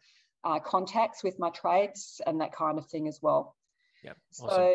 uh, 0.44 0.61
contacts 0.61 1.22
with 1.22 1.38
my 1.38 1.50
trades 1.50 2.20
and 2.26 2.40
that 2.40 2.53
kind 2.53 2.79
of 2.79 2.87
thing 2.87 3.09
as 3.09 3.20
well. 3.22 3.57
Yeah. 4.03 4.12
Awesome. 4.40 4.74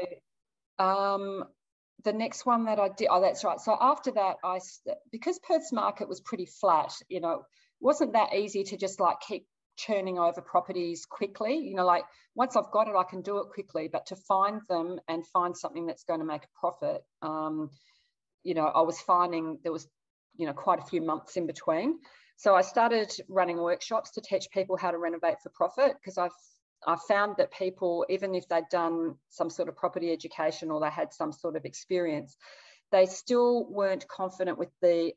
So 0.80 0.84
um, 0.84 1.44
the 2.04 2.14
next 2.14 2.46
one 2.46 2.66
that 2.66 2.80
I 2.80 2.90
did, 2.90 3.08
oh, 3.10 3.22
that's 3.22 3.44
right. 3.44 3.60
So 3.60 3.76
after 3.80 4.12
that, 4.12 4.36
I 4.44 4.60
because 5.12 5.40
Perth's 5.40 5.72
market 5.72 6.08
was 6.08 6.22
pretty 6.22 6.46
flat, 6.46 6.94
you 7.10 7.22
know, 7.22 7.44
wasn't 7.80 8.14
that 8.14 8.34
easy 8.34 8.64
to 8.66 8.78
just 8.78 9.00
like 9.00 9.18
keep 9.28 9.48
churning 9.78 10.20
over 10.20 10.42
properties 10.42 11.06
quickly. 11.06 11.58
You 11.58 11.76
know, 11.76 11.86
like 11.86 12.04
once 12.36 12.56
I've 12.56 12.72
got 12.72 12.88
it, 12.88 12.96
I 12.96 13.04
can 13.04 13.22
do 13.22 13.40
it 13.40 13.50
quickly. 13.54 13.90
But 13.92 14.08
to 14.08 14.16
find 14.16 14.62
them 14.70 15.00
and 15.08 15.26
find 15.28 15.56
something 15.56 15.86
that's 15.86 16.04
going 16.04 16.20
to 16.20 16.26
make 16.26 16.44
a 16.44 16.60
profit, 16.60 17.02
um, 17.22 17.70
you 18.44 18.54
know, 18.54 18.66
I 18.66 18.82
was 18.82 19.00
finding 19.02 19.60
there 19.64 19.72
was, 19.72 19.88
you 20.38 20.46
know, 20.46 20.54
quite 20.54 20.80
a 20.80 20.86
few 20.86 21.02
months 21.02 21.38
in 21.38 21.48
between. 21.48 22.00
So 22.38 22.56
I 22.56 22.62
started 22.62 23.12
running 23.30 23.58
workshops 23.58 24.12
to 24.12 24.22
teach 24.22 24.48
people 24.52 24.78
how 24.78 24.92
to 24.92 24.98
renovate 24.98 25.42
for 25.42 25.50
profit 25.50 25.94
because 26.00 26.18
I've 26.18 26.32
I 26.88 26.98
found 27.08 27.38
that 27.38 27.52
people, 27.52 28.06
even 28.10 28.36
if 28.36 28.48
they'd 28.48 28.70
done 28.70 29.16
some 29.30 29.50
sort 29.50 29.70
of 29.70 29.76
property 29.76 30.12
education 30.12 30.70
or 30.70 30.80
they 30.80 30.90
had 30.90 31.14
some 31.14 31.32
sort 31.32 31.56
of 31.56 31.66
experience, 31.66 32.38
they 32.92 33.08
still 33.08 33.66
weren't 33.66 34.08
confident 34.08 34.58
with 34.60 34.70
the 34.82 35.14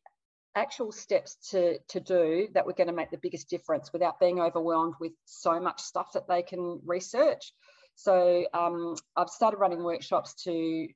actual 0.55 0.93
steps 0.93 1.37
to, 1.51 1.79
to 1.89 2.01
do 2.01 2.49
that 2.55 2.67
were 2.67 2.73
going 2.73 2.89
to 2.89 2.95
make 2.95 3.11
the 3.11 3.19
biggest 3.19 3.51
difference 3.51 3.93
without 3.93 4.19
being 4.19 4.41
overwhelmed 4.41 4.95
with 4.99 5.13
so 5.27 5.61
much 5.61 5.81
stuff 5.81 6.13
that 6.15 6.27
they 6.27 6.43
can 6.43 6.81
research. 6.85 7.53
So 7.95 8.47
um, 8.55 8.97
I've 9.17 9.29
started 9.29 9.59
running 9.59 9.83
workshops 9.83 10.35
to 10.45 10.89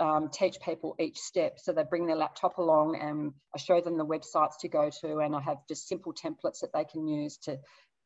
um, 0.00 0.28
teach 0.32 0.60
people 0.60 0.94
each 0.98 1.18
step. 1.18 1.58
So 1.58 1.72
they 1.72 1.84
bring 1.84 2.06
their 2.06 2.16
laptop 2.16 2.58
along 2.58 2.96
and 3.00 3.32
I 3.54 3.58
show 3.58 3.80
them 3.80 3.98
the 3.98 4.06
websites 4.06 4.58
to 4.60 4.68
go 4.68 4.90
to, 5.00 5.18
and 5.18 5.34
I 5.34 5.40
have 5.40 5.58
just 5.68 5.88
simple 5.88 6.12
templates 6.12 6.60
that 6.60 6.72
they 6.72 6.84
can 6.84 7.06
use 7.06 7.36
to 7.38 7.58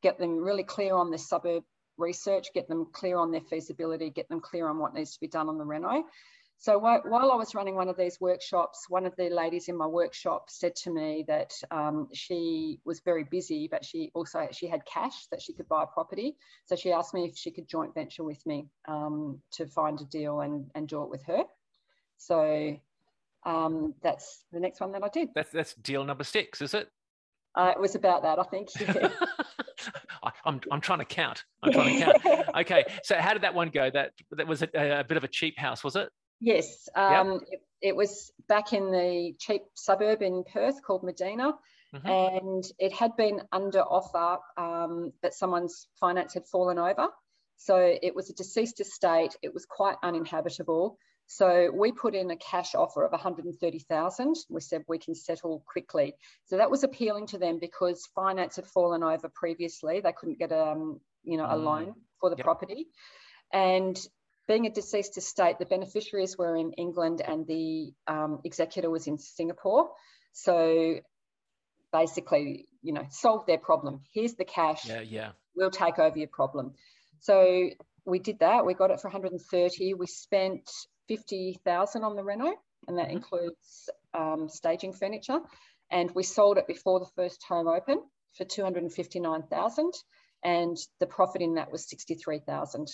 get 0.03 0.19
them 0.19 0.37
really 0.37 0.65
clear 0.65 0.95
on 0.95 1.11
their 1.11 1.19
suburb 1.19 1.65
research, 1.97 2.49
get 2.55 2.69
them 2.69 2.87
clear 2.93 3.19
on 3.19 3.33
their 3.33 3.41
feasibility, 3.41 4.11
get 4.11 4.29
them 4.29 4.41
clear 4.41 4.69
on 4.69 4.79
what 4.79 4.95
needs 4.95 5.15
to 5.15 5.21
be 5.21 5.29
done 5.29 5.49
on 5.49 5.59
the 5.59 5.65
reno. 5.65 6.05
So 6.61 6.77
while 6.77 7.31
I 7.31 7.37
was 7.37 7.55
running 7.55 7.77
one 7.77 7.89
of 7.89 7.97
these 7.97 8.21
workshops, 8.21 8.87
one 8.89 9.07
of 9.07 9.15
the 9.15 9.31
ladies 9.31 9.69
in 9.69 9.77
my 9.77 9.87
workshop 9.87 10.47
said 10.49 10.75
to 10.83 10.91
me 10.93 11.25
that 11.29 11.53
um, 11.71 12.09
she 12.13 12.81
was 12.85 12.99
very 13.05 13.23
busy, 13.23 13.69
but 13.71 13.85
she 13.85 14.11
also 14.13 14.49
she 14.51 14.67
had 14.67 14.85
cash 14.85 15.27
that 15.31 15.41
she 15.41 15.53
could 15.53 15.69
buy 15.69 15.85
a 15.85 15.87
property. 15.87 16.37
So 16.65 16.75
she 16.75 16.91
asked 16.91 17.15
me 17.15 17.27
if 17.27 17.37
she 17.37 17.53
could 17.53 17.69
joint 17.69 17.95
venture 17.95 18.25
with 18.25 18.45
me 18.45 18.67
um, 18.89 19.41
to 19.53 19.67
find 19.67 20.01
a 20.01 20.05
deal 20.05 20.41
and, 20.41 20.69
and 20.75 20.89
do 20.89 21.05
it 21.05 21.11
with 21.11 21.23
her. 21.27 21.45
So 22.19 22.79
um, 23.47 23.95
that's 24.03 24.45
the 24.53 24.61
next 24.61 24.81
one 24.81 24.93
that 24.93 25.03
I 25.03 25.09
did. 25.09 25.31
That's 25.35 25.51
that's 25.51 25.75
deal 25.75 26.05
number 26.05 26.25
six, 26.25 26.61
is 26.61 26.75
it? 26.75 26.89
Uh, 27.55 27.73
it 27.75 27.81
was 27.81 27.95
about 27.95 28.23
that, 28.23 28.39
I 28.39 28.45
think. 28.45 28.69
Yeah. 28.81 29.09
I, 30.25 30.33
am 30.45 30.61
I'm 30.73 30.81
trying 30.81 30.99
to 30.99 31.05
count. 31.05 31.45
I'm 31.63 31.73
trying 31.73 32.01
to 32.01 32.19
count. 32.21 32.49
okay, 32.57 32.85
so 33.05 33.15
how 33.15 33.33
did 33.33 33.43
that 33.43 33.55
one 33.55 33.69
go? 33.69 33.89
That 33.89 34.11
that 34.33 34.49
was 34.49 34.63
a, 34.63 34.69
a 34.75 35.05
bit 35.05 35.17
of 35.17 35.23
a 35.23 35.29
cheap 35.29 35.57
house, 35.57 35.85
was 35.85 35.95
it? 35.95 36.09
Yes, 36.41 36.89
um, 36.97 37.33
yep. 37.33 37.41
it, 37.53 37.61
it, 37.81 37.97
was 37.97 38.33
back 38.49 38.73
in 38.73 38.91
the 38.91 39.35
cheap 39.39 39.63
suburb 39.75 40.21
in 40.21 40.43
Perth 40.53 40.83
called 40.83 41.05
Medina, 41.05 41.55
mm-hmm. 41.95 42.09
and 42.09 42.65
it 42.81 42.93
had 42.93 43.17
been 43.17 43.41
under 43.53 43.83
offer, 43.83 44.41
um, 44.57 45.13
but 45.23 45.33
someone's 45.33 45.87
finance 46.01 46.35
had 46.35 46.47
fallen 46.49 46.79
over. 46.79 47.07
So 47.57 47.77
it 47.77 48.15
was 48.17 48.31
a 48.31 48.35
deceased 48.35 48.81
estate. 48.81 49.37
It 49.43 49.55
was 49.55 49.65
quite 49.65 49.97
uninhabitable. 50.03 50.99
So 51.31 51.71
we 51.71 51.93
put 51.93 52.15
in 52.15 52.31
a 52.31 52.37
cash 52.37 52.75
offer 52.75 53.05
of 53.05 53.13
130,000. 53.13 54.37
We 54.49 54.61
said 54.63 54.85
we 54.89 54.99
can 54.99 55.15
settle 55.15 55.63
quickly. 55.71 56.15
So 56.47 56.57
that 56.57 56.71
was 56.71 56.85
appealing 56.85 57.27
to 57.29 57.39
them 57.39 57.59
because 57.61 58.09
finance 58.15 58.57
had 58.57 58.67
fallen 58.67 59.03
over 59.03 59.29
previously. 59.29 60.01
They 60.01 60.13
couldn't 60.13 60.39
get 60.39 60.53
a, 60.53 60.69
um, 60.69 61.01
you 61.23 61.37
know, 61.37 61.45
a 61.45 61.55
mm. 61.55 61.65
loan 61.65 61.95
for 62.19 62.31
the 62.31 62.37
yep. 62.37 62.45
property. 62.45 62.87
And 63.53 63.99
being 64.47 64.65
a 64.65 64.71
deceased 64.71 65.19
estate, 65.19 65.59
the 65.59 65.67
beneficiaries 65.67 66.39
were 66.39 66.57
in 66.57 66.73
England 66.73 67.21
and 67.21 67.47
the 67.47 67.93
um, 68.07 68.41
executor 68.45 68.89
was 68.89 69.07
in 69.07 69.19
Singapore. 69.19 69.91
So 70.33 71.01
basically, 71.93 72.69
you 72.81 72.95
know, 72.95 73.05
solve 73.11 73.45
their 73.45 73.59
problem. 73.59 74.01
Here's 74.15 74.35
the 74.35 74.47
cash. 74.47 74.87
Yeah, 74.89 75.03
yeah. 75.03 75.31
We'll 75.55 75.71
take 75.71 75.99
over 75.99 76.17
your 76.17 76.29
problem. 76.29 76.73
So 77.21 77.69
we 78.07 78.19
did 78.19 78.39
that. 78.39 78.65
We 78.65 78.73
got 78.73 78.91
it 78.91 79.01
for 79.01 79.09
130. 79.09 79.93
We 79.93 80.07
spent 80.07 80.71
50,000 81.09 82.05
on 82.05 82.17
the 82.17 82.23
reno, 82.23 82.55
and 82.87 82.99
that 82.99 83.07
mm-hmm. 83.07 83.17
includes 83.17 83.91
um, 84.15 84.49
staging 84.49 84.93
furniture. 84.93 85.41
And 85.91 86.11
we 86.15 86.23
sold 86.23 86.59
it 86.59 86.67
before 86.67 87.01
the 87.01 87.11
first 87.17 87.43
home 87.43 87.67
open 87.67 88.03
for 88.37 88.45
259,000, 88.45 89.93
and 90.45 90.77
the 91.01 91.07
profit 91.07 91.43
in 91.43 91.55
that 91.55 91.73
was 91.73 91.89
63,000. 91.89 92.87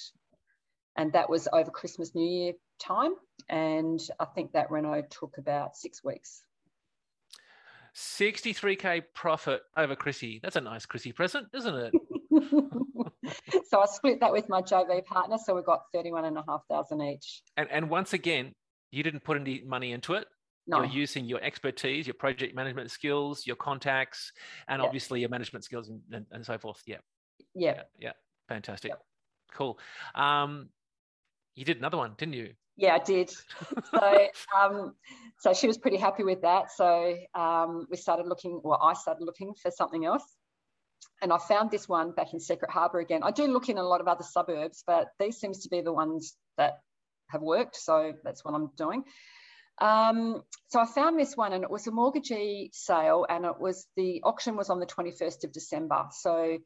And 0.97 1.13
that 1.13 1.29
was 1.29 1.49
over 1.53 1.71
Christmas, 1.71 2.15
New 2.15 2.27
Year 2.27 2.53
time. 2.79 3.15
And 3.49 4.01
I 4.21 4.27
think 4.27 4.53
that 4.53 4.71
reno 4.71 5.03
took 5.11 5.39
about 5.39 5.77
six 5.77 6.05
weeks. 6.05 6.43
63k 7.97 9.03
profit 9.15 9.63
over 9.77 9.95
Chrissy. 9.95 10.41
That's 10.43 10.57
a 10.57 10.61
nice 10.61 10.87
Chrissy 10.87 11.13
present, 11.13 11.49
isn't 11.53 11.75
it? 11.75 11.95
so 13.69 13.81
I 13.81 13.87
split 13.87 14.21
that 14.21 14.33
with 14.33 14.49
my 14.49 14.63
JV 14.63 15.05
partner. 15.05 15.37
So 15.43 15.55
we 15.55 15.63
got 15.63 15.83
31 15.93 16.25
and 16.25 16.39
a 16.39 16.45
half 16.47 16.63
thousand 16.69 17.03
each. 17.03 17.43
And, 17.57 17.69
and 17.71 17.89
once 17.89 18.13
again, 18.13 18.53
you 18.91 19.03
didn't 19.03 19.25
put 19.25 19.37
any 19.37 19.63
money 19.67 19.93
into 19.93 20.15
it. 20.15 20.27
No. 20.67 20.79
You're 20.79 20.93
using 20.93 21.27
your 21.27 21.43
expertise, 21.43 22.07
your 22.07 22.15
project 22.15 22.55
management 22.55 22.91
skills, 22.91 23.47
your 23.47 23.57
contacts, 23.57 24.33
and 24.69 24.81
obviously 24.81 25.21
your 25.21 25.29
management 25.29 25.65
skills 25.65 25.91
and, 25.91 26.01
and, 26.11 26.27
and 26.31 26.47
so 26.47 26.57
forth. 26.57 26.81
Yeah. 26.87 26.97
Yeah. 27.55 27.75
Yeah. 27.75 27.83
yeah. 27.99 28.13
Fantastic. 28.49 28.93
Cool. 29.53 29.79
Um, 30.15 30.71
you 31.55 31.65
did 31.65 31.79
another 31.79 31.99
one, 31.99 32.15
didn't 32.17 32.35
you? 32.35 32.55
Yeah, 32.77 32.95
I 32.95 32.99
did. 32.99 33.31
so, 33.31 34.29
um, 34.59 34.95
so 35.39 35.53
she 35.53 35.67
was 35.67 35.77
pretty 35.77 35.99
happy 35.99 36.25
with 36.25 36.41
that. 36.43 36.73
So 36.73 37.17
um, 37.35 37.87
we 37.91 37.97
started 37.97 38.27
looking, 38.27 38.61
well, 38.65 38.81
I 38.83 38.95
started 38.95 39.25
looking 39.25 39.55
for 39.55 39.71
something 39.71 40.05
else 40.05 40.25
and 41.23 41.33
I 41.33 41.39
found 41.39 41.71
this 41.71 41.89
one 41.89 42.13
back 42.13 42.35
in 42.35 42.41
Secret 42.41 42.71
Harbour 42.71 43.01
again. 43.01 43.23
I 43.23 43.31
do 43.31 43.47
look 43.47 43.69
in 43.69 43.79
a 43.79 43.83
lot 43.83 44.01
of 44.01 44.09
other 44.09 44.25
suburbs, 44.25 44.85
but 44.87 45.09
these 45.19 45.39
seems 45.39 45.61
to 45.61 45.69
be 45.69 45.81
the 45.81 45.93
ones 45.93 46.37
that 46.59 46.81
have 47.31 47.43
worked. 47.43 47.77
So 47.77 48.13
that's 48.23 48.45
what 48.45 48.55
I'm 48.55 48.71
doing. 48.77 49.05
Um, 49.81 50.43
so 50.69 50.81
I 50.81 50.87
found 50.87 51.19
this 51.19 51.37
one 51.37 51.53
and 51.53 51.65
it 51.65 51.71
was 51.71 51.87
a 51.87 51.91
mortgagee 51.91 52.71
sale 52.73 53.27
and 53.29 53.45
it 53.45 53.59
was 53.59 53.87
the 53.97 54.23
auction 54.23 54.57
was 54.57 54.71
on 54.71 54.81
the 54.81 54.87
21st 54.87 55.45
of 55.45 55.53
December. 55.53 56.07
So 56.13 56.59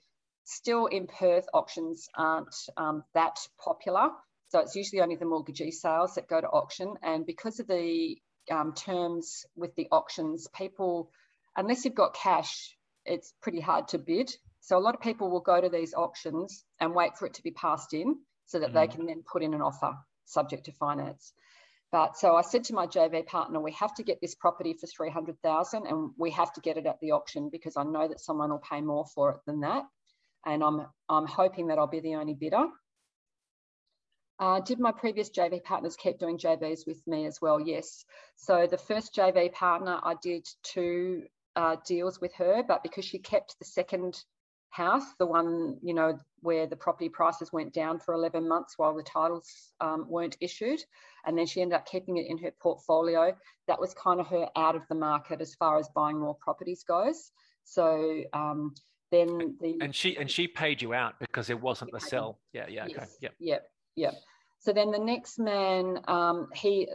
still 0.44 0.86
in 0.86 1.06
Perth, 1.06 1.46
auctions 1.54 2.08
aren't 2.16 2.54
um, 2.76 3.04
that 3.14 3.38
popular. 3.62 4.10
So 4.50 4.60
it's 4.60 4.74
usually 4.74 5.02
only 5.02 5.16
the 5.16 5.26
mortgagee 5.26 5.70
sales 5.70 6.14
that 6.14 6.28
go 6.28 6.40
to 6.40 6.48
auction. 6.48 6.94
And 7.02 7.24
because 7.24 7.60
of 7.60 7.66
the 7.66 8.16
um, 8.50 8.72
terms 8.74 9.44
with 9.56 9.74
the 9.74 9.88
auctions, 9.92 10.48
people, 10.54 11.10
unless 11.56 11.84
you've 11.84 11.94
got 11.94 12.14
cash, 12.14 12.74
it's 13.08 13.32
pretty 13.42 13.60
hard 13.60 13.88
to 13.88 13.98
bid. 13.98 14.30
So 14.60 14.76
a 14.76 14.80
lot 14.80 14.94
of 14.94 15.00
people 15.00 15.30
will 15.30 15.40
go 15.40 15.60
to 15.60 15.68
these 15.68 15.94
auctions 15.94 16.64
and 16.80 16.94
wait 16.94 17.16
for 17.16 17.26
it 17.26 17.34
to 17.34 17.42
be 17.42 17.50
passed 17.50 17.94
in 17.94 18.16
so 18.46 18.60
that 18.60 18.70
mm. 18.70 18.74
they 18.74 18.86
can 18.86 19.06
then 19.06 19.22
put 19.30 19.42
in 19.42 19.54
an 19.54 19.62
offer 19.62 19.94
subject 20.24 20.64
to 20.66 20.72
finance. 20.72 21.32
But 21.90 22.18
so 22.18 22.36
I 22.36 22.42
said 22.42 22.64
to 22.64 22.74
my 22.74 22.86
JV 22.86 23.24
partner, 23.26 23.60
we 23.60 23.72
have 23.72 23.94
to 23.94 24.02
get 24.02 24.20
this 24.20 24.34
property 24.34 24.74
for 24.74 24.86
300,000 24.86 25.86
and 25.86 26.10
we 26.18 26.30
have 26.32 26.52
to 26.52 26.60
get 26.60 26.76
it 26.76 26.86
at 26.86 27.00
the 27.00 27.12
auction 27.12 27.48
because 27.50 27.76
I 27.76 27.84
know 27.84 28.06
that 28.08 28.20
someone 28.20 28.50
will 28.50 28.58
pay 28.70 28.82
more 28.82 29.06
for 29.14 29.30
it 29.30 29.40
than 29.46 29.60
that. 29.60 29.84
And 30.44 30.62
I'm, 30.62 30.86
I'm 31.08 31.26
hoping 31.26 31.68
that 31.68 31.78
I'll 31.78 31.86
be 31.86 32.00
the 32.00 32.16
only 32.16 32.34
bidder. 32.34 32.66
Uh, 34.38 34.60
did 34.60 34.78
my 34.78 34.92
previous 34.92 35.30
JV 35.30 35.62
partners 35.64 35.96
keep 35.96 36.18
doing 36.18 36.38
JVs 36.38 36.86
with 36.86 37.04
me 37.06 37.26
as 37.26 37.40
well? 37.40 37.58
Yes. 37.58 38.04
So 38.36 38.68
the 38.70 38.78
first 38.78 39.14
JV 39.14 39.52
partner, 39.52 39.98
I 40.02 40.14
did 40.22 40.46
two 40.62 41.24
uh, 41.58 41.76
deals 41.84 42.20
with 42.20 42.32
her, 42.34 42.62
but 42.66 42.84
because 42.84 43.04
she 43.04 43.18
kept 43.18 43.58
the 43.58 43.64
second 43.64 44.22
house, 44.70 45.14
the 45.18 45.26
one, 45.26 45.76
you 45.82 45.92
know, 45.92 46.16
where 46.40 46.68
the 46.68 46.76
property 46.76 47.08
prices 47.08 47.52
went 47.52 47.74
down 47.74 47.98
for 47.98 48.14
11 48.14 48.48
months 48.48 48.74
while 48.76 48.94
the 48.94 49.02
titles 49.02 49.72
um, 49.80 50.06
weren't 50.08 50.36
issued. 50.40 50.78
And 51.26 51.36
then 51.36 51.46
she 51.46 51.60
ended 51.60 51.74
up 51.74 51.86
keeping 51.86 52.16
it 52.16 52.26
in 52.28 52.38
her 52.38 52.52
portfolio. 52.62 53.36
That 53.66 53.80
was 53.80 53.92
kind 53.92 54.20
of 54.20 54.28
her 54.28 54.46
out 54.54 54.76
of 54.76 54.82
the 54.88 54.94
market 54.94 55.40
as 55.40 55.56
far 55.56 55.78
as 55.78 55.88
buying 55.96 56.20
more 56.20 56.36
properties 56.36 56.84
goes. 56.84 57.32
So 57.64 58.22
um, 58.32 58.74
then 59.10 59.56
the 59.60 59.78
and 59.80 59.92
she 59.94 60.16
and 60.16 60.30
she 60.30 60.46
paid 60.46 60.80
you 60.80 60.94
out 60.94 61.14
because 61.18 61.50
it 61.50 61.60
wasn't 61.60 61.90
the 61.92 62.00
sell. 62.00 62.38
Yeah, 62.52 62.66
yeah, 62.68 62.86
yes, 62.86 62.96
okay, 62.96 63.06
yeah, 63.20 63.28
yeah, 63.40 63.58
yeah. 63.96 64.10
So 64.60 64.72
then 64.72 64.90
the 64.92 64.98
next 64.98 65.38
man, 65.38 66.00
um, 66.06 66.48
he 66.54 66.88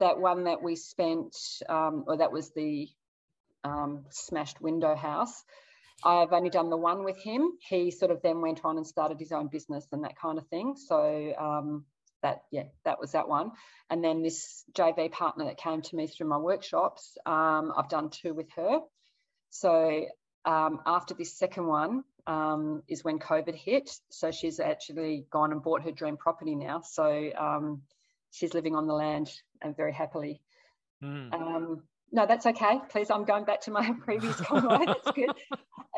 that 0.00 0.18
one 0.18 0.44
that 0.44 0.62
we 0.62 0.76
spent, 0.76 1.36
um, 1.68 2.04
or 2.06 2.16
that 2.16 2.32
was 2.32 2.50
the 2.50 2.88
um, 3.64 4.04
smashed 4.10 4.60
window 4.60 4.94
house. 4.94 5.44
I've 6.04 6.32
only 6.32 6.50
done 6.50 6.70
the 6.70 6.76
one 6.76 7.04
with 7.04 7.16
him. 7.18 7.52
He 7.60 7.90
sort 7.90 8.10
of 8.10 8.22
then 8.22 8.40
went 8.40 8.60
on 8.64 8.76
and 8.76 8.86
started 8.86 9.18
his 9.18 9.32
own 9.32 9.48
business 9.48 9.86
and 9.90 10.04
that 10.04 10.16
kind 10.16 10.38
of 10.38 10.46
thing. 10.46 10.76
So 10.76 11.32
um, 11.38 11.84
that, 12.22 12.42
yeah, 12.52 12.64
that 12.84 13.00
was 13.00 13.12
that 13.12 13.28
one. 13.28 13.52
And 13.90 14.02
then 14.04 14.22
this 14.22 14.64
JV 14.72 15.10
partner 15.10 15.46
that 15.46 15.58
came 15.58 15.82
to 15.82 15.96
me 15.96 16.06
through 16.06 16.28
my 16.28 16.38
workshops, 16.38 17.16
um, 17.26 17.72
I've 17.76 17.88
done 17.88 18.10
two 18.10 18.32
with 18.32 18.48
her. 18.54 18.80
So 19.50 20.06
um, 20.44 20.80
after 20.86 21.14
this 21.14 21.36
second 21.36 21.66
one 21.66 22.04
um, 22.28 22.82
is 22.86 23.02
when 23.02 23.18
COVID 23.18 23.54
hit. 23.54 23.90
So 24.10 24.30
she's 24.30 24.60
actually 24.60 25.26
gone 25.30 25.50
and 25.50 25.62
bought 25.62 25.82
her 25.82 25.90
dream 25.90 26.16
property 26.16 26.54
now. 26.54 26.82
So 26.82 27.30
um, 27.36 27.82
she's 28.30 28.54
living 28.54 28.76
on 28.76 28.86
the 28.86 28.94
land 28.94 29.30
and 29.62 29.76
very 29.76 29.92
happily. 29.92 30.42
Mm. 31.02 31.80
No, 32.10 32.26
that's 32.26 32.46
okay. 32.46 32.80
Please, 32.90 33.10
I'm 33.10 33.24
going 33.24 33.44
back 33.44 33.60
to 33.62 33.70
my 33.70 33.92
previous 34.04 34.36
convo. 34.40 34.84
that's 34.86 35.10
good. 35.12 35.30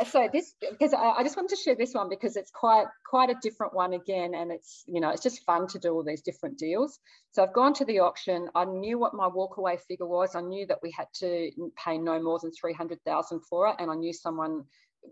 So 0.08 0.28
this, 0.32 0.54
because 0.60 0.94
I, 0.94 1.10
I, 1.10 1.22
just 1.22 1.36
wanted 1.36 1.50
to 1.50 1.62
share 1.62 1.74
this 1.74 1.94
one 1.94 2.08
because 2.08 2.36
it's 2.36 2.50
quite 2.50 2.86
quite 3.08 3.28
a 3.28 3.34
different 3.42 3.74
one 3.74 3.92
again, 3.92 4.34
and 4.34 4.50
it's 4.50 4.82
you 4.86 5.00
know 5.00 5.10
it's 5.10 5.22
just 5.22 5.44
fun 5.44 5.66
to 5.68 5.78
do 5.78 5.92
all 5.92 6.02
these 6.02 6.22
different 6.22 6.58
deals. 6.58 6.98
So 7.32 7.42
I've 7.42 7.52
gone 7.52 7.74
to 7.74 7.84
the 7.84 8.00
auction. 8.00 8.48
I 8.54 8.64
knew 8.64 8.98
what 8.98 9.14
my 9.14 9.28
walkaway 9.28 9.78
figure 9.80 10.06
was. 10.06 10.34
I 10.34 10.40
knew 10.40 10.66
that 10.66 10.78
we 10.82 10.90
had 10.90 11.06
to 11.16 11.50
pay 11.76 11.98
no 11.98 12.20
more 12.22 12.38
than 12.40 12.50
three 12.52 12.72
hundred 12.72 12.98
thousand 13.04 13.40
for 13.48 13.68
it, 13.68 13.76
and 13.78 13.90
I 13.90 13.94
knew 13.94 14.12
someone 14.12 14.64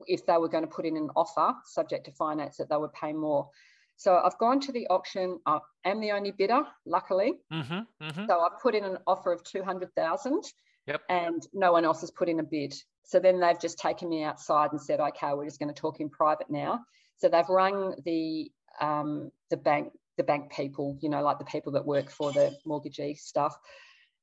if 0.07 0.24
they 0.26 0.36
were 0.36 0.49
going 0.49 0.64
to 0.64 0.70
put 0.70 0.86
in 0.86 0.96
an 0.96 1.11
offer 1.16 1.55
subject 1.64 2.07
to 2.07 2.12
finance 2.12 2.57
that 2.57 2.68
they 2.68 2.76
would 2.76 2.92
pay 2.92 3.12
more. 3.12 3.49
So 3.96 4.16
I've 4.24 4.38
gone 4.38 4.61
to 4.61 4.72
the 4.72 4.86
auction. 4.88 5.40
I 5.44 5.59
am 5.84 6.01
the 6.01 6.12
only 6.12 6.30
bidder, 6.30 6.62
luckily. 6.86 7.32
Mm-hmm, 7.53 8.05
mm-hmm. 8.05 8.26
So 8.26 8.40
I 8.40 8.49
put 8.62 8.76
in 8.76 8.84
an 8.84 8.99
offer 9.07 9.32
of 9.32 9.42
two 9.42 9.62
hundred 9.62 9.94
thousand, 9.94 10.44
yep. 10.89 11.03
and 11.09 11.47
no 11.53 11.72
one 11.72 11.84
else 11.84 12.01
has 12.01 12.11
put 12.11 12.28
in 12.28 12.41
a 12.41 12.43
bid. 12.43 12.74
So 13.05 13.20
then 13.20 13.41
they've 13.41 13.59
just 13.59 13.78
taken 13.78 14.09
me 14.09 14.24
outside 14.24 14.72
and 14.72 14.80
said, 14.80 15.01
"Okay, 15.01 15.32
we're 15.32 15.45
just 15.45 15.61
going 15.61 15.72
to 15.72 15.80
talk 15.80 16.01
in 16.01 16.11
private 16.11 16.51
now." 16.51 16.80
So 17.18 17.28
they've 17.28 17.49
rung 17.49 17.95
the 18.05 18.51
um, 18.80 19.30
the 19.51 19.57
bank 19.57 19.93
the 20.16 20.24
bank 20.24 20.53
people, 20.53 20.99
you 21.01 21.09
know, 21.09 21.22
like 21.22 21.39
the 21.39 21.45
people 21.45 21.72
that 21.72 21.86
work 21.86 22.11
for 22.11 22.32
the 22.32 22.57
mortgagee 22.66 23.14
stuff, 23.14 23.57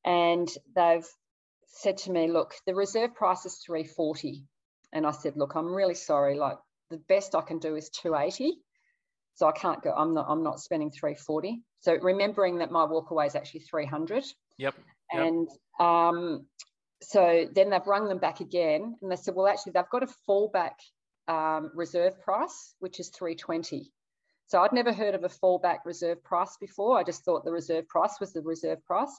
and 0.04 0.50
they've 0.76 1.08
said 1.68 1.98
to 2.00 2.12
me, 2.12 2.28
"Look, 2.28 2.56
the 2.66 2.76
reserve 2.76 3.16
price 3.16 3.46
is 3.46 3.58
three 3.66 3.86
forty. 3.86 4.44
And 4.94 5.06
I 5.06 5.12
said, 5.12 5.36
"Look, 5.38 5.56
I'm 5.56 5.74
really 5.74 5.96
sorry. 5.96 6.38
Like 6.38 6.58
the 6.90 6.98
best 6.98 7.36
I 7.36 7.42
can 7.42 7.60
do 7.60 7.76
is 7.76 7.90
two 7.90 8.16
eighty. 8.16 8.60
So 9.36 9.48
I 9.48 9.52
can't 9.52 9.84
go, 9.84 9.92
I'm 9.92 10.14
not, 10.14 10.28
I'm 10.30 10.44
not 10.44 10.62
spending 10.62 10.92
340. 10.92 11.62
So 11.82 11.98
remembering 12.02 12.60
that 12.60 12.72
my 12.72 12.86
walkaway 12.86 13.28
is 13.28 13.36
actually 13.36 13.60
300. 13.62 14.24
Yep. 14.58 14.76
And 15.12 15.48
um, 15.80 16.46
so 17.02 17.48
then 17.54 17.70
they've 17.70 17.86
rung 17.86 18.08
them 18.08 18.20
back 18.20 18.40
again 18.40 18.96
and 19.02 19.12
they 19.12 19.16
said, 19.16 19.36
well, 19.36 19.48
actually 19.48 19.74
they've 19.74 19.90
got 19.92 20.04
a 20.04 20.08
fallback 20.28 20.76
um, 21.28 21.72
reserve 21.76 22.20
price, 22.22 22.76
which 22.80 23.00
is 23.00 23.10
320. 23.10 23.92
So 24.48 24.62
I'd 24.62 24.74
never 24.74 24.94
heard 24.94 25.16
of 25.16 25.24
a 25.24 25.30
fallback 25.30 25.80
reserve 25.86 26.24
price 26.24 26.58
before. 26.60 26.98
I 26.98 27.04
just 27.04 27.24
thought 27.24 27.46
the 27.46 27.52
reserve 27.52 27.88
price 27.88 28.20
was 28.20 28.34
the 28.34 28.42
reserve 28.42 28.84
price. 28.86 29.16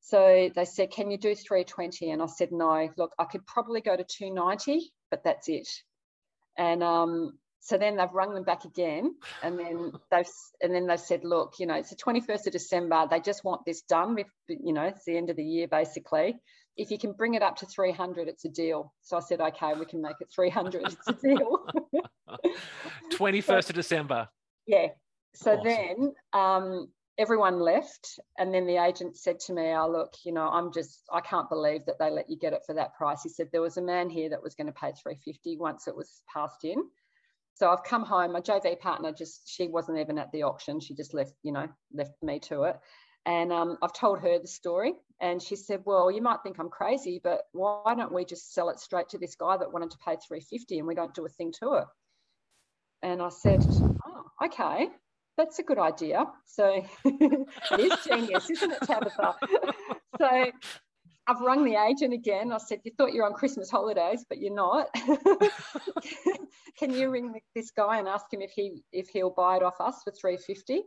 So 0.00 0.50
they 0.54 0.64
said, 0.64 0.90
can 0.90 1.10
you 1.10 1.18
do 1.18 1.34
320? 1.34 2.10
And 2.10 2.22
I 2.22 2.26
said, 2.26 2.52
no, 2.52 2.88
look, 2.96 3.12
I 3.18 3.24
could 3.24 3.46
probably 3.46 3.80
go 3.80 3.96
to 3.96 4.04
290, 4.04 4.92
but 5.10 5.24
that's 5.24 5.48
it. 5.48 5.68
And 6.58 6.82
um, 6.82 7.38
so 7.66 7.76
then 7.76 7.96
they've 7.96 8.12
rung 8.12 8.32
them 8.32 8.44
back 8.44 8.64
again 8.64 9.16
and 9.42 9.58
then 9.58 9.90
they've 10.12 10.28
and 10.62 10.72
then 10.72 10.86
they've 10.86 11.00
said 11.00 11.24
look 11.24 11.54
you 11.58 11.66
know 11.66 11.74
it's 11.74 11.90
the 11.90 11.96
21st 11.96 12.46
of 12.46 12.52
december. 12.52 13.08
They 13.10 13.18
just 13.18 13.42
want 13.42 13.62
this 13.66 13.82
done 13.82 14.16
If, 14.16 14.28
you 14.48 14.72
know 14.72 14.84
it's 14.84 15.04
the 15.04 15.16
end 15.16 15.30
of 15.30 15.36
the 15.36 15.44
year 15.44 15.66
basically. 15.66 16.38
If 16.76 16.92
you 16.92 16.98
can 16.98 17.12
bring 17.12 17.34
it 17.34 17.42
up 17.42 17.56
to 17.56 17.66
300 17.66 18.28
it's 18.28 18.44
a 18.44 18.48
deal. 18.48 18.94
So 19.00 19.16
i 19.16 19.20
said 19.20 19.40
okay 19.40 19.74
we 19.74 19.84
can 19.84 20.00
make 20.00 20.14
it 20.20 20.28
300 20.32 20.82
it's 20.84 21.08
a 21.08 21.12
deal. 21.12 21.66
21st 23.12 23.44
so, 23.44 23.56
of 23.56 23.74
december. 23.74 24.28
Yeah. 24.68 24.88
So 25.34 25.54
awesome. 25.54 25.64
then 25.64 26.12
um, 26.32 26.88
everyone 27.18 27.58
left 27.58 28.20
and 28.38 28.54
then 28.54 28.68
the 28.68 28.76
agent 28.76 29.16
said 29.16 29.40
to 29.40 29.52
me 29.52 29.72
oh 29.74 29.90
look 29.90 30.12
you 30.24 30.32
know 30.32 30.48
i'm 30.48 30.70
just 30.72 31.02
i 31.12 31.20
can't 31.20 31.48
believe 31.48 31.80
that 31.86 31.98
they 31.98 32.10
let 32.10 32.28
you 32.28 32.38
get 32.38 32.52
it 32.52 32.62
for 32.64 32.74
that 32.74 32.94
price. 32.94 33.24
He 33.24 33.28
said 33.28 33.48
there 33.50 33.60
was 33.60 33.76
a 33.76 33.82
man 33.82 34.08
here 34.08 34.30
that 34.30 34.42
was 34.42 34.54
going 34.54 34.68
to 34.68 34.72
pay 34.72 34.92
350 34.92 35.56
once 35.56 35.88
it 35.88 35.96
was 35.96 36.22
passed 36.32 36.62
in 36.62 36.84
so 37.56 37.70
I've 37.70 37.84
come 37.84 38.04
home. 38.04 38.32
My 38.32 38.42
JV 38.42 38.78
partner 38.78 39.12
just 39.12 39.48
she 39.48 39.68
wasn't 39.68 39.98
even 39.98 40.18
at 40.18 40.30
the 40.30 40.42
auction. 40.42 40.78
She 40.78 40.94
just 40.94 41.14
left, 41.14 41.32
you 41.42 41.52
know, 41.52 41.66
left 41.92 42.12
me 42.22 42.38
to 42.40 42.64
it. 42.64 42.78
And 43.24 43.50
um, 43.50 43.78
I've 43.82 43.94
told 43.94 44.20
her 44.20 44.38
the 44.38 44.46
story, 44.46 44.92
and 45.22 45.42
she 45.42 45.56
said, 45.56 45.80
"Well, 45.86 46.10
you 46.10 46.20
might 46.20 46.42
think 46.42 46.58
I'm 46.58 46.68
crazy, 46.68 47.18
but 47.24 47.40
why 47.52 47.94
don't 47.96 48.12
we 48.12 48.26
just 48.26 48.52
sell 48.52 48.68
it 48.68 48.78
straight 48.78 49.08
to 49.08 49.18
this 49.18 49.36
guy 49.36 49.56
that 49.56 49.72
wanted 49.72 49.90
to 49.92 49.98
pay 49.98 50.16
350, 50.28 50.78
and 50.78 50.86
we 50.86 50.94
don't 50.94 51.14
do 51.14 51.24
a 51.24 51.30
thing 51.30 51.50
to 51.60 51.74
it?" 51.76 51.84
And 53.02 53.22
I 53.22 53.30
said, 53.30 53.64
"Oh, 54.06 54.24
okay, 54.44 54.90
that's 55.38 55.58
a 55.58 55.62
good 55.62 55.78
idea." 55.78 56.26
So 56.44 56.84
it 57.06 57.80
is 57.80 58.04
genius, 58.06 58.50
isn't 58.50 58.70
it, 58.70 58.82
Tabitha? 58.82 59.34
so 60.18 60.52
I've 61.28 61.40
rung 61.40 61.64
the 61.64 61.74
agent 61.74 62.14
again. 62.14 62.52
I 62.52 62.58
said, 62.58 62.80
You 62.84 62.92
thought 62.96 63.12
you're 63.12 63.26
on 63.26 63.32
Christmas 63.32 63.70
holidays, 63.70 64.24
but 64.28 64.38
you're 64.38 64.54
not. 64.54 64.88
Can 66.78 66.92
you 66.92 67.10
ring 67.10 67.34
this 67.54 67.70
guy 67.70 67.98
and 67.98 68.06
ask 68.06 68.26
him 68.32 68.42
if 68.42 68.50
he 68.50 68.82
if 68.92 69.08
he'll 69.08 69.30
buy 69.30 69.56
it 69.56 69.62
off 69.62 69.80
us 69.80 70.02
for 70.04 70.12
350? 70.12 70.82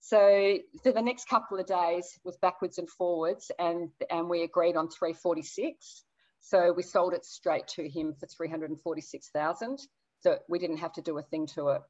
So 0.00 0.58
for 0.82 0.92
the 0.92 1.00
next 1.02 1.28
couple 1.28 1.58
of 1.58 1.66
days 1.66 2.18
was 2.24 2.36
backwards 2.38 2.78
and 2.78 2.88
forwards 2.88 3.50
and 3.58 3.88
and 4.10 4.28
we 4.28 4.42
agreed 4.42 4.76
on 4.76 4.88
346. 4.88 6.04
So 6.40 6.72
we 6.72 6.82
sold 6.82 7.14
it 7.14 7.24
straight 7.24 7.68
to 7.76 7.88
him 7.88 8.14
for 8.18 8.26
346,000. 8.26 9.78
So 10.20 10.38
we 10.48 10.58
didn't 10.58 10.78
have 10.78 10.92
to 10.94 11.02
do 11.02 11.18
a 11.18 11.22
thing 11.22 11.46
to 11.54 11.68
it. 11.68 11.82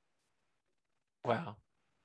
Wow. 1.24 1.56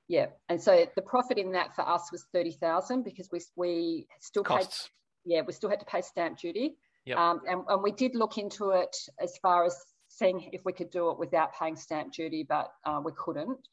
Yeah. 0.08 0.26
And 0.48 0.60
so 0.60 0.86
the 0.96 1.02
profit 1.02 1.38
in 1.38 1.52
that 1.52 1.74
for 1.74 1.86
us 1.86 2.10
was 2.10 2.24
30,000 2.32 3.04
because 3.04 3.28
we 3.30 3.40
we 3.56 4.06
still 4.20 4.42
Costs. 4.42 4.90
Yeah, 5.28 5.42
we 5.46 5.52
still 5.52 5.68
had 5.68 5.80
to 5.80 5.86
pay 5.86 6.00
stamp 6.00 6.38
duty. 6.38 6.76
Yep. 7.04 7.18
Um, 7.18 7.40
and, 7.46 7.62
and, 7.68 7.82
we 7.82 7.92
did 7.92 8.14
look 8.14 8.38
into 8.38 8.70
it 8.70 8.96
as 9.20 9.36
far 9.38 9.64
as 9.64 9.76
seeing 10.08 10.48
if 10.52 10.64
we 10.64 10.72
could 10.72 10.90
do 10.90 11.10
it 11.10 11.18
without 11.18 11.54
paying 11.54 11.76
stamp 11.76 12.12
duty, 12.12 12.44
but 12.48 12.72
uh, 12.84 13.00
we 13.04 13.12
couldn't 13.16 13.68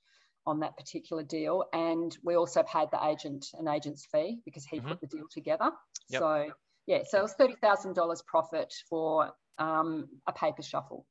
on 0.45 0.60
that 0.60 0.78
particular 0.78 1.24
deal. 1.24 1.66
And 1.74 2.16
we 2.24 2.36
also 2.36 2.62
paid 2.64 2.89
the 2.91 3.03
agent 3.06 3.47
an 3.58 3.68
agent's 3.68 4.06
fee 4.06 4.39
because 4.45 4.66
he 4.66 4.78
mm-hmm. 4.78 4.89
put 4.89 5.01
the 5.01 5.08
deal 5.08 5.26
together. 5.32 5.72
Yep. 6.10 6.20
So 6.20 6.51
yeah, 6.88 6.99
so 7.08 7.20
it 7.20 7.24
was 7.24 7.34
thirty 7.34 7.56
thousand 7.56 7.93
dollars 7.95 8.22
profit 8.28 8.74
for 8.89 9.32
um, 9.58 10.08
a 10.28 10.34
paper 10.34 10.62
shuffle. 10.62 11.06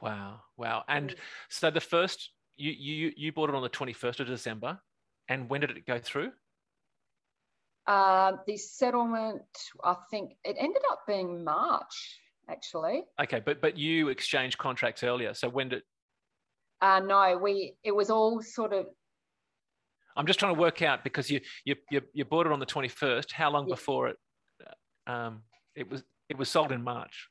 Wow, 0.00 0.40
wow! 0.56 0.84
And 0.88 1.14
so 1.50 1.70
the 1.70 1.80
first 1.80 2.30
you 2.56 2.70
you 2.70 3.12
you 3.16 3.32
bought 3.32 3.48
it 3.48 3.54
on 3.54 3.62
the 3.62 3.68
twenty 3.68 3.92
first 3.92 4.20
of 4.20 4.26
December, 4.28 4.80
and 5.28 5.50
when 5.50 5.60
did 5.60 5.70
it 5.70 5.86
go 5.86 5.98
through? 5.98 6.32
Uh, 7.86 8.32
the 8.46 8.56
settlement, 8.56 9.42
I 9.82 9.96
think 10.10 10.32
it 10.44 10.56
ended 10.58 10.82
up 10.90 11.00
being 11.06 11.42
March, 11.42 12.20
actually. 12.48 13.04
Okay, 13.20 13.42
but 13.44 13.60
but 13.60 13.76
you 13.76 14.08
exchanged 14.08 14.58
contracts 14.58 15.02
earlier. 15.02 15.34
So 15.34 15.48
when 15.48 15.70
did? 15.70 15.82
Uh, 16.80 17.00
no, 17.00 17.38
we 17.38 17.74
it 17.82 17.92
was 17.92 18.10
all 18.10 18.40
sort 18.40 18.72
of. 18.72 18.86
I'm 20.16 20.26
just 20.26 20.38
trying 20.38 20.54
to 20.54 20.60
work 20.60 20.82
out 20.82 21.02
because 21.02 21.30
you 21.30 21.40
you 21.64 21.74
you, 21.90 22.02
you 22.12 22.24
bought 22.24 22.46
it 22.46 22.52
on 22.52 22.60
the 22.60 22.66
21st. 22.66 23.32
How 23.32 23.50
long 23.50 23.66
yeah. 23.66 23.74
before 23.74 24.08
it? 24.08 24.16
Um, 25.06 25.42
it 25.74 25.90
was 25.90 26.02
it 26.28 26.38
was 26.38 26.48
sold 26.48 26.72
in 26.72 26.82
March. 26.82 27.28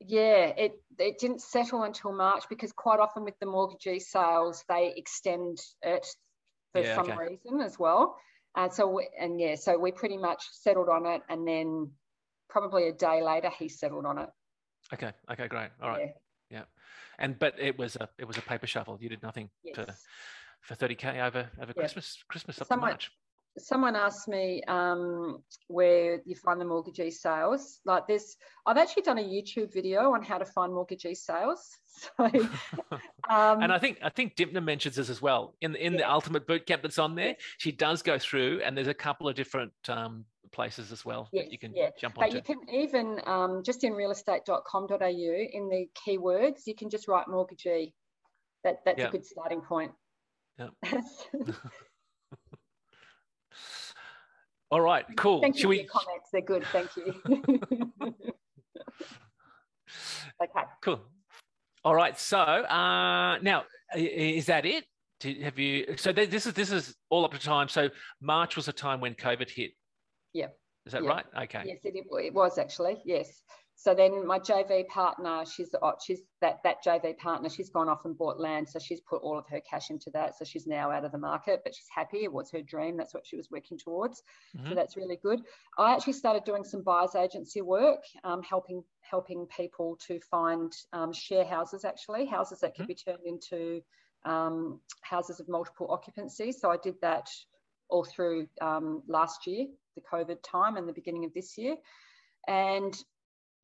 Yeah, 0.00 0.46
it 0.56 0.82
it 0.98 1.18
didn't 1.18 1.42
settle 1.42 1.84
until 1.84 2.12
March 2.12 2.44
because 2.48 2.72
quite 2.72 2.98
often 2.98 3.24
with 3.24 3.38
the 3.38 3.46
mortgagee 3.46 4.00
sales 4.00 4.64
they 4.68 4.92
extend 4.96 5.58
it 5.82 6.06
for 6.72 6.82
yeah, 6.82 6.96
some 6.96 7.10
okay. 7.10 7.18
reason 7.18 7.60
as 7.60 7.78
well. 7.78 8.16
Uh, 8.54 8.68
so, 8.68 9.00
and 9.18 9.40
yeah, 9.40 9.54
so 9.54 9.78
we 9.78 9.90
pretty 9.90 10.16
much 10.16 10.44
settled 10.52 10.88
on 10.88 11.06
it. 11.06 11.22
And 11.28 11.46
then 11.46 11.90
probably 12.48 12.88
a 12.88 12.92
day 12.92 13.22
later, 13.22 13.50
he 13.58 13.68
settled 13.68 14.06
on 14.06 14.18
it. 14.18 14.28
Okay. 14.92 15.12
Okay. 15.30 15.48
Great. 15.48 15.70
All 15.82 15.88
right. 15.88 16.10
Yeah. 16.50 16.58
yeah. 16.58 16.64
And, 17.18 17.38
but 17.38 17.54
it 17.58 17.78
was 17.78 17.96
a, 17.96 18.08
it 18.18 18.26
was 18.26 18.36
a 18.36 18.42
paper 18.42 18.66
shuffle. 18.66 18.98
You 19.00 19.08
did 19.08 19.22
nothing 19.22 19.48
yes. 19.64 19.76
for, 19.76 20.74
for 20.74 20.88
30K 20.88 21.26
over, 21.26 21.50
over 21.60 21.72
yeah. 21.74 21.80
Christmas, 21.80 22.22
Christmas 22.28 22.60
up 22.60 22.68
someone, 22.68 22.90
March. 22.90 23.10
Someone 23.58 23.96
asked 23.96 24.28
me 24.28 24.62
um, 24.66 25.42
where 25.68 26.20
you 26.24 26.34
find 26.34 26.60
the 26.60 26.64
mortgagee 26.64 27.10
sales. 27.10 27.80
Like 27.84 28.06
this, 28.06 28.36
I've 28.66 28.78
actually 28.78 29.02
done 29.02 29.18
a 29.18 29.22
YouTube 29.22 29.72
video 29.72 30.12
on 30.12 30.22
how 30.22 30.38
to 30.38 30.44
find 30.44 30.72
mortgagee 30.72 31.14
sales. 31.14 31.68
So, 32.16 32.24
um, 32.24 33.62
and 33.62 33.70
I 33.70 33.78
think 33.78 33.98
I 34.02 34.08
think 34.08 34.34
Dymphna 34.34 34.64
mentions 34.64 34.96
this 34.96 35.10
as 35.10 35.20
well 35.20 35.54
in 35.60 35.76
in 35.76 35.92
yeah. 35.92 35.98
the 35.98 36.10
ultimate 36.10 36.46
boot 36.46 36.64
camp 36.64 36.80
that's 36.80 36.98
on 36.98 37.14
there. 37.14 37.36
She 37.58 37.70
does 37.70 38.00
go 38.00 38.18
through, 38.18 38.62
and 38.64 38.74
there's 38.74 38.88
a 38.88 38.94
couple 38.94 39.28
of 39.28 39.34
different 39.34 39.72
um, 39.90 40.24
places 40.52 40.92
as 40.92 41.04
well 41.04 41.28
yes, 41.32 41.44
that 41.44 41.52
you 41.52 41.58
can 41.58 41.74
yeah. 41.74 41.90
jump 42.00 42.18
on. 42.18 42.24
But 42.24 42.34
you 42.34 42.42
can 42.42 42.58
even 42.72 43.20
um, 43.26 43.62
just 43.64 43.84
in 43.84 43.92
realestate.com.au 43.92 44.98
in 45.02 45.68
the 45.68 45.88
keywords, 46.06 46.62
you 46.66 46.74
can 46.74 46.88
just 46.88 47.08
write 47.08 47.28
mortgagee. 47.28 47.92
That 48.64 48.78
that's 48.84 49.02
a 49.02 49.08
good 49.08 49.26
starting 49.26 49.60
point. 49.60 49.92
Yeah. 50.58 50.68
All 54.70 54.80
right, 54.80 55.04
cool. 55.16 55.40
Thank 55.40 55.56
Should 55.56 55.62
you 55.64 55.68
we... 55.68 55.76
your 55.80 55.86
comments. 55.86 56.30
They're 56.32 56.40
good. 56.40 56.64
Thank 56.72 56.96
you. 56.96 57.14
okay. 60.42 60.62
Cool. 60.80 61.00
All 61.84 61.94
right. 61.94 62.18
So 62.18 62.38
uh, 62.38 63.38
now, 63.42 63.64
is 63.94 64.46
that 64.46 64.64
it? 64.64 64.84
have 65.42 65.58
you? 65.58 65.94
So 65.96 66.12
this 66.12 66.46
is 66.46 66.54
this 66.54 66.72
is 66.72 66.96
all 67.10 67.24
up 67.24 67.32
to 67.32 67.38
time. 67.38 67.68
So 67.68 67.90
March 68.20 68.56
was 68.56 68.68
a 68.68 68.72
time 68.72 69.00
when 69.00 69.14
COVID 69.14 69.50
hit. 69.50 69.72
Yeah. 70.32 70.48
Is 70.86 70.92
that 70.92 71.02
yeah. 71.04 71.10
right? 71.10 71.24
Okay. 71.42 71.62
Yes, 71.66 71.78
it, 71.84 71.94
it 71.94 72.34
was 72.34 72.58
actually. 72.58 73.00
Yes. 73.04 73.42
So 73.82 73.96
then 73.96 74.24
my 74.24 74.38
JV 74.38 74.86
partner, 74.86 75.44
she's 75.44 75.74
oh, 75.82 75.94
she's 76.00 76.20
that 76.40 76.62
that 76.62 76.84
JV 76.86 77.18
partner, 77.18 77.48
she's 77.48 77.68
gone 77.68 77.88
off 77.88 78.04
and 78.04 78.16
bought 78.16 78.38
land, 78.38 78.68
so 78.68 78.78
she's 78.78 79.00
put 79.00 79.22
all 79.22 79.36
of 79.36 79.44
her 79.48 79.60
cash 79.68 79.90
into 79.90 80.08
that. 80.10 80.38
So 80.38 80.44
she's 80.44 80.68
now 80.68 80.92
out 80.92 81.04
of 81.04 81.10
the 81.10 81.18
market, 81.18 81.62
but 81.64 81.74
she's 81.74 81.88
happy. 81.92 82.18
It 82.18 82.32
was 82.32 82.48
her 82.52 82.62
dream. 82.62 82.96
That's 82.96 83.12
what 83.12 83.26
she 83.26 83.34
was 83.34 83.50
working 83.50 83.76
towards. 83.76 84.22
Mm-hmm. 84.56 84.68
So 84.68 84.74
that's 84.76 84.96
really 84.96 85.18
good. 85.20 85.40
I 85.78 85.92
actually 85.92 86.12
started 86.12 86.44
doing 86.44 86.62
some 86.62 86.82
buyers 86.82 87.16
agency 87.16 87.60
work, 87.60 88.04
um, 88.22 88.40
helping 88.44 88.84
helping 89.00 89.46
people 89.46 89.98
to 90.06 90.20
find 90.30 90.72
um, 90.92 91.12
share 91.12 91.44
houses, 91.44 91.84
actually 91.84 92.24
houses 92.24 92.60
that 92.60 92.76
can 92.76 92.84
mm-hmm. 92.84 92.88
be 92.88 92.94
turned 92.94 93.26
into 93.26 93.80
um, 94.24 94.78
houses 95.00 95.40
of 95.40 95.48
multiple 95.48 95.88
occupancy. 95.90 96.52
So 96.52 96.70
I 96.70 96.76
did 96.76 96.94
that 97.02 97.28
all 97.88 98.04
through 98.04 98.46
um, 98.60 99.02
last 99.08 99.44
year, 99.48 99.66
the 99.96 100.02
COVID 100.02 100.36
time, 100.44 100.76
and 100.76 100.88
the 100.88 100.92
beginning 100.92 101.24
of 101.24 101.34
this 101.34 101.58
year. 101.58 101.74
And 102.46 102.94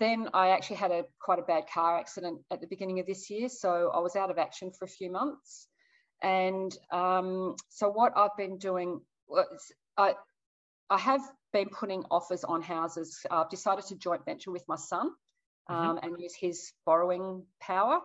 then 0.01 0.29
I 0.33 0.51
actually 0.51 0.77
had 0.77 0.91
a 0.91 1.05
quite 1.21 1.39
a 1.39 1.43
bad 1.43 1.65
car 1.73 1.99
accident 1.99 2.41
at 2.51 2.61
the 2.61 2.67
beginning 2.67 3.01
of 3.01 3.07
this 3.07 3.31
year, 3.31 3.49
so 3.49 3.91
I 3.95 4.01
was 4.01 4.17
out 4.17 4.31
of 4.31 4.39
action 4.39 4.71
for 4.71 4.85
a 4.85 4.89
few 4.89 5.11
months. 5.11 5.67
And 6.23 6.77
um, 6.93 7.57
so 7.69 7.89
what 7.89 8.13
I've 8.17 8.37
been 8.37 8.59
doing 8.59 9.01
was 9.27 9.73
I 9.97 10.15
I 10.91 10.99
have 10.99 11.21
been 11.53 11.69
putting 11.69 12.05
offers 12.11 12.45
on 12.45 12.63
houses. 12.63 13.25
I've 13.31 13.51
decided 13.51 13.87
to 13.87 13.97
joint 13.97 14.25
venture 14.25 14.51
with 14.51 14.65
my 14.69 14.77
son 14.77 15.11
mm-hmm. 15.71 15.75
um, 15.75 15.97
mm-hmm. 15.97 16.07
and 16.07 16.21
use 16.21 16.35
his 16.35 16.73
borrowing 16.87 17.45
power. 17.61 18.01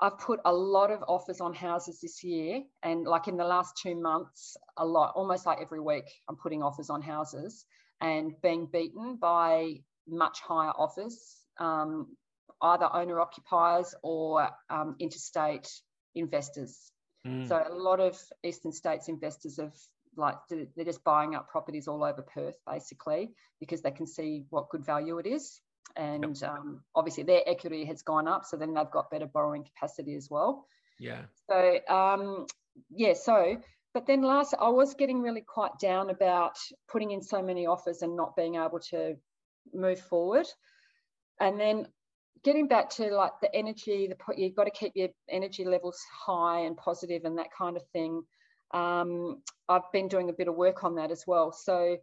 I've 0.00 0.18
put 0.18 0.40
a 0.44 0.52
lot 0.52 0.92
of 0.92 1.02
offers 1.08 1.40
on 1.40 1.52
houses 1.54 2.00
this 2.00 2.22
year, 2.22 2.62
and 2.84 3.04
like 3.04 3.26
in 3.26 3.36
the 3.36 3.44
last 3.44 3.76
two 3.82 4.00
months, 4.00 4.56
a 4.76 4.86
lot, 4.86 5.12
almost 5.16 5.44
like 5.44 5.58
every 5.60 5.80
week, 5.80 6.04
I'm 6.28 6.36
putting 6.36 6.62
offers 6.62 6.88
on 6.88 7.02
houses 7.02 7.64
and 8.00 8.32
being 8.40 8.66
beaten 8.66 9.16
by 9.16 9.80
much 10.08 10.40
higher 10.40 10.72
offers, 10.76 11.36
um, 11.58 12.08
either 12.62 12.88
owner 12.92 13.20
occupiers 13.20 13.94
or 14.02 14.48
um, 14.70 14.96
interstate 14.98 15.68
investors. 16.14 16.90
Mm. 17.26 17.48
So 17.48 17.62
a 17.66 17.74
lot 17.74 18.00
of 18.00 18.18
eastern 18.42 18.72
states 18.72 19.08
investors 19.08 19.58
have 19.58 19.74
like 20.16 20.36
they're 20.48 20.84
just 20.84 21.04
buying 21.04 21.34
up 21.34 21.48
properties 21.48 21.86
all 21.86 22.02
over 22.02 22.22
Perth 22.22 22.56
basically 22.66 23.30
because 23.60 23.82
they 23.82 23.90
can 23.90 24.06
see 24.06 24.44
what 24.50 24.68
good 24.68 24.84
value 24.84 25.18
it 25.18 25.26
is, 25.26 25.60
and 25.96 26.36
yep. 26.40 26.50
um, 26.50 26.82
obviously 26.94 27.22
their 27.22 27.42
equity 27.46 27.84
has 27.84 28.02
gone 28.02 28.26
up, 28.26 28.44
so 28.44 28.56
then 28.56 28.74
they've 28.74 28.90
got 28.90 29.10
better 29.10 29.26
borrowing 29.26 29.64
capacity 29.64 30.16
as 30.16 30.28
well. 30.30 30.66
Yeah. 30.98 31.22
So 31.48 31.78
um, 31.88 32.46
yeah, 32.90 33.14
so 33.14 33.58
but 33.94 34.06
then 34.06 34.22
last 34.22 34.54
I 34.58 34.68
was 34.68 34.94
getting 34.94 35.22
really 35.22 35.42
quite 35.42 35.78
down 35.80 36.10
about 36.10 36.56
putting 36.90 37.12
in 37.12 37.22
so 37.22 37.42
many 37.42 37.66
offers 37.66 38.02
and 38.02 38.16
not 38.16 38.36
being 38.36 38.56
able 38.56 38.80
to 38.90 39.16
move 39.74 40.00
forward. 40.00 40.46
And 41.40 41.58
then 41.60 41.86
getting 42.44 42.68
back 42.68 42.90
to 42.90 43.14
like 43.14 43.32
the 43.40 43.54
energy, 43.54 44.08
the 44.08 44.16
you've 44.36 44.56
got 44.56 44.64
to 44.64 44.70
keep 44.70 44.92
your 44.94 45.08
energy 45.28 45.64
levels 45.64 46.00
high 46.26 46.60
and 46.60 46.76
positive 46.76 47.24
and 47.24 47.38
that 47.38 47.48
kind 47.56 47.76
of 47.76 47.82
thing. 47.92 48.22
Um, 48.72 49.42
I've 49.68 49.90
been 49.92 50.08
doing 50.08 50.30
a 50.30 50.34
bit 50.34 50.48
of 50.48 50.54
work 50.54 50.84
on 50.84 50.96
that 50.96 51.10
as 51.10 51.24
well. 51.26 51.52
So 51.52 51.96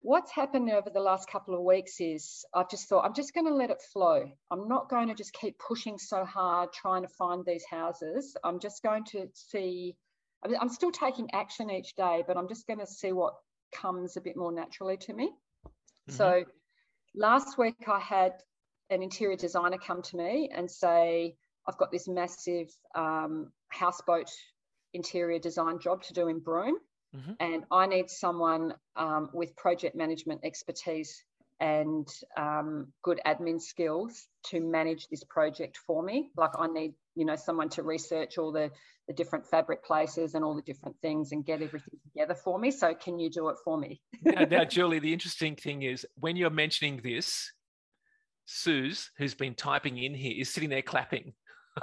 what's 0.00 0.30
happened 0.30 0.70
over 0.70 0.90
the 0.90 1.00
last 1.00 1.28
couple 1.28 1.54
of 1.54 1.62
weeks 1.62 2.00
is 2.00 2.44
I've 2.54 2.70
just 2.70 2.88
thought 2.88 3.04
I'm 3.04 3.14
just 3.14 3.34
going 3.34 3.46
to 3.46 3.54
let 3.54 3.70
it 3.70 3.82
flow. 3.92 4.30
I'm 4.50 4.68
not 4.68 4.88
going 4.88 5.08
to 5.08 5.14
just 5.14 5.32
keep 5.32 5.58
pushing 5.58 5.98
so 5.98 6.24
hard 6.24 6.72
trying 6.72 7.02
to 7.02 7.08
find 7.08 7.44
these 7.44 7.64
houses. 7.68 8.36
I'm 8.44 8.60
just 8.60 8.82
going 8.82 9.04
to 9.12 9.28
see. 9.32 9.96
I'm 10.60 10.68
still 10.68 10.92
taking 10.92 11.28
action 11.32 11.70
each 11.70 11.96
day, 11.96 12.22
but 12.26 12.36
I'm 12.36 12.46
just 12.46 12.66
going 12.66 12.78
to 12.78 12.86
see 12.86 13.10
what 13.10 13.34
comes 13.72 14.16
a 14.16 14.20
bit 14.20 14.36
more 14.36 14.52
naturally 14.52 14.96
to 14.98 15.12
me. 15.12 15.32
Mm-hmm. 16.08 16.16
So 16.16 16.44
last 17.14 17.58
week 17.58 17.88
I 17.88 18.00
had 18.00 18.32
an 18.90 19.02
interior 19.02 19.36
designer 19.36 19.78
come 19.78 20.02
to 20.02 20.16
me 20.16 20.50
and 20.54 20.70
say, 20.70 21.36
I've 21.68 21.78
got 21.78 21.90
this 21.90 22.06
massive 22.06 22.68
um, 22.94 23.50
houseboat 23.68 24.30
interior 24.94 25.38
design 25.38 25.78
job 25.78 26.02
to 26.04 26.14
do 26.14 26.28
in 26.28 26.38
Broome. 26.38 26.78
Mm-hmm. 27.16 27.32
And 27.40 27.64
I 27.70 27.86
need 27.86 28.10
someone 28.10 28.74
um, 28.96 29.30
with 29.32 29.56
project 29.56 29.96
management 29.96 30.40
expertise 30.44 31.24
and 31.60 32.06
um, 32.36 32.92
good 33.02 33.20
admin 33.26 33.60
skills 33.60 34.26
to 34.46 34.60
manage 34.60 35.08
this 35.08 35.24
project 35.24 35.78
for 35.86 36.02
me. 36.02 36.30
Like 36.36 36.50
I 36.58 36.66
need, 36.66 36.94
you 37.16 37.24
know, 37.24 37.34
someone 37.34 37.68
to 37.70 37.82
research 37.82 38.38
all 38.38 38.52
the, 38.52 38.70
the 39.08 39.14
different 39.14 39.46
fabric 39.46 39.84
places 39.84 40.34
and 40.34 40.44
all 40.44 40.54
the 40.54 40.62
different 40.62 40.96
things 41.00 41.32
and 41.32 41.44
get 41.44 41.62
everything 41.62 41.98
together 42.12 42.34
for 42.34 42.58
me. 42.58 42.70
So 42.70 42.94
can 42.94 43.18
you 43.18 43.30
do 43.30 43.48
it 43.48 43.56
for 43.64 43.76
me? 43.78 44.00
now, 44.22 44.44
now, 44.44 44.64
Julie, 44.68 44.98
the 44.98 45.12
interesting 45.12 45.56
thing 45.56 45.82
is 45.82 46.06
when 46.18 46.36
you're 46.36 46.50
mentioning 46.50 47.00
this, 47.02 47.52
Suze, 48.44 49.10
who's 49.18 49.34
been 49.34 49.54
typing 49.54 49.98
in 49.98 50.14
here, 50.14 50.34
is 50.38 50.50
sitting 50.50 50.70
there 50.70 50.82
clapping. 50.82 51.32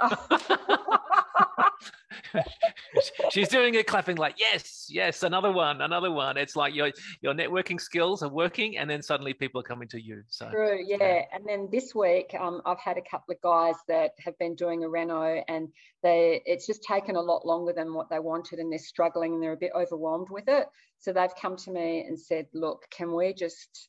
she's 3.30 3.48
doing 3.48 3.74
it 3.74 3.86
clapping 3.86 4.16
like 4.16 4.34
yes 4.38 4.86
yes 4.88 5.22
another 5.22 5.52
one 5.52 5.80
another 5.80 6.10
one. 6.10 6.36
It's 6.36 6.56
like 6.56 6.74
your 6.74 6.90
your 7.20 7.34
networking 7.34 7.80
skills 7.80 8.22
are 8.22 8.28
working 8.28 8.78
and 8.78 8.88
then 8.88 9.02
suddenly 9.02 9.34
people 9.34 9.60
are 9.60 9.64
coming 9.64 9.88
to 9.88 10.00
you 10.00 10.22
so. 10.28 10.50
True 10.50 10.78
yeah, 10.84 10.96
yeah. 11.00 11.22
and 11.32 11.44
then 11.46 11.68
this 11.70 11.94
week 11.94 12.34
um, 12.38 12.62
i've 12.66 12.78
had 12.78 12.96
a 12.98 13.02
couple 13.02 13.34
of 13.34 13.40
guys 13.40 13.74
that 13.88 14.12
have 14.18 14.38
been 14.38 14.54
doing 14.54 14.84
a 14.84 14.88
reno 14.88 15.42
and 15.48 15.68
they 16.02 16.42
it's 16.46 16.66
just 16.66 16.82
taken 16.82 17.16
a 17.16 17.20
lot 17.20 17.46
longer 17.46 17.72
than 17.72 17.94
what 17.94 18.08
they 18.10 18.18
wanted 18.18 18.58
and 18.58 18.70
they're 18.70 18.78
struggling 18.78 19.34
and 19.34 19.42
they're 19.42 19.52
a 19.52 19.56
bit 19.56 19.72
overwhelmed 19.74 20.28
with 20.30 20.48
it. 20.48 20.66
So 20.98 21.12
they've 21.12 21.34
come 21.40 21.56
to 21.56 21.70
me 21.70 22.04
and 22.06 22.18
said 22.18 22.46
look 22.52 22.84
can 22.90 23.12
we 23.12 23.32
just 23.32 23.88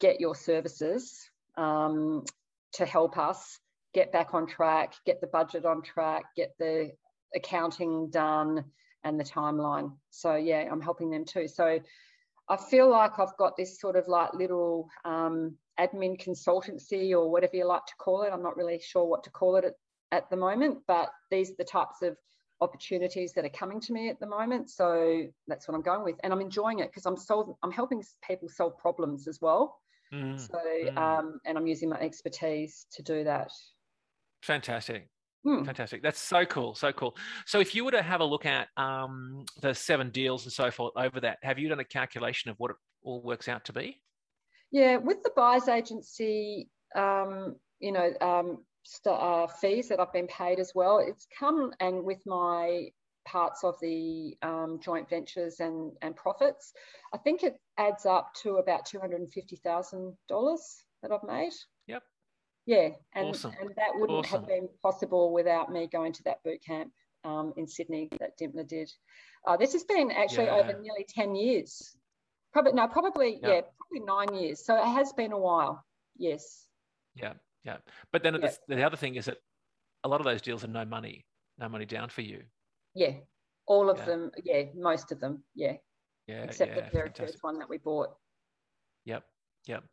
get 0.00 0.20
your 0.20 0.34
services 0.34 1.30
um, 1.56 2.24
to 2.72 2.84
help 2.84 3.18
us 3.18 3.58
get 3.94 4.12
back 4.12 4.34
on 4.34 4.46
track, 4.46 4.94
get 5.04 5.20
the 5.20 5.26
budget 5.26 5.64
on 5.64 5.82
track, 5.82 6.24
get 6.36 6.54
the 6.58 6.92
accounting 7.34 8.10
done 8.10 8.64
and 9.04 9.18
the 9.18 9.24
timeline. 9.24 9.92
So 10.10 10.34
yeah, 10.36 10.68
I'm 10.70 10.80
helping 10.80 11.10
them 11.10 11.24
too. 11.24 11.48
So 11.48 11.80
I 12.48 12.56
feel 12.56 12.90
like 12.90 13.18
I've 13.18 13.36
got 13.38 13.56
this 13.56 13.80
sort 13.80 13.96
of 13.96 14.08
like 14.08 14.34
little 14.34 14.88
um, 15.04 15.56
admin 15.78 16.22
consultancy 16.22 17.12
or 17.12 17.30
whatever 17.30 17.56
you 17.56 17.66
like 17.66 17.86
to 17.86 17.94
call 17.98 18.22
it. 18.22 18.30
I'm 18.32 18.42
not 18.42 18.56
really 18.56 18.80
sure 18.84 19.04
what 19.04 19.24
to 19.24 19.30
call 19.30 19.56
it 19.56 19.64
at, 19.64 19.74
at 20.10 20.30
the 20.30 20.36
moment, 20.36 20.80
but 20.86 21.10
these 21.30 21.50
are 21.50 21.56
the 21.58 21.64
types 21.64 22.02
of 22.02 22.16
opportunities 22.60 23.32
that 23.32 23.44
are 23.44 23.50
coming 23.50 23.80
to 23.80 23.92
me 23.92 24.08
at 24.08 24.20
the 24.20 24.26
moment. 24.26 24.70
So 24.70 25.24
that's 25.48 25.66
what 25.66 25.74
I'm 25.74 25.82
going 25.82 26.04
with, 26.04 26.16
and 26.22 26.32
I'm 26.32 26.40
enjoying 26.40 26.78
it 26.78 26.90
because 26.90 27.06
I'm 27.06 27.16
solving, 27.16 27.54
I'm 27.62 27.72
helping 27.72 28.02
people 28.26 28.48
solve 28.48 28.78
problems 28.78 29.26
as 29.26 29.40
well. 29.40 29.78
Mm. 30.12 30.38
So, 30.38 30.58
mm. 30.58 30.96
Um, 30.96 31.40
and 31.46 31.56
I'm 31.56 31.66
using 31.66 31.88
my 31.88 31.98
expertise 31.98 32.86
to 32.92 33.02
do 33.02 33.24
that. 33.24 33.50
Fantastic. 34.42 35.08
Hmm. 35.44 35.64
Fantastic. 35.64 36.02
That's 36.02 36.20
so 36.20 36.44
cool. 36.44 36.74
So 36.74 36.92
cool. 36.92 37.16
So, 37.46 37.58
if 37.58 37.74
you 37.74 37.84
were 37.84 37.90
to 37.90 38.02
have 38.02 38.20
a 38.20 38.24
look 38.24 38.46
at 38.46 38.68
um, 38.76 39.44
the 39.60 39.74
seven 39.74 40.10
deals 40.10 40.44
and 40.44 40.52
so 40.52 40.70
forth 40.70 40.92
over 40.96 41.20
that, 41.20 41.38
have 41.42 41.58
you 41.58 41.68
done 41.68 41.80
a 41.80 41.84
calculation 41.84 42.50
of 42.50 42.58
what 42.58 42.70
it 42.70 42.76
all 43.02 43.22
works 43.22 43.48
out 43.48 43.64
to 43.64 43.72
be? 43.72 44.00
Yeah, 44.70 44.96
with 44.96 45.22
the 45.22 45.32
buyers 45.34 45.68
agency, 45.68 46.70
um, 46.94 47.56
you 47.80 47.92
know, 47.92 48.12
um, 48.20 48.64
st- 48.84 49.18
uh, 49.18 49.46
fees 49.46 49.88
that 49.88 50.00
I've 50.00 50.12
been 50.12 50.28
paid 50.28 50.60
as 50.60 50.72
well, 50.74 50.98
it's 50.98 51.26
come 51.38 51.72
and 51.80 52.04
with 52.04 52.22
my 52.24 52.88
parts 53.24 53.64
of 53.64 53.78
the 53.80 54.36
um, 54.42 54.80
joint 54.82 55.08
ventures 55.08 55.60
and, 55.60 55.92
and 56.02 56.16
profits, 56.16 56.72
I 57.12 57.18
think 57.18 57.42
it 57.42 57.58
adds 57.78 58.06
up 58.06 58.32
to 58.42 58.56
about 58.56 58.86
$250,000 58.86 60.14
that 61.02 61.12
I've 61.12 61.22
made. 61.24 61.52
Yeah, 62.66 62.90
and, 63.14 63.28
awesome. 63.28 63.52
and 63.60 63.70
that 63.76 63.90
wouldn't 63.94 64.26
awesome. 64.26 64.40
have 64.40 64.48
been 64.48 64.68
possible 64.82 65.32
without 65.32 65.70
me 65.72 65.88
going 65.90 66.12
to 66.12 66.22
that 66.24 66.42
boot 66.44 66.62
camp. 66.64 66.92
um, 67.24 67.52
in 67.56 67.66
Sydney 67.66 68.08
that 68.20 68.38
Dymphna 68.38 68.66
did. 68.66 68.90
Uh, 69.46 69.56
this 69.56 69.72
has 69.72 69.84
been 69.84 70.10
actually 70.10 70.46
yeah. 70.46 70.56
over 70.56 70.72
nearly 70.80 71.06
10 71.08 71.34
years. 71.34 71.96
Probably, 72.52 72.72
no, 72.72 72.86
probably, 72.88 73.38
yeah. 73.42 73.48
yeah, 73.48 73.60
probably 73.78 74.06
nine 74.06 74.42
years. 74.42 74.64
So 74.64 74.76
it 74.76 74.86
has 74.86 75.12
been 75.12 75.32
a 75.32 75.38
while. 75.38 75.84
Yes. 76.16 76.66
Yeah, 77.14 77.34
yeah. 77.64 77.78
But 78.12 78.22
then 78.22 78.34
yeah. 78.34 78.50
The, 78.68 78.76
the 78.76 78.82
other 78.82 78.96
thing 78.96 79.14
is 79.14 79.26
that 79.26 79.38
a 80.04 80.08
lot 80.08 80.20
of 80.20 80.24
those 80.24 80.42
deals 80.42 80.64
are 80.64 80.68
no 80.68 80.84
money, 80.84 81.24
no 81.58 81.68
money 81.68 81.86
down 81.86 82.08
for 82.08 82.22
you. 82.22 82.42
Yeah, 82.94 83.12
all 83.66 83.88
of 83.88 84.04
them. 84.04 84.30
Yeah, 84.44 84.64
most 84.74 85.12
of 85.12 85.20
them. 85.20 85.42
Yeah. 85.54 85.74
Yeah. 86.26 86.42
Except 86.42 86.74
the 86.74 86.82
very 86.82 87.08
fantastic. 87.08 87.26
first 87.26 87.38
one 87.42 87.58
that 87.58 87.68
we 87.68 87.78
bought. 87.78 88.10
Yep. 89.06 89.24
Yep. 89.66 89.84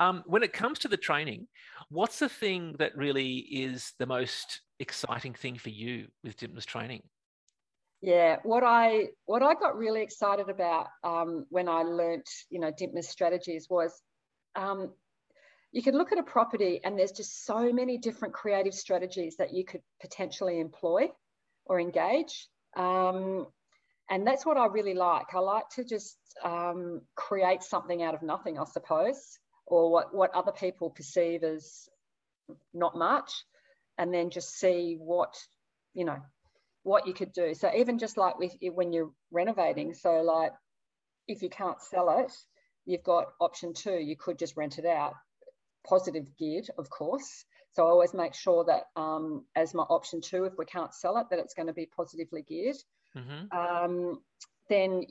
Um, 0.00 0.22
when 0.26 0.42
it 0.42 0.52
comes 0.52 0.78
to 0.80 0.88
the 0.88 0.96
training, 0.96 1.48
what's 1.90 2.18
the 2.18 2.28
thing 2.28 2.76
that 2.78 2.96
really 2.96 3.38
is 3.38 3.94
the 3.98 4.06
most 4.06 4.60
exciting 4.78 5.34
thing 5.34 5.56
for 5.56 5.70
you 5.70 6.06
with 6.22 6.36
Dymphna's 6.36 6.66
training? 6.66 7.02
Yeah, 8.00 8.36
what 8.44 8.62
I 8.62 9.08
what 9.26 9.42
I 9.42 9.54
got 9.54 9.76
really 9.76 10.02
excited 10.02 10.48
about 10.48 10.86
um, 11.02 11.46
when 11.48 11.68
I 11.68 11.82
learnt, 11.82 12.28
you 12.48 12.60
know, 12.60 12.70
Dymphna's 12.70 13.08
strategies 13.08 13.66
was 13.68 14.00
um, 14.54 14.92
you 15.72 15.82
can 15.82 15.98
look 15.98 16.12
at 16.12 16.18
a 16.18 16.22
property 16.22 16.80
and 16.84 16.96
there's 16.96 17.10
just 17.10 17.44
so 17.44 17.72
many 17.72 17.98
different 17.98 18.34
creative 18.34 18.74
strategies 18.74 19.36
that 19.38 19.52
you 19.52 19.64
could 19.64 19.82
potentially 20.00 20.60
employ 20.60 21.08
or 21.66 21.80
engage. 21.80 22.48
Um, 22.76 23.48
and 24.10 24.24
that's 24.24 24.46
what 24.46 24.56
I 24.56 24.66
really 24.66 24.94
like. 24.94 25.34
I 25.34 25.40
like 25.40 25.68
to 25.70 25.84
just 25.84 26.18
um, 26.44 27.02
create 27.16 27.64
something 27.64 28.02
out 28.02 28.14
of 28.14 28.22
nothing, 28.22 28.60
I 28.60 28.64
suppose 28.64 29.38
or 29.68 29.90
what, 29.90 30.14
what 30.14 30.34
other 30.34 30.52
people 30.52 30.90
perceive 30.90 31.44
as 31.44 31.88
not 32.72 32.96
much 32.96 33.44
and 33.98 34.12
then 34.12 34.30
just 34.30 34.58
see 34.58 34.96
what 34.98 35.36
you 35.94 36.04
know 36.04 36.18
what 36.84 37.06
you 37.06 37.12
could 37.12 37.32
do. 37.32 37.54
So 37.54 37.70
even 37.76 37.98
just 37.98 38.16
like 38.16 38.38
with 38.38 38.56
when 38.62 38.92
you're 38.92 39.10
renovating 39.30 39.92
so 39.94 40.22
like 40.22 40.52
if 41.26 41.42
you 41.42 41.50
can't 41.50 41.80
sell 41.82 42.18
it 42.20 42.32
you've 42.86 43.02
got 43.02 43.26
option 43.40 43.74
two 43.74 43.98
you 43.98 44.16
could 44.16 44.38
just 44.38 44.56
rent 44.56 44.78
it 44.78 44.86
out. 44.86 45.14
Positive 45.86 46.26
geared 46.38 46.68
of 46.78 46.88
course. 46.88 47.44
So 47.72 47.86
i 47.86 47.90
always 47.90 48.14
make 48.14 48.34
sure 48.34 48.64
that 48.64 48.84
um, 49.00 49.44
as 49.54 49.74
my 49.74 49.82
option 49.84 50.20
two 50.20 50.44
if 50.44 50.54
we 50.56 50.64
can't 50.64 50.94
sell 50.94 51.18
it 51.18 51.26
that 51.30 51.38
it's 51.38 51.54
going 51.54 51.66
to 51.66 51.72
be 51.74 51.88
positively 51.94 52.42
geared. 52.42 52.76
Mm-hmm. 53.16 53.58
um, 53.58 54.20
then 54.68 55.04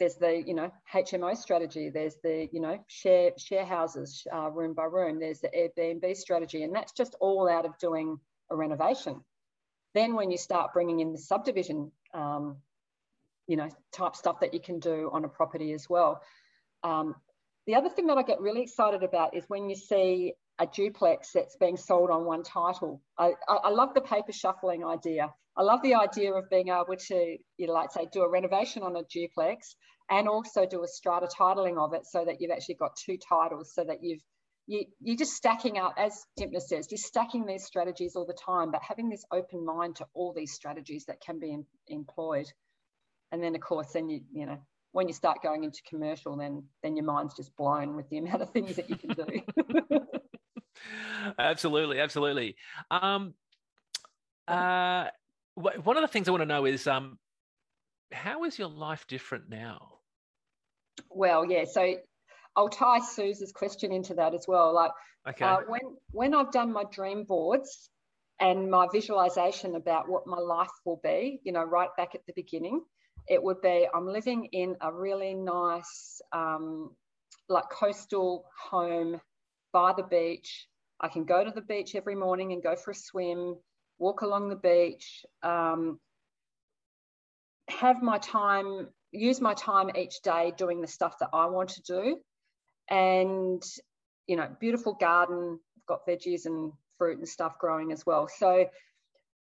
there's 0.00 0.16
the 0.16 0.42
you 0.44 0.54
know 0.54 0.72
HMO 0.92 1.36
strategy. 1.36 1.90
There's 1.90 2.16
the 2.24 2.48
you 2.50 2.60
know 2.60 2.82
share 2.88 3.30
share 3.38 3.64
houses 3.64 4.26
uh, 4.34 4.50
room 4.50 4.74
by 4.74 4.84
room. 4.84 5.20
There's 5.20 5.40
the 5.40 5.50
Airbnb 5.50 6.16
strategy, 6.16 6.64
and 6.64 6.74
that's 6.74 6.92
just 6.92 7.14
all 7.20 7.48
out 7.48 7.66
of 7.66 7.78
doing 7.78 8.18
a 8.50 8.56
renovation. 8.56 9.20
Then 9.94 10.14
when 10.14 10.30
you 10.30 10.38
start 10.38 10.72
bringing 10.72 11.00
in 11.00 11.12
the 11.12 11.18
subdivision, 11.18 11.92
um, 12.14 12.56
you 13.46 13.56
know 13.56 13.68
type 13.92 14.16
stuff 14.16 14.40
that 14.40 14.54
you 14.54 14.60
can 14.60 14.80
do 14.80 15.10
on 15.12 15.24
a 15.24 15.28
property 15.28 15.72
as 15.72 15.88
well. 15.88 16.22
Um, 16.82 17.14
the 17.66 17.74
other 17.76 17.90
thing 17.90 18.06
that 18.08 18.18
I 18.18 18.22
get 18.22 18.40
really 18.40 18.62
excited 18.62 19.04
about 19.04 19.36
is 19.36 19.44
when 19.48 19.68
you 19.68 19.76
see 19.76 20.34
a 20.58 20.66
duplex 20.66 21.32
that's 21.32 21.56
being 21.56 21.76
sold 21.76 22.10
on 22.10 22.24
one 22.24 22.42
title. 22.42 23.00
I, 23.18 23.32
I, 23.48 23.54
I 23.54 23.68
love 23.70 23.94
the 23.94 24.00
paper 24.02 24.32
shuffling 24.32 24.84
idea. 24.84 25.32
I 25.60 25.62
love 25.62 25.82
the 25.82 25.94
idea 25.94 26.32
of 26.32 26.48
being 26.48 26.68
able 26.68 26.96
to, 26.96 27.36
you 27.58 27.66
know, 27.66 27.74
like 27.74 27.92
say, 27.92 28.08
do 28.10 28.22
a 28.22 28.30
renovation 28.30 28.82
on 28.82 28.96
a 28.96 29.02
duplex 29.12 29.76
and 30.08 30.26
also 30.26 30.64
do 30.64 30.82
a 30.84 30.88
strata 30.88 31.26
titling 31.26 31.76
of 31.76 31.92
it 31.92 32.06
so 32.06 32.24
that 32.24 32.40
you've 32.40 32.50
actually 32.50 32.76
got 32.76 32.96
two 32.96 33.18
titles 33.18 33.74
so 33.74 33.84
that 33.84 33.98
you've 34.02 34.22
you, 34.66 34.86
you're 35.02 35.18
just 35.18 35.34
stacking 35.34 35.76
up, 35.76 35.94
as 35.98 36.24
Dymphna 36.38 36.62
says, 36.62 36.86
you're 36.90 36.96
stacking 36.96 37.44
these 37.44 37.64
strategies 37.64 38.16
all 38.16 38.24
the 38.24 38.32
time, 38.32 38.70
but 38.70 38.80
having 38.82 39.10
this 39.10 39.24
open 39.32 39.62
mind 39.62 39.96
to 39.96 40.06
all 40.14 40.32
these 40.32 40.52
strategies 40.52 41.04
that 41.06 41.20
can 41.20 41.38
be 41.38 41.52
in, 41.52 41.66
employed. 41.88 42.46
And 43.30 43.42
then, 43.42 43.54
of 43.54 43.60
course, 43.60 43.92
then 43.92 44.08
you, 44.08 44.20
you 44.32 44.46
know, 44.46 44.58
when 44.92 45.08
you 45.08 45.14
start 45.14 45.42
going 45.42 45.64
into 45.64 45.82
commercial, 45.82 46.36
then 46.36 46.62
then 46.82 46.96
your 46.96 47.04
mind's 47.04 47.34
just 47.34 47.54
blown 47.56 47.96
with 47.96 48.08
the 48.08 48.18
amount 48.18 48.40
of 48.40 48.50
things 48.50 48.76
that 48.76 48.88
you 48.88 48.96
can 48.96 49.10
do. 49.10 50.00
absolutely, 51.38 52.00
absolutely. 52.00 52.56
Um, 52.90 53.34
uh, 54.48 55.08
one 55.54 55.96
of 55.96 56.02
the 56.02 56.08
things 56.08 56.28
I 56.28 56.30
want 56.30 56.42
to 56.42 56.46
know 56.46 56.64
is 56.64 56.86
um, 56.86 57.18
how 58.12 58.44
is 58.44 58.58
your 58.58 58.68
life 58.68 59.06
different 59.06 59.48
now? 59.48 59.98
Well, 61.10 61.44
yeah. 61.44 61.64
So 61.64 61.96
I'll 62.56 62.68
tie 62.68 63.00
Suze's 63.00 63.52
question 63.52 63.92
into 63.92 64.14
that 64.14 64.34
as 64.34 64.46
well. 64.48 64.74
Like 64.74 64.92
okay. 65.28 65.44
uh, 65.44 65.58
when 65.66 65.96
when 66.12 66.34
I've 66.34 66.52
done 66.52 66.72
my 66.72 66.84
dream 66.90 67.24
boards 67.24 67.90
and 68.40 68.70
my 68.70 68.86
visualization 68.92 69.76
about 69.76 70.08
what 70.08 70.26
my 70.26 70.38
life 70.38 70.70
will 70.84 71.00
be, 71.02 71.40
you 71.44 71.52
know, 71.52 71.62
right 71.62 71.90
back 71.96 72.14
at 72.14 72.24
the 72.26 72.32
beginning, 72.34 72.82
it 73.28 73.42
would 73.42 73.60
be 73.60 73.86
I'm 73.94 74.06
living 74.06 74.46
in 74.52 74.76
a 74.80 74.92
really 74.92 75.34
nice, 75.34 76.20
um, 76.32 76.94
like 77.48 77.68
coastal 77.70 78.46
home 78.70 79.20
by 79.72 79.92
the 79.96 80.02
beach. 80.02 80.66
I 81.00 81.08
can 81.08 81.24
go 81.24 81.44
to 81.44 81.50
the 81.50 81.62
beach 81.62 81.94
every 81.94 82.14
morning 82.14 82.52
and 82.52 82.62
go 82.62 82.76
for 82.76 82.90
a 82.90 82.94
swim, 82.94 83.56
walk 84.00 84.22
along 84.22 84.48
the 84.48 84.56
beach, 84.56 85.24
um, 85.44 86.00
have 87.68 88.02
my 88.02 88.18
time 88.18 88.88
use 89.12 89.40
my 89.40 89.54
time 89.54 89.90
each 89.96 90.20
day 90.22 90.52
doing 90.56 90.80
the 90.80 90.86
stuff 90.86 91.18
that 91.18 91.30
I 91.32 91.46
want 91.46 91.70
to 91.70 91.82
do. 91.82 92.18
And, 92.88 93.62
you 94.26 94.36
know, 94.36 94.48
beautiful 94.60 94.94
garden, 94.94 95.58
I've 95.76 95.86
got 95.86 96.06
veggies 96.06 96.46
and 96.46 96.72
fruit 96.98 97.18
and 97.18 97.28
stuff 97.28 97.58
growing 97.58 97.92
as 97.92 98.04
well. 98.06 98.28
So 98.28 98.66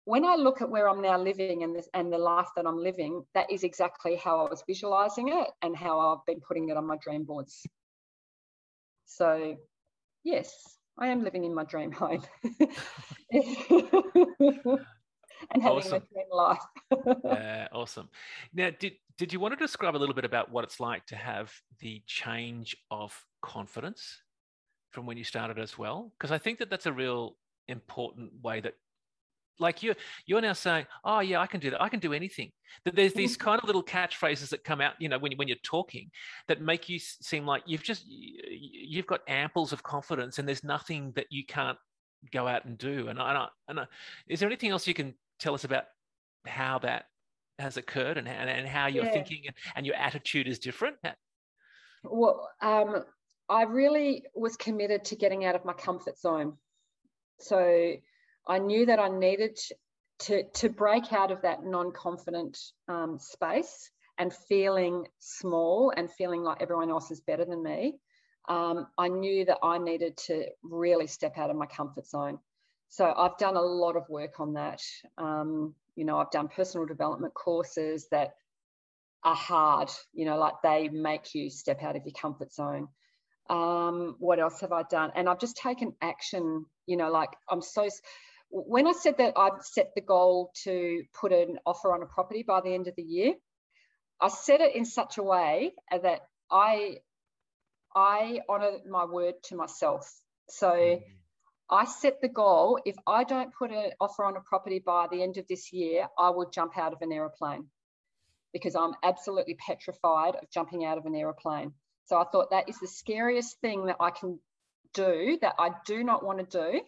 when 0.06 0.26
I 0.26 0.36
look 0.36 0.62
at 0.62 0.70
where 0.70 0.90
I'm 0.90 1.02
now 1.02 1.18
living 1.18 1.64
and, 1.64 1.76
this, 1.76 1.88
and 1.94 2.12
the 2.12 2.18
life 2.18 2.50
that 2.56 2.66
I'm 2.66 2.78
living, 2.78 3.24
that 3.36 3.52
is 3.52 3.64
exactly 3.64 4.16
how 4.16 4.46
I 4.46 4.50
was 4.50 4.64
visualizing 4.68 5.30
it 5.30 5.48
and 5.62 5.76
how 5.76 6.00
I've 6.00 6.26
been 6.26 6.42
putting 6.42 6.70
it 6.70 6.78
on 6.78 6.86
my 6.86 6.98
dream 6.98 7.24
boards. 7.24 7.66
So, 9.06 9.58
yes, 10.24 10.78
I 10.98 11.08
am 11.08 11.24
living 11.24 11.44
in 11.44 11.54
my 11.54 11.64
dream 11.64 11.92
home. 11.92 12.24
and 15.52 15.62
having 15.62 15.78
awesome. 15.78 16.04
a 16.04 16.14
dream 16.14 16.28
life. 16.32 16.62
yeah, 17.26 17.68
awesome. 17.72 18.10
Now, 18.54 18.70
did 18.80 18.94
did 19.18 19.34
you 19.34 19.40
want 19.40 19.58
to 19.58 19.64
describe 19.64 19.96
a 19.96 19.98
little 19.98 20.16
bit 20.16 20.26
about 20.26 20.52
what 20.52 20.64
it's 20.64 20.80
like 20.80 21.06
to 21.08 21.16
have 21.16 21.52
the 21.80 22.02
change 22.08 22.76
of 22.90 23.16
confidence 23.42 24.22
from 24.92 25.06
when 25.06 25.18
you 25.18 25.24
started 25.24 25.60
as 25.60 25.78
well? 25.78 26.12
Because 26.18 26.32
I 26.32 26.38
think 26.38 26.60
that 26.60 26.70
that's 26.70 26.86
a 26.86 26.94
real 26.94 27.38
important 27.68 28.32
way 28.42 28.60
that 28.62 28.74
like 29.60 29.84
you 29.84 29.94
you're 30.26 30.42
now 30.42 30.54
saying 30.54 30.86
oh 31.04 31.20
yeah 31.20 31.40
i 31.40 31.48
can 31.48 31.60
do 31.60 31.70
that 31.70 31.82
i 31.82 31.90
can 31.90 32.00
do 32.00 32.14
anything 32.14 32.52
that 32.86 32.96
there's 32.96 33.14
these 33.14 33.38
mm-hmm. 33.38 33.50
kind 33.50 33.60
of 33.60 33.66
little 33.66 33.84
catchphrases 33.84 34.50
that 34.50 34.64
come 34.64 34.82
out 34.82 34.94
you 35.00 35.08
know 35.08 35.20
when, 35.20 35.32
when 35.34 35.48
you're 35.48 35.58
talking 35.64 36.10
that 36.48 36.62
make 36.62 36.90
you 36.90 37.00
seem 37.00 37.46
like 37.46 37.62
you've 37.66 37.84
just 37.84 38.04
you've 38.08 39.08
got 39.08 39.26
amples 39.28 39.72
of 39.72 39.84
confidence 39.84 40.40
and 40.40 40.48
there's 40.48 40.64
nothing 40.64 41.12
that 41.16 41.28
you 41.30 41.46
can't 41.46 41.78
go 42.32 42.48
out 42.48 42.66
and 42.66 42.78
do 42.78 43.10
and 43.10 43.20
I, 43.20 43.48
and 43.68 43.80
I, 43.80 43.86
is 44.28 44.40
there 44.40 44.48
anything 44.48 44.70
else 44.70 44.88
you 44.88 44.94
can 44.94 45.14
tell 45.40 45.54
us 45.54 45.66
about 45.66 45.84
how 46.46 46.80
that 46.80 47.06
has 47.60 47.78
occurred 47.78 48.18
and, 48.18 48.28
and, 48.28 48.50
and 48.50 48.68
how 48.68 48.88
you're 48.88 49.06
yeah. 49.06 49.12
thinking 49.12 49.44
and, 49.46 49.56
and, 49.76 49.86
your 49.86 49.96
attitude 49.96 50.48
is 50.48 50.60
different? 50.60 50.96
Well, 52.04 52.50
um, 52.62 53.04
I 53.50 53.64
really 53.64 54.24
was 54.34 54.56
committed 54.56 55.06
to 55.06 55.16
getting 55.16 55.46
out 55.46 55.56
of 55.56 55.66
my 55.66 55.74
comfort 55.74 56.18
zone. 56.20 56.58
So 57.40 57.94
I 58.48 58.60
knew 58.60 58.86
that 58.86 59.00
I 59.00 59.10
needed 59.10 59.58
to, 60.20 60.44
to 60.44 60.70
break 60.70 61.12
out 61.12 61.32
of 61.32 61.42
that 61.42 61.64
non 61.64 61.92
confident 61.92 62.58
um, 62.88 63.18
space 63.20 63.90
and 64.18 64.34
feeling 64.34 65.08
small 65.20 65.92
and 65.96 66.12
feeling 66.12 66.44
like 66.44 66.62
everyone 66.62 66.90
else 66.90 67.12
is 67.12 67.22
better 67.22 67.46
than 67.46 67.64
me. 67.64 67.96
Um, 68.50 68.88
I 68.98 69.08
knew 69.08 69.46
that 69.46 69.60
I 69.64 69.78
needed 69.78 70.18
to 70.28 70.46
really 70.64 71.08
step 71.08 71.38
out 71.38 71.50
of 71.50 71.56
my 71.56 71.66
comfort 71.66 72.06
zone. 72.06 72.40
So 72.90 73.12
I've 73.18 73.38
done 73.38 73.56
a 73.56 73.62
lot 73.62 73.96
of 73.96 74.08
work 74.10 74.40
on 74.40 74.54
that. 74.54 74.82
Um, 75.18 75.74
you 75.96 76.06
know, 76.06 76.18
I've 76.20 76.32
done 76.32 76.48
personal 76.48 76.86
development 76.86 77.34
courses 77.34 78.08
that 78.12 78.36
are 79.24 79.36
hard, 79.36 79.90
you 80.14 80.26
know, 80.26 80.38
like 80.38 80.56
they 80.62 80.90
make 80.90 81.34
you 81.34 81.50
step 81.50 81.82
out 81.82 81.96
of 81.96 82.04
your 82.06 82.14
comfort 82.14 82.54
zone. 82.54 82.88
Um, 83.50 84.16
what 84.20 84.40
else 84.40 84.62
have 84.62 84.72
I 84.72 84.84
done? 84.90 85.12
And 85.16 85.30
I've 85.30 85.40
just 85.40 85.58
taken 85.58 85.94
action, 86.02 86.66
you 86.86 86.98
know, 86.98 87.10
like 87.10 87.30
I'm 87.50 87.62
so, 87.62 87.88
when 88.54 88.88
I 88.88 88.94
said 88.94 89.18
that 89.18 89.34
I'd 89.36 89.64
set 89.64 89.92
the 89.96 90.02
goal 90.02 90.52
to 90.64 91.04
put 91.14 91.32
an 91.32 91.58
offer 91.66 91.94
on 91.94 92.04
a 92.04 92.06
property 92.06 92.44
by 92.44 92.62
the 92.62 92.74
end 92.74 92.88
of 92.88 92.96
the 92.96 93.04
year, 93.04 93.34
I 94.22 94.30
said 94.30 94.62
it 94.62 94.76
in 94.76 94.86
such 94.86 95.18
a 95.18 95.24
way 95.24 95.74
that 95.92 96.22
I, 96.52 96.98
I 97.96 98.42
honor 98.48 98.78
my 98.90 99.06
word 99.06 99.36
to 99.46 99.56
myself. 99.56 100.12
So, 100.50 100.72
mm-hmm 100.72 101.14
I 101.70 101.86
set 101.86 102.22
the 102.22 102.28
goal 102.28 102.80
if 102.86 102.96
I 103.08 103.24
don't 103.24 103.54
put 103.54 103.72
an 103.72 103.92
offer 104.00 104.26
on 104.26 104.38
a 104.38 104.42
property 104.42 104.78
by 104.78 105.08
the 105.10 105.24
end 105.24 105.38
of 105.38 105.48
this 105.48 105.74
year, 105.74 106.08
I 106.20 106.30
will 106.30 106.50
jump 106.50 106.78
out 106.78 106.94
of 106.94 107.02
an 107.02 107.12
aeroplane 107.12 107.68
because 108.52 108.76
I'm 108.76 108.94
absolutely 109.02 109.56
petrified 109.56 110.36
of 110.36 110.52
jumping 110.52 110.86
out 110.86 111.00
of 111.00 111.06
an 111.06 111.16
aeroplane. 111.16 111.74
So 112.06 112.18
I 112.18 112.26
thought 112.26 112.52
that 112.52 112.70
is 112.70 112.80
the 112.80 112.88
scariest 112.88 113.60
thing 113.62 113.88
that 113.88 113.96
I 114.00 114.12
can 114.12 114.40
do 114.94 115.40
that 115.42 115.56
I 115.58 115.72
do 115.88 116.04
not 116.04 116.24
want 116.24 116.38
to 116.48 116.72
do 116.72 116.82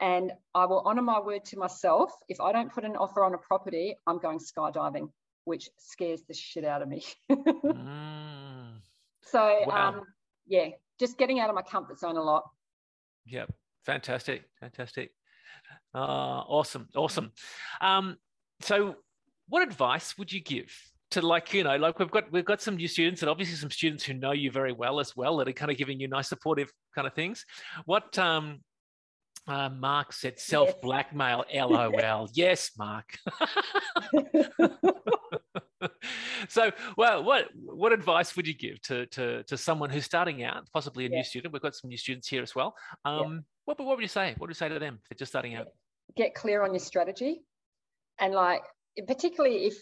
And 0.00 0.32
I 0.54 0.66
will 0.66 0.82
honour 0.84 1.02
my 1.02 1.20
word 1.20 1.44
to 1.46 1.58
myself. 1.58 2.12
If 2.28 2.40
I 2.40 2.52
don't 2.52 2.72
put 2.72 2.84
an 2.84 2.96
offer 2.96 3.24
on 3.24 3.34
a 3.34 3.38
property, 3.38 3.96
I'm 4.06 4.18
going 4.18 4.38
skydiving, 4.38 5.08
which 5.44 5.68
scares 5.78 6.22
the 6.26 6.34
shit 6.34 6.64
out 6.64 6.82
of 6.82 6.88
me. 6.88 7.04
mm. 7.30 8.80
So, 9.22 9.62
wow. 9.66 9.88
um, 9.88 10.02
yeah, 10.46 10.68
just 10.98 11.16
getting 11.16 11.40
out 11.40 11.48
of 11.48 11.54
my 11.54 11.62
comfort 11.62 11.98
zone 11.98 12.16
a 12.16 12.22
lot. 12.22 12.44
Yep. 13.26 13.52
Fantastic. 13.86 14.44
Fantastic. 14.60 15.10
Uh, 15.94 15.98
awesome. 15.98 16.88
Awesome. 16.96 17.32
Um, 17.80 18.16
so, 18.60 18.96
what 19.48 19.62
advice 19.62 20.18
would 20.18 20.32
you 20.32 20.40
give 20.42 20.72
to 21.10 21.22
like 21.22 21.52
you 21.52 21.62
know 21.62 21.76
like 21.76 21.98
we've 21.98 22.10
got 22.10 22.32
we've 22.32 22.44
got 22.44 22.60
some 22.60 22.76
new 22.76 22.88
students 22.88 23.22
and 23.22 23.30
obviously 23.30 23.54
some 23.54 23.70
students 23.70 24.02
who 24.02 24.14
know 24.14 24.32
you 24.32 24.50
very 24.50 24.72
well 24.72 24.98
as 24.98 25.14
well 25.14 25.36
that 25.36 25.46
are 25.46 25.52
kind 25.52 25.70
of 25.70 25.76
giving 25.76 26.00
you 26.00 26.08
nice 26.08 26.28
supportive 26.28 26.72
kind 26.94 27.06
of 27.06 27.14
things 27.14 27.44
what 27.84 28.18
um 28.18 28.58
uh, 29.46 29.68
Mark 29.68 30.12
said 30.12 30.38
self 30.38 30.80
blackmail. 30.80 31.44
LOL. 31.52 32.28
yes, 32.34 32.70
Mark. 32.78 33.18
so, 36.48 36.70
well, 36.96 37.22
what 37.24 37.48
what 37.54 37.92
advice 37.92 38.34
would 38.36 38.46
you 38.46 38.54
give 38.54 38.80
to 38.82 39.06
to 39.06 39.42
to 39.44 39.56
someone 39.56 39.90
who's 39.90 40.04
starting 40.04 40.42
out, 40.44 40.66
possibly 40.72 41.06
a 41.06 41.10
yeah. 41.10 41.16
new 41.16 41.24
student? 41.24 41.52
We've 41.52 41.62
got 41.62 41.74
some 41.74 41.88
new 41.88 41.98
students 41.98 42.28
here 42.28 42.42
as 42.42 42.54
well. 42.54 42.74
Um, 43.04 43.34
yeah. 43.34 43.40
what 43.66 43.78
what 43.80 43.96
would 43.96 44.02
you 44.02 44.08
say? 44.08 44.30
What 44.38 44.48
would 44.48 44.50
you 44.50 44.54
say 44.54 44.68
to 44.68 44.78
them 44.78 44.98
if 45.02 45.08
they're 45.08 45.18
just 45.18 45.32
starting 45.32 45.54
out? 45.56 45.66
Get 46.16 46.34
clear 46.34 46.62
on 46.62 46.72
your 46.72 46.80
strategy, 46.80 47.42
and 48.18 48.32
like 48.32 48.62
particularly 49.06 49.66
if 49.66 49.76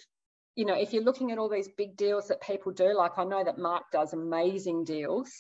you 0.57 0.65
know 0.65 0.75
if 0.75 0.93
you're 0.93 1.05
looking 1.05 1.31
at 1.31 1.39
all 1.39 1.49
these 1.49 1.69
big 1.77 1.97
deals 1.97 2.29
that 2.29 2.41
people 2.43 2.73
do. 2.73 2.97
Like 2.97 3.13
I 3.17 3.25
know 3.25 3.45
that 3.45 3.59
Mark 3.59 3.85
does 3.93 4.13
amazing 4.13 4.85
deals. 4.85 5.31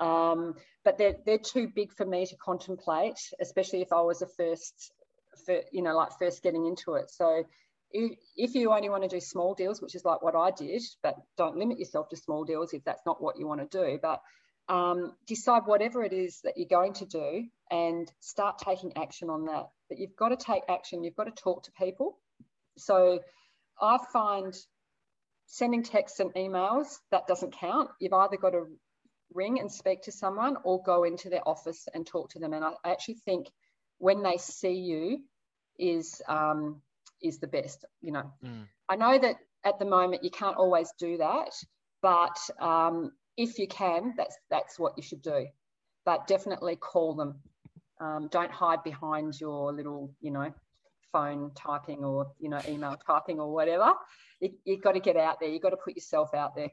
Um, 0.00 0.54
but 0.84 0.96
they're, 0.98 1.16
they're 1.26 1.38
too 1.38 1.68
big 1.68 1.92
for 1.92 2.06
me 2.06 2.26
to 2.26 2.36
contemplate, 2.36 3.20
especially 3.40 3.82
if 3.82 3.92
I 3.92 4.00
was 4.00 4.22
a 4.22 4.26
first, 4.26 4.92
for, 5.44 5.60
you 5.72 5.82
know, 5.82 5.94
like 5.94 6.18
first 6.18 6.42
getting 6.42 6.66
into 6.66 6.94
it. 6.94 7.10
So 7.10 7.44
if 7.92 8.54
you 8.54 8.72
only 8.72 8.88
want 8.88 9.02
to 9.02 9.08
do 9.08 9.20
small 9.20 9.54
deals, 9.54 9.82
which 9.82 9.94
is 9.94 10.04
like 10.04 10.22
what 10.22 10.34
I 10.36 10.52
did, 10.52 10.82
but 11.02 11.16
don't 11.36 11.56
limit 11.56 11.78
yourself 11.78 12.08
to 12.10 12.16
small 12.16 12.44
deals 12.44 12.72
if 12.72 12.84
that's 12.84 13.02
not 13.04 13.22
what 13.22 13.38
you 13.38 13.46
want 13.46 13.68
to 13.68 13.78
do. 13.78 13.98
But 14.00 14.20
um, 14.68 15.12
decide 15.26 15.62
whatever 15.66 16.02
it 16.04 16.12
is 16.12 16.40
that 16.44 16.54
you're 16.56 16.68
going 16.68 16.94
to 16.94 17.06
do 17.06 17.44
and 17.70 18.10
start 18.20 18.58
taking 18.58 18.96
action 18.96 19.28
on 19.28 19.46
that. 19.46 19.66
But 19.88 19.98
you've 19.98 20.16
got 20.16 20.28
to 20.28 20.36
take 20.36 20.62
action, 20.68 21.02
you've 21.02 21.16
got 21.16 21.24
to 21.24 21.42
talk 21.42 21.64
to 21.64 21.72
people. 21.72 22.18
So 22.78 23.20
I 23.80 23.98
find 24.12 24.54
sending 25.46 25.82
texts 25.82 26.20
and 26.20 26.32
emails, 26.34 26.98
that 27.10 27.26
doesn't 27.26 27.56
count. 27.58 27.90
You've 28.00 28.12
either 28.12 28.36
got 28.36 28.50
to 28.50 28.66
ring 29.34 29.60
and 29.60 29.70
speak 29.70 30.02
to 30.02 30.12
someone 30.12 30.56
or 30.64 30.82
go 30.82 31.04
into 31.04 31.30
their 31.30 31.46
office 31.46 31.88
and 31.94 32.06
talk 32.06 32.30
to 32.30 32.38
them. 32.38 32.52
And 32.52 32.64
I 32.64 32.72
actually 32.84 33.14
think 33.24 33.46
when 33.98 34.22
they 34.22 34.36
see 34.38 34.74
you 34.74 35.20
is 35.78 36.20
um, 36.28 36.80
is 37.22 37.38
the 37.38 37.46
best. 37.46 37.84
You 38.00 38.12
know, 38.12 38.32
mm. 38.44 38.66
I 38.88 38.96
know 38.96 39.18
that 39.18 39.36
at 39.64 39.78
the 39.78 39.84
moment 39.84 40.24
you 40.24 40.30
can't 40.30 40.56
always 40.56 40.92
do 40.98 41.18
that, 41.18 41.52
but 42.02 42.38
um, 42.60 43.12
if 43.36 43.58
you 43.58 43.68
can, 43.68 44.14
that's 44.16 44.36
that's 44.50 44.78
what 44.78 44.94
you 44.96 45.02
should 45.02 45.22
do. 45.22 45.46
But 46.04 46.26
definitely 46.26 46.76
call 46.76 47.14
them. 47.14 47.40
Um, 48.00 48.28
don't 48.32 48.50
hide 48.50 48.82
behind 48.82 49.38
your 49.38 49.74
little, 49.74 50.14
you 50.22 50.30
know, 50.30 50.54
phone 51.12 51.50
typing 51.54 52.02
or 52.04 52.32
you 52.38 52.48
know 52.48 52.60
email 52.68 52.96
typing 53.06 53.38
or 53.38 53.52
whatever. 53.52 53.92
You, 54.40 54.50
you've 54.64 54.82
got 54.82 54.92
to 54.92 55.00
get 55.00 55.16
out 55.16 55.40
there. 55.40 55.50
You've 55.50 55.62
got 55.62 55.70
to 55.70 55.76
put 55.76 55.96
yourself 55.96 56.34
out 56.34 56.56
there 56.56 56.70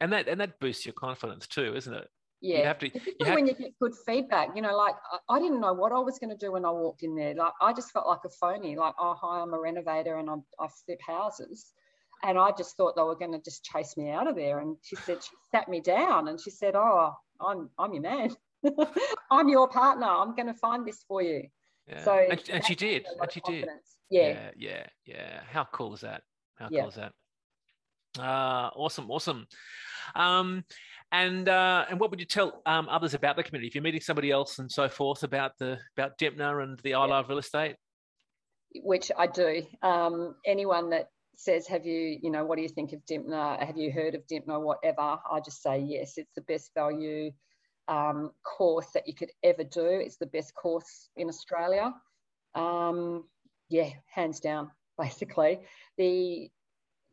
and 0.00 0.12
that 0.12 0.28
and 0.28 0.40
that 0.40 0.58
boosts 0.60 0.84
your 0.86 0.92
confidence 0.94 1.46
too, 1.46 1.74
isn't 1.74 1.94
it? 1.94 2.08
Yeah, 2.40 2.58
you 2.58 2.64
have 2.64 2.78
to. 2.80 2.90
You 2.92 3.26
have 3.26 3.34
when 3.36 3.46
you 3.46 3.54
get 3.54 3.72
good 3.80 3.94
feedback, 4.06 4.50
you 4.54 4.60
know, 4.60 4.76
like 4.76 4.94
I, 5.10 5.36
I 5.36 5.38
didn't 5.38 5.60
know 5.60 5.72
what 5.72 5.92
I 5.92 5.98
was 5.98 6.18
going 6.18 6.30
to 6.30 6.36
do 6.36 6.52
when 6.52 6.66
I 6.66 6.70
walked 6.70 7.02
in 7.02 7.14
there. 7.14 7.34
Like 7.34 7.52
I 7.60 7.72
just 7.72 7.90
felt 7.90 8.06
like 8.06 8.20
a 8.26 8.28
phony. 8.28 8.76
Like, 8.76 8.94
oh 8.98 9.14
hi, 9.18 9.40
I'm 9.40 9.54
a 9.54 9.58
renovator 9.58 10.18
and 10.18 10.28
I'm, 10.28 10.44
I 10.60 10.68
flip 10.84 11.00
houses, 11.06 11.72
and 12.22 12.38
I 12.38 12.50
just 12.52 12.76
thought 12.76 12.96
they 12.96 13.02
were 13.02 13.16
going 13.16 13.32
to 13.32 13.40
just 13.40 13.64
chase 13.64 13.96
me 13.96 14.10
out 14.10 14.26
of 14.26 14.36
there. 14.36 14.58
And 14.58 14.76
she 14.82 14.96
said 14.96 15.22
she 15.22 15.30
sat 15.50 15.68
me 15.68 15.80
down 15.80 16.28
and 16.28 16.38
she 16.38 16.50
said, 16.50 16.74
"Oh, 16.76 17.14
I'm 17.40 17.70
I'm 17.78 17.94
your 17.94 18.02
man. 18.02 18.36
I'm 19.30 19.48
your 19.48 19.68
partner. 19.68 20.06
I'm 20.06 20.34
going 20.34 20.48
to 20.48 20.54
find 20.54 20.86
this 20.86 21.02
for 21.08 21.22
you." 21.22 21.44
Yeah. 21.88 22.04
So 22.04 22.12
and, 22.12 22.42
and 22.50 22.64
she 22.64 22.74
did. 22.74 23.06
And 23.20 23.32
she 23.32 23.40
did. 23.46 23.68
Yeah. 24.10 24.28
yeah. 24.28 24.50
Yeah. 24.56 24.86
Yeah. 25.06 25.40
How 25.50 25.64
cool 25.72 25.94
is 25.94 26.02
that? 26.02 26.22
How 26.56 26.68
yeah. 26.70 26.82
cool 26.82 26.90
is 26.90 26.96
that? 26.96 27.12
Uh, 28.18 28.70
awesome, 28.76 29.10
awesome. 29.10 29.46
Um, 30.14 30.64
and 31.12 31.48
uh, 31.48 31.84
and 31.88 32.00
what 32.00 32.10
would 32.10 32.20
you 32.20 32.26
tell 32.26 32.62
um, 32.66 32.88
others 32.88 33.14
about 33.14 33.36
the 33.36 33.42
community 33.42 33.68
if 33.68 33.74
you're 33.74 33.84
meeting 33.84 34.00
somebody 34.00 34.30
else 34.30 34.58
and 34.58 34.70
so 34.70 34.88
forth 34.88 35.22
about 35.22 35.52
the 35.58 35.78
about 35.96 36.18
Dymphna 36.18 36.62
and 36.62 36.78
the 36.80 36.94
I 36.94 37.06
Love 37.06 37.28
Real 37.28 37.38
Estate? 37.38 37.76
Which 38.82 39.12
I 39.16 39.28
do. 39.28 39.62
Um, 39.82 40.34
anyone 40.44 40.90
that 40.90 41.08
says, 41.36 41.66
"Have 41.68 41.86
you, 41.86 42.18
you 42.20 42.30
know, 42.30 42.44
what 42.44 42.56
do 42.56 42.62
you 42.62 42.68
think 42.68 42.92
of 42.92 43.00
Dymphna? 43.08 43.64
Have 43.64 43.76
you 43.76 43.92
heard 43.92 44.14
of 44.14 44.26
Dymphna? 44.26 44.60
Whatever," 44.60 45.18
I 45.30 45.40
just 45.44 45.62
say 45.62 45.78
yes. 45.78 46.14
It's 46.16 46.32
the 46.34 46.42
best 46.42 46.72
value 46.74 47.30
um, 47.88 48.32
course 48.42 48.88
that 48.94 49.06
you 49.06 49.14
could 49.14 49.30
ever 49.42 49.64
do. 49.64 49.86
It's 49.86 50.16
the 50.16 50.26
best 50.26 50.54
course 50.54 51.08
in 51.16 51.28
Australia. 51.28 51.94
Um, 52.54 53.24
yeah, 53.68 53.90
hands 54.12 54.40
down. 54.40 54.70
Basically, 54.98 55.60
the 55.98 56.50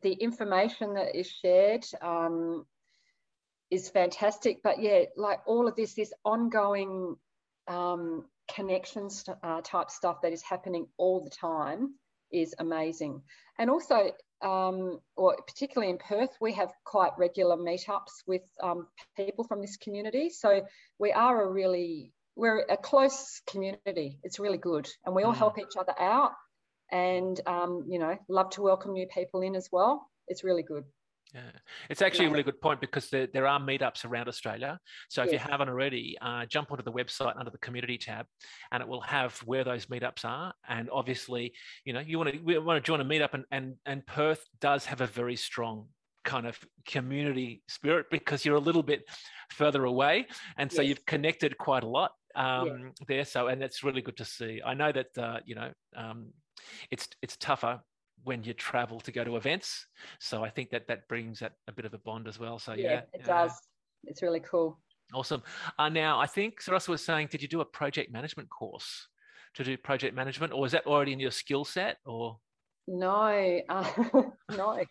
the 0.02 0.14
information 0.14 0.96
that 0.96 1.16
is 1.16 1.28
shared 1.28 1.86
um, 2.02 2.66
is 3.70 3.90
fantastic. 3.90 4.62
But 4.64 4.82
yeah, 4.82 5.04
like 5.16 5.40
all 5.46 5.68
of 5.68 5.76
this, 5.76 5.94
this 5.94 6.14
ongoing 6.24 7.16
um, 7.68 8.26
connections 8.54 9.26
uh, 9.44 9.62
type 9.62 9.90
stuff 9.90 10.22
that 10.24 10.34
is 10.34 10.42
happening 10.42 10.88
all 10.98 11.24
the 11.24 11.30
time 11.30 11.96
is 12.32 12.56
amazing. 12.60 13.22
And 13.58 13.70
also, 13.70 14.12
um, 14.42 15.00
or 15.16 15.38
particularly 15.48 15.92
in 15.92 15.98
Perth, 15.98 16.36
we 16.42 16.54
have 16.54 16.72
quite 16.84 17.12
regular 17.18 17.58
meetups 17.58 18.24
with 18.26 18.42
um, 18.62 18.88
people 19.16 19.44
from 19.44 19.62
this 19.62 19.78
community. 19.78 20.30
So 20.30 20.66
we 20.98 21.12
are 21.12 21.44
a 21.44 21.50
really, 21.50 22.12
we're 22.36 22.66
a 22.70 22.78
close 22.78 23.42
community. 23.48 24.20
It's 24.24 24.40
really 24.40 24.58
good. 24.58 24.88
And 25.06 25.16
we 25.16 25.24
all 25.24 25.34
mm. 25.34 25.38
help 25.38 25.60
each 25.60 25.78
other 25.80 25.94
out 26.00 26.32
and 26.92 27.42
um, 27.48 27.86
you 27.88 28.00
know 28.00 28.18
love 28.28 28.50
to 28.52 28.62
welcome 28.62 28.94
new 28.94 29.08
people 29.08 29.42
in 29.42 29.56
as 29.56 29.70
well 29.72 30.10
it's 30.28 30.44
really 30.44 30.64
good 30.64 30.84
yeah, 31.34 31.42
it's 31.90 32.02
actually 32.02 32.26
a 32.26 32.30
really 32.30 32.44
good 32.44 32.60
point 32.60 32.82
because 32.82 33.10
there, 33.10 33.28
there 33.34 33.48
are 33.48 33.60
meetups 33.60 34.04
around 34.04 34.28
Australia. 34.28 34.78
So 35.10 35.24
if 35.24 35.32
yes. 35.32 35.42
you 35.42 35.50
haven't 35.52 35.70
already, 35.70 36.18
uh, 36.22 36.46
jump 36.46 36.72
onto 36.72 36.84
the 36.84 36.92
website 36.92 37.38
under 37.38 37.50
the 37.50 37.58
community 37.60 37.98
tab, 37.98 38.26
and 38.72 38.82
it 38.82 38.88
will 38.88 39.02
have 39.02 39.38
where 39.46 39.64
those 39.64 39.86
meetups 39.86 40.26
are. 40.26 40.54
And 40.68 40.90
obviously, 40.92 41.54
you 41.86 41.94
know, 41.94 42.02
you 42.02 42.18
want 42.18 42.34
to 42.34 42.60
want 42.60 42.84
to 42.84 42.86
join 42.86 43.00
a 43.00 43.06
meetup, 43.06 43.34
and 43.34 43.46
and 43.52 43.76
and 43.86 44.06
Perth 44.06 44.44
does 44.60 44.86
have 44.86 45.00
a 45.00 45.08
very 45.08 45.38
strong 45.38 45.88
kind 46.26 46.46
of 46.46 46.60
community 46.86 47.64
spirit 47.68 48.06
because 48.12 48.46
you're 48.46 48.56
a 48.56 48.60
little 48.60 48.84
bit 48.84 49.04
further 49.52 49.86
away, 49.86 50.28
and 50.58 50.70
so 50.70 50.82
yes. 50.82 50.90
you've 50.90 51.06
connected 51.06 51.58
quite 51.58 51.84
a 51.84 51.88
lot 51.88 52.12
um, 52.36 52.68
yeah. 52.68 52.90
there. 53.08 53.26
So 53.26 53.48
and 53.48 53.62
that's 53.62 53.86
really 53.86 54.02
good 54.02 54.18
to 54.18 54.26
see. 54.26 54.62
I 54.66 54.74
know 54.74 54.92
that 54.92 55.18
uh, 55.18 55.40
you 55.46 55.56
know 55.56 55.72
um, 55.96 56.34
it's 56.90 57.08
it's 57.22 57.38
tougher 57.38 57.82
when 58.24 58.44
you 58.44 58.54
travel 58.54 59.00
to 59.02 59.12
go 59.12 59.24
to 59.24 59.36
events. 59.38 59.88
So 60.20 60.44
I 60.44 60.50
think 60.50 60.70
that 60.72 60.88
that 60.88 61.08
brings 61.08 61.40
that 61.40 61.54
a 61.68 61.72
bit 61.72 61.86
of 61.86 61.94
a 61.94 61.98
bond 62.00 62.28
as 62.28 62.40
well. 62.40 62.60
So 62.60 62.74
yeah, 62.74 62.92
yeah 62.92 63.02
it 63.14 63.26
does. 63.26 63.54
It's 64.04 64.22
really 64.22 64.40
cool. 64.40 64.80
Awesome. 65.14 65.44
Uh, 65.78 65.90
now 65.90 66.20
I 66.20 66.26
think 66.26 66.62
Sarasa 66.62 66.90
was 66.90 67.04
saying, 67.04 67.28
did 67.32 67.42
you 67.42 67.48
do 67.48 67.62
a 67.62 67.66
project 67.66 68.12
management 68.12 68.50
course 68.50 69.08
to 69.56 69.64
do 69.64 69.78
project 69.78 70.16
management, 70.16 70.54
or 70.54 70.66
is 70.66 70.72
that 70.72 70.86
already 70.86 71.14
in 71.14 71.20
your 71.20 71.32
skill 71.32 71.66
set? 71.66 71.98
Or 72.06 72.38
no, 72.88 73.62
uh, 73.70 73.92
no. 74.56 74.84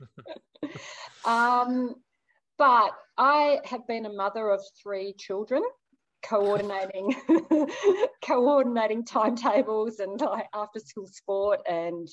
um, 1.24 1.94
but 2.58 2.90
I 3.16 3.60
have 3.64 3.86
been 3.86 4.06
a 4.06 4.12
mother 4.12 4.50
of 4.50 4.60
three 4.82 5.14
children 5.18 5.62
coordinating 6.22 7.14
coordinating 8.24 9.04
timetables 9.04 10.00
and 10.00 10.20
like 10.20 10.46
after 10.54 10.78
school 10.80 11.06
sport 11.06 11.60
and 11.68 12.08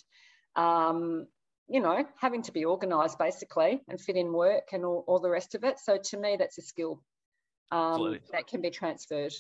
um, 0.56 1.28
you 1.68 1.80
know 1.80 2.06
having 2.20 2.42
to 2.42 2.52
be 2.52 2.66
organized 2.66 3.18
basically 3.18 3.82
and 3.88 4.00
fit 4.00 4.16
in 4.16 4.32
work 4.32 4.70
and 4.74 4.86
all, 4.86 5.04
all 5.08 5.20
the 5.20 5.30
rest 5.30 5.56
of 5.56 5.64
it. 5.64 5.80
So 5.80 5.98
to 5.98 6.18
me 6.18 6.36
that's 6.38 6.58
a 6.58 6.62
skill 6.62 7.02
um, 7.72 8.18
that 8.32 8.48
can 8.48 8.62
be 8.62 8.70
transferred. 8.70 9.34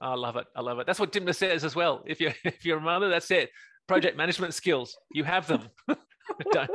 I 0.00 0.14
love 0.14 0.36
it. 0.36 0.46
I 0.56 0.60
love 0.60 0.78
it. 0.78 0.86
That's 0.86 1.00
what 1.00 1.12
Dymphna 1.12 1.34
says 1.34 1.64
as 1.64 1.76
well. 1.76 2.02
If 2.06 2.20
you're 2.20 2.34
if 2.44 2.64
you're 2.64 2.78
a 2.78 2.82
mother 2.82 3.08
that's 3.08 3.30
it. 3.30 3.50
Project 3.86 4.16
management 4.16 4.54
skills. 4.54 4.96
You 5.12 5.24
have 5.24 5.46
them. 5.46 5.68
Don't, 6.52 6.70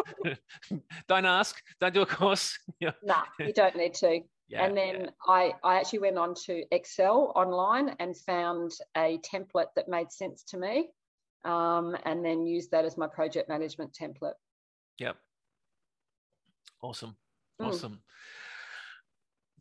don't 1.07 1.25
ask. 1.25 1.59
Don't 1.81 1.93
do 1.93 2.01
a 2.01 2.05
course. 2.05 2.57
No 2.79 2.91
nah, 3.03 3.23
you 3.39 3.51
don't 3.51 3.75
need 3.75 3.95
to 3.95 4.21
yeah, 4.49 4.65
and 4.65 4.75
then 4.75 5.01
yeah. 5.01 5.09
I, 5.27 5.53
I 5.63 5.77
actually 5.77 5.99
went 5.99 6.17
on 6.17 6.33
to 6.45 6.63
Excel 6.71 7.31
online 7.35 7.95
and 7.99 8.15
found 8.17 8.73
a 8.97 9.19
template 9.19 9.67
that 9.75 9.87
made 9.87 10.11
sense 10.11 10.43
to 10.45 10.57
me, 10.57 10.89
um, 11.45 11.95
and 12.05 12.23
then 12.25 12.45
used 12.45 12.71
that 12.71 12.85
as 12.85 12.97
my 12.97 13.07
project 13.07 13.47
management 13.47 13.93
template. 13.93 14.33
Yep. 14.97 15.15
Awesome. 16.81 17.15
Mm. 17.61 17.67
Awesome. 17.67 17.99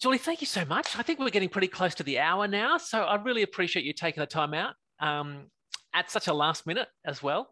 Julie, 0.01 0.19
thank 0.19 0.41
you 0.41 0.47
so 0.47 0.65
much. 0.65 0.97
I 0.97 1.03
think 1.03 1.19
we're 1.19 1.31
getting 1.31 1.49
pretty 1.49 1.69
close 1.69 1.95
to 1.97 2.05
the 2.05 2.21
hour 2.21 2.47
now, 2.47 2.79
so 2.79 3.03
I 3.03 3.17
really 3.17 3.43
appreciate 3.43 3.85
you 3.85 3.93
taking 3.93 4.21
the 4.21 4.27
time 4.27 4.55
out. 4.55 4.75
Um, 5.01 5.51
at 5.95 6.11
such 6.11 6.29
a 6.29 6.33
last 6.33 6.67
minute 6.67 6.89
as 7.05 7.23
well. 7.23 7.51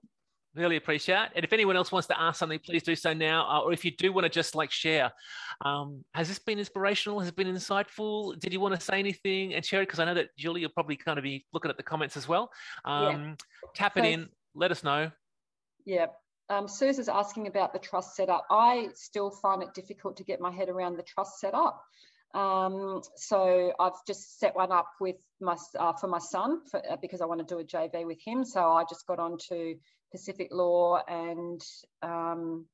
Really 0.56 0.76
appreciate 0.76 1.16
it. 1.16 1.30
And 1.36 1.44
if 1.44 1.52
anyone 1.52 1.76
else 1.76 1.92
wants 1.92 2.08
to 2.08 2.18
ask 2.18 2.38
something, 2.38 2.58
please 2.58 2.82
do 2.82 2.96
so 2.96 3.12
now. 3.12 3.46
Uh, 3.46 3.60
or 3.60 3.74
if 3.74 3.84
you 3.84 3.90
do 3.90 4.10
want 4.10 4.24
to 4.24 4.30
just 4.30 4.54
like 4.54 4.70
share, 4.70 5.12
um, 5.62 6.02
has 6.14 6.28
this 6.28 6.38
been 6.38 6.58
inspirational? 6.58 7.20
Has 7.20 7.28
it 7.28 7.36
been 7.36 7.46
insightful? 7.46 8.38
Did 8.38 8.54
you 8.54 8.60
want 8.60 8.74
to 8.74 8.80
say 8.80 8.98
anything 8.98 9.52
and 9.52 9.62
share 9.62 9.82
it? 9.82 9.86
Because 9.86 10.00
I 10.00 10.06
know 10.06 10.14
that 10.14 10.34
Julie, 10.38 10.62
you'll 10.62 10.70
probably 10.70 10.96
kind 10.96 11.18
of 11.18 11.24
be 11.24 11.44
looking 11.52 11.70
at 11.70 11.76
the 11.76 11.82
comments 11.82 12.16
as 12.16 12.26
well. 12.26 12.50
Um, 12.86 13.04
yeah. 13.04 13.34
Tap 13.74 13.98
it 13.98 14.04
so, 14.04 14.08
in, 14.08 14.28
let 14.54 14.70
us 14.70 14.82
know. 14.82 15.10
Yeah. 15.84 16.06
Um, 16.48 16.68
is 16.80 17.08
asking 17.08 17.48
about 17.48 17.74
the 17.74 17.78
trust 17.78 18.16
setup. 18.16 18.46
I 18.50 18.88
still 18.94 19.30
find 19.30 19.62
it 19.62 19.74
difficult 19.74 20.16
to 20.16 20.24
get 20.24 20.40
my 20.40 20.50
head 20.50 20.70
around 20.70 20.96
the 20.96 21.02
trust 21.02 21.38
setup. 21.38 21.82
Um, 22.34 23.02
so 23.16 23.72
I've 23.78 24.04
just 24.06 24.38
set 24.38 24.54
one 24.56 24.72
up 24.72 24.88
with 25.00 25.16
my 25.40 25.56
uh, 25.78 25.92
for 25.94 26.06
my 26.06 26.18
son 26.18 26.60
for, 26.70 26.82
uh, 26.90 26.96
because 27.00 27.20
I 27.20 27.26
want 27.26 27.46
to 27.46 27.54
do 27.54 27.60
a 27.60 27.64
JV 27.64 28.06
with 28.06 28.20
him. 28.24 28.44
So 28.44 28.60
I 28.72 28.84
just 28.88 29.06
got 29.06 29.18
onto 29.18 29.76
Pacific 30.12 30.48
Law 30.52 31.02
and 31.08 31.62
um, 32.02 32.66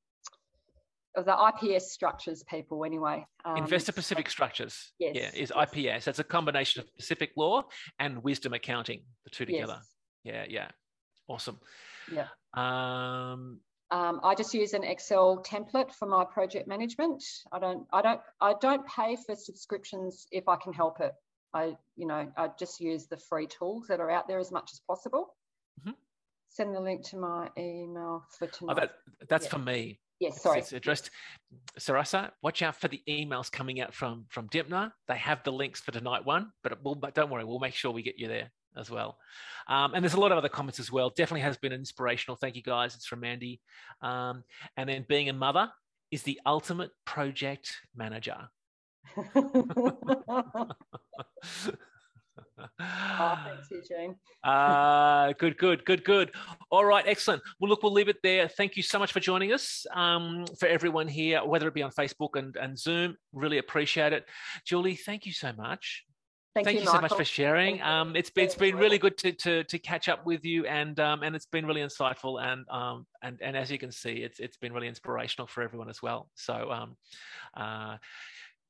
the 1.14 1.52
IPS 1.52 1.92
structures 1.92 2.42
people 2.48 2.84
anyway. 2.84 3.26
Um, 3.44 3.56
Investor 3.56 3.92
Pacific 3.92 4.30
Structures. 4.30 4.92
Yes. 4.98 5.14
Yeah, 5.14 5.30
is 5.34 5.52
yes. 5.54 5.98
IPS. 5.98 6.08
It's 6.08 6.18
a 6.18 6.24
combination 6.24 6.82
of 6.82 6.96
Pacific 6.96 7.32
Law 7.36 7.64
and 7.98 8.22
Wisdom 8.22 8.52
Accounting, 8.52 9.02
the 9.24 9.30
two 9.30 9.44
together. 9.44 9.78
Yes. 9.78 9.88
Yeah, 10.34 10.44
yeah. 10.48 10.68
Awesome. 11.28 11.58
Yeah. 12.12 12.28
Um, 12.54 13.60
um, 13.90 14.20
I 14.24 14.34
just 14.34 14.54
use 14.54 14.72
an 14.72 14.84
Excel 14.84 15.42
template 15.42 15.92
for 15.92 16.06
my 16.06 16.24
project 16.24 16.66
management. 16.66 17.22
I 17.52 17.58
don't, 17.58 17.86
I 17.92 18.00
don't, 18.00 18.20
I 18.40 18.54
don't 18.60 18.86
pay 18.86 19.16
for 19.26 19.34
subscriptions 19.34 20.26
if 20.32 20.48
I 20.48 20.56
can 20.56 20.72
help 20.72 21.00
it. 21.00 21.12
I, 21.54 21.76
you 21.96 22.06
know, 22.06 22.32
I 22.36 22.48
just 22.58 22.80
use 22.80 23.06
the 23.06 23.18
free 23.18 23.46
tools 23.46 23.86
that 23.88 24.00
are 24.00 24.10
out 24.10 24.28
there 24.28 24.38
as 24.38 24.50
much 24.50 24.70
as 24.72 24.80
possible. 24.88 25.34
Mm-hmm. 25.80 25.90
Send 26.54 26.74
the 26.74 26.80
link 26.80 27.02
to 27.08 27.16
my 27.16 27.48
email 27.56 28.24
for 28.38 28.46
tonight. 28.46 28.74
Oh, 28.76 28.80
that, 28.80 28.92
that's 29.28 29.46
yeah. 29.46 29.50
for 29.50 29.58
me. 29.58 29.98
Yes, 30.20 30.42
sorry. 30.42 30.58
It's 30.58 30.72
addressed. 30.72 31.10
Sarasa, 31.80 32.30
watch 32.42 32.60
out 32.60 32.76
for 32.76 32.88
the 32.88 33.00
emails 33.08 33.50
coming 33.50 33.80
out 33.80 33.94
from 33.94 34.26
from 34.28 34.48
Dymphna. 34.50 34.92
They 35.08 35.16
have 35.16 35.42
the 35.44 35.50
links 35.50 35.80
for 35.80 35.92
tonight 35.92 36.26
one, 36.26 36.52
but 36.62 36.78
we'll, 36.84 36.94
but 36.94 37.14
don't 37.14 37.30
worry, 37.30 37.44
we'll 37.44 37.58
make 37.58 37.74
sure 37.74 37.90
we 37.90 38.02
get 38.02 38.18
you 38.18 38.28
there 38.28 38.52
as 38.76 38.90
well. 38.90 39.16
Um, 39.66 39.94
and 39.94 40.04
there's 40.04 40.14
a 40.14 40.20
lot 40.20 40.30
of 40.30 40.38
other 40.38 40.50
comments 40.50 40.78
as 40.78 40.92
well. 40.92 41.08
Definitely 41.08 41.40
has 41.40 41.56
been 41.56 41.72
inspirational. 41.72 42.36
Thank 42.36 42.54
you 42.54 42.62
guys. 42.62 42.94
It's 42.94 43.06
from 43.06 43.24
Andy. 43.24 43.60
Um, 44.02 44.44
and 44.76 44.88
then 44.88 45.06
being 45.08 45.30
a 45.30 45.32
mother 45.32 45.70
is 46.10 46.22
the 46.22 46.38
ultimate 46.44 46.90
project 47.06 47.74
manager. 47.96 48.36
oh, 52.80 53.38
thanks, 53.44 53.70
Eugene. 53.70 54.16
uh, 54.44 55.32
good, 55.38 55.56
good, 55.58 55.84
good, 55.84 56.04
good. 56.04 56.32
All 56.70 56.84
right, 56.84 57.04
excellent. 57.06 57.42
Well, 57.60 57.68
look, 57.68 57.82
we'll 57.82 57.92
leave 57.92 58.08
it 58.08 58.18
there. 58.22 58.48
Thank 58.48 58.76
you 58.76 58.82
so 58.82 58.98
much 58.98 59.12
for 59.12 59.20
joining 59.20 59.52
us. 59.52 59.86
Um, 59.94 60.44
for 60.58 60.66
everyone 60.66 61.08
here, 61.08 61.44
whether 61.44 61.68
it 61.68 61.74
be 61.74 61.82
on 61.82 61.90
Facebook 61.90 62.36
and, 62.36 62.56
and 62.56 62.78
Zoom, 62.78 63.16
really 63.32 63.58
appreciate 63.58 64.12
it. 64.12 64.26
Julie, 64.64 64.96
thank 64.96 65.26
you 65.26 65.32
so 65.32 65.52
much. 65.52 66.04
Thank, 66.54 66.66
Thank 66.66 66.80
you, 66.80 66.84
you 66.84 66.90
so 66.90 67.00
much 67.00 67.14
for 67.14 67.24
sharing. 67.24 67.80
Um, 67.80 68.14
it's 68.14 68.28
been 68.28 68.44
it's 68.44 68.54
been 68.54 68.76
really 68.76 68.98
good 68.98 69.16
to 69.18 69.32
to, 69.32 69.64
to 69.64 69.78
catch 69.78 70.10
up 70.10 70.26
with 70.26 70.44
you, 70.44 70.66
and 70.66 71.00
um, 71.00 71.22
and 71.22 71.34
it's 71.34 71.46
been 71.46 71.64
really 71.64 71.80
insightful, 71.80 72.42
and 72.44 72.66
um, 72.68 73.06
and 73.22 73.40
and 73.40 73.56
as 73.56 73.70
you 73.70 73.78
can 73.78 73.90
see, 73.90 74.16
it's 74.16 74.38
it's 74.38 74.58
been 74.58 74.74
really 74.74 74.88
inspirational 74.88 75.46
for 75.46 75.62
everyone 75.62 75.88
as 75.88 76.02
well. 76.02 76.28
So, 76.34 76.70
um, 76.70 76.96
uh, 77.56 77.96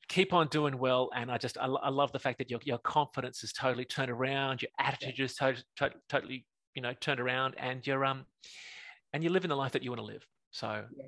keep 0.08 0.32
on 0.32 0.48
doing 0.48 0.78
well, 0.78 1.10
and 1.14 1.30
I 1.30 1.38
just 1.38 1.58
I, 1.58 1.66
I 1.66 1.88
love 1.90 2.12
the 2.12 2.18
fact 2.18 2.38
that 2.38 2.50
your 2.50 2.60
your 2.64 2.78
confidence 2.78 3.42
is 3.44 3.52
totally 3.52 3.84
turned 3.84 4.10
around, 4.10 4.62
your 4.62 4.70
attitude 4.78 5.20
is 5.20 5.34
to, 5.36 5.56
to, 5.76 5.90
totally 6.08 6.44
you 6.74 6.82
know 6.82 6.92
turned 7.00 7.20
around, 7.20 7.54
and 7.58 7.86
you're 7.86 8.04
um 8.04 8.24
and 9.12 9.22
you're 9.22 9.32
living 9.32 9.48
the 9.48 9.56
life 9.56 9.72
that 9.72 9.82
you 9.82 9.90
want 9.90 10.00
to 10.00 10.06
live. 10.06 10.26
So, 10.50 10.84
yeah. 10.96 11.04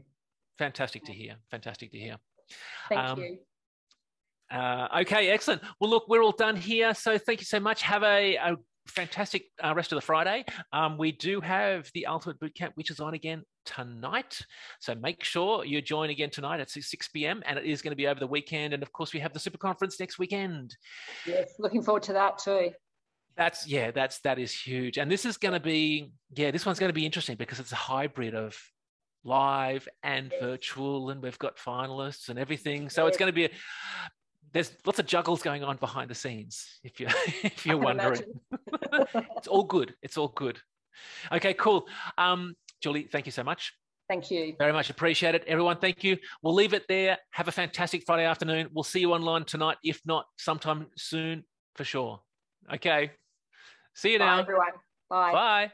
fantastic 0.59 1.05
to 1.05 1.13
hear. 1.13 1.37
Fantastic 1.51 1.91
to 1.93 1.99
hear. 1.99 2.17
Thank 2.89 3.01
um, 3.01 3.19
you. 3.19 3.39
Uh, 4.51 4.89
okay, 5.01 5.31
excellent. 5.31 5.63
Well, 5.81 5.91
look, 5.91 6.05
we're 6.09 6.23
all 6.23 6.33
done 6.33 6.57
here. 6.57 6.95
So 6.95 7.19
thank 7.19 7.41
you 7.41 7.47
so 7.47 7.59
much. 7.61 7.83
Have 7.83 8.03
a, 8.03 8.37
a 8.37 8.57
fantastic 8.87 9.47
uh, 9.63 9.75
rest 9.75 9.93
of 9.93 9.97
the 9.97 10.03
Friday. 10.03 10.45
Um, 10.73 10.99
we 10.99 11.13
do 11.13 11.41
have 11.41 11.91
the 11.95 12.07
Ultimate 12.07 12.39
Bootcamp, 12.41 12.73
which 12.75 12.91
is 12.91 13.01
on 13.01 13.15
again 13.15 13.43
tonight. 13.65 14.41
So 14.81 14.95
make 14.95 15.25
sure 15.25 15.65
you 15.65 15.81
join 15.81 16.11
again 16.11 16.31
tonight 16.31 16.61
at 16.61 16.71
6 16.71 17.09
p.m. 17.09 17.43
And 17.47 17.59
it 17.59 17.65
is 17.65 17.83
going 17.83 17.93
to 17.93 17.97
be 17.97 18.07
over 18.07 18.21
the 18.21 18.27
weekend. 18.27 18.75
And 18.75 18.83
of 18.83 18.93
course, 18.93 19.13
we 19.13 19.21
have 19.21 19.33
the 19.33 19.41
Super 19.41 19.59
Conference 19.59 19.99
next 19.99 20.19
weekend. 20.19 20.77
Yes, 21.27 21.55
looking 21.59 21.83
forward 21.83 22.03
to 22.05 22.13
that 22.15 22.39
too. 22.39 22.71
That's 23.37 23.67
yeah, 23.67 23.91
that's 23.91 24.21
that 24.21 24.39
is 24.39 24.53
huge. 24.53 24.97
And 24.97 25.11
this 25.11 25.25
is 25.25 25.37
going 25.37 25.55
to 25.55 25.61
be 25.61 26.13
yeah, 26.37 26.53
this 26.53 26.65
one's 26.65 26.79
going 26.79 26.91
to 26.91 26.95
be 26.95 27.05
interesting 27.05 27.37
because 27.37 27.59
it's 27.59 27.73
a 27.73 27.77
hybrid 27.77 28.35
of 28.35 28.57
live 29.25 29.89
and 30.05 30.31
yes. 30.31 30.41
virtual, 30.41 31.11
and 31.11 31.21
we've 31.21 31.39
got 31.39 31.57
finalists 31.57 32.29
and 32.29 32.39
everything. 32.39 32.89
So 32.91 33.05
yes. 33.05 33.09
it's 33.09 33.19
going 33.19 33.31
to 33.31 33.35
be 33.35 33.47
a, 33.47 33.51
there's 34.55 34.73
lots 34.87 34.99
of 34.99 35.07
juggles 35.07 35.43
going 35.43 35.63
on 35.63 35.77
behind 35.77 36.09
the 36.09 36.15
scenes 36.15 36.81
if 36.83 36.99
you're 37.01 37.11
if 37.43 37.67
you're 37.67 37.77
wondering. 37.77 38.23
it's 39.37 39.49
all 39.49 39.65
good 39.65 39.95
it's 40.03 40.17
all 40.17 40.29
good. 40.29 40.59
Okay 41.31 41.53
cool. 41.55 41.87
Um 42.17 42.55
julie 42.81 43.09
thank 43.13 43.27
you 43.27 43.33
so 43.33 43.45
much. 43.45 43.75
Thank 44.09 44.31
you. 44.31 44.55
Very 44.59 44.73
much 44.73 44.91
appreciate 44.91 45.35
it. 45.35 45.45
Everyone 45.47 45.77
thank 45.77 46.03
you. 46.05 46.17
We'll 46.43 46.55
leave 46.55 46.73
it 46.73 46.85
there. 46.89 47.19
Have 47.33 47.49
a 47.49 47.53
fantastic 47.53 48.05
friday 48.07 48.25
afternoon. 48.25 48.69
We'll 48.73 48.85
see 48.85 49.01
you 49.01 49.13
online 49.13 49.45
tonight 49.45 49.77
if 49.83 50.01
not 50.07 50.25
sometime 50.39 50.87
soon 50.97 51.45
for 51.75 51.85
sure. 51.85 52.21
Okay. 52.73 53.11
See 53.95 54.13
you 54.13 54.19
bye 54.19 54.27
now 54.27 54.39
everyone. 54.41 54.73
Bye. 55.11 55.33
Bye 55.33 55.73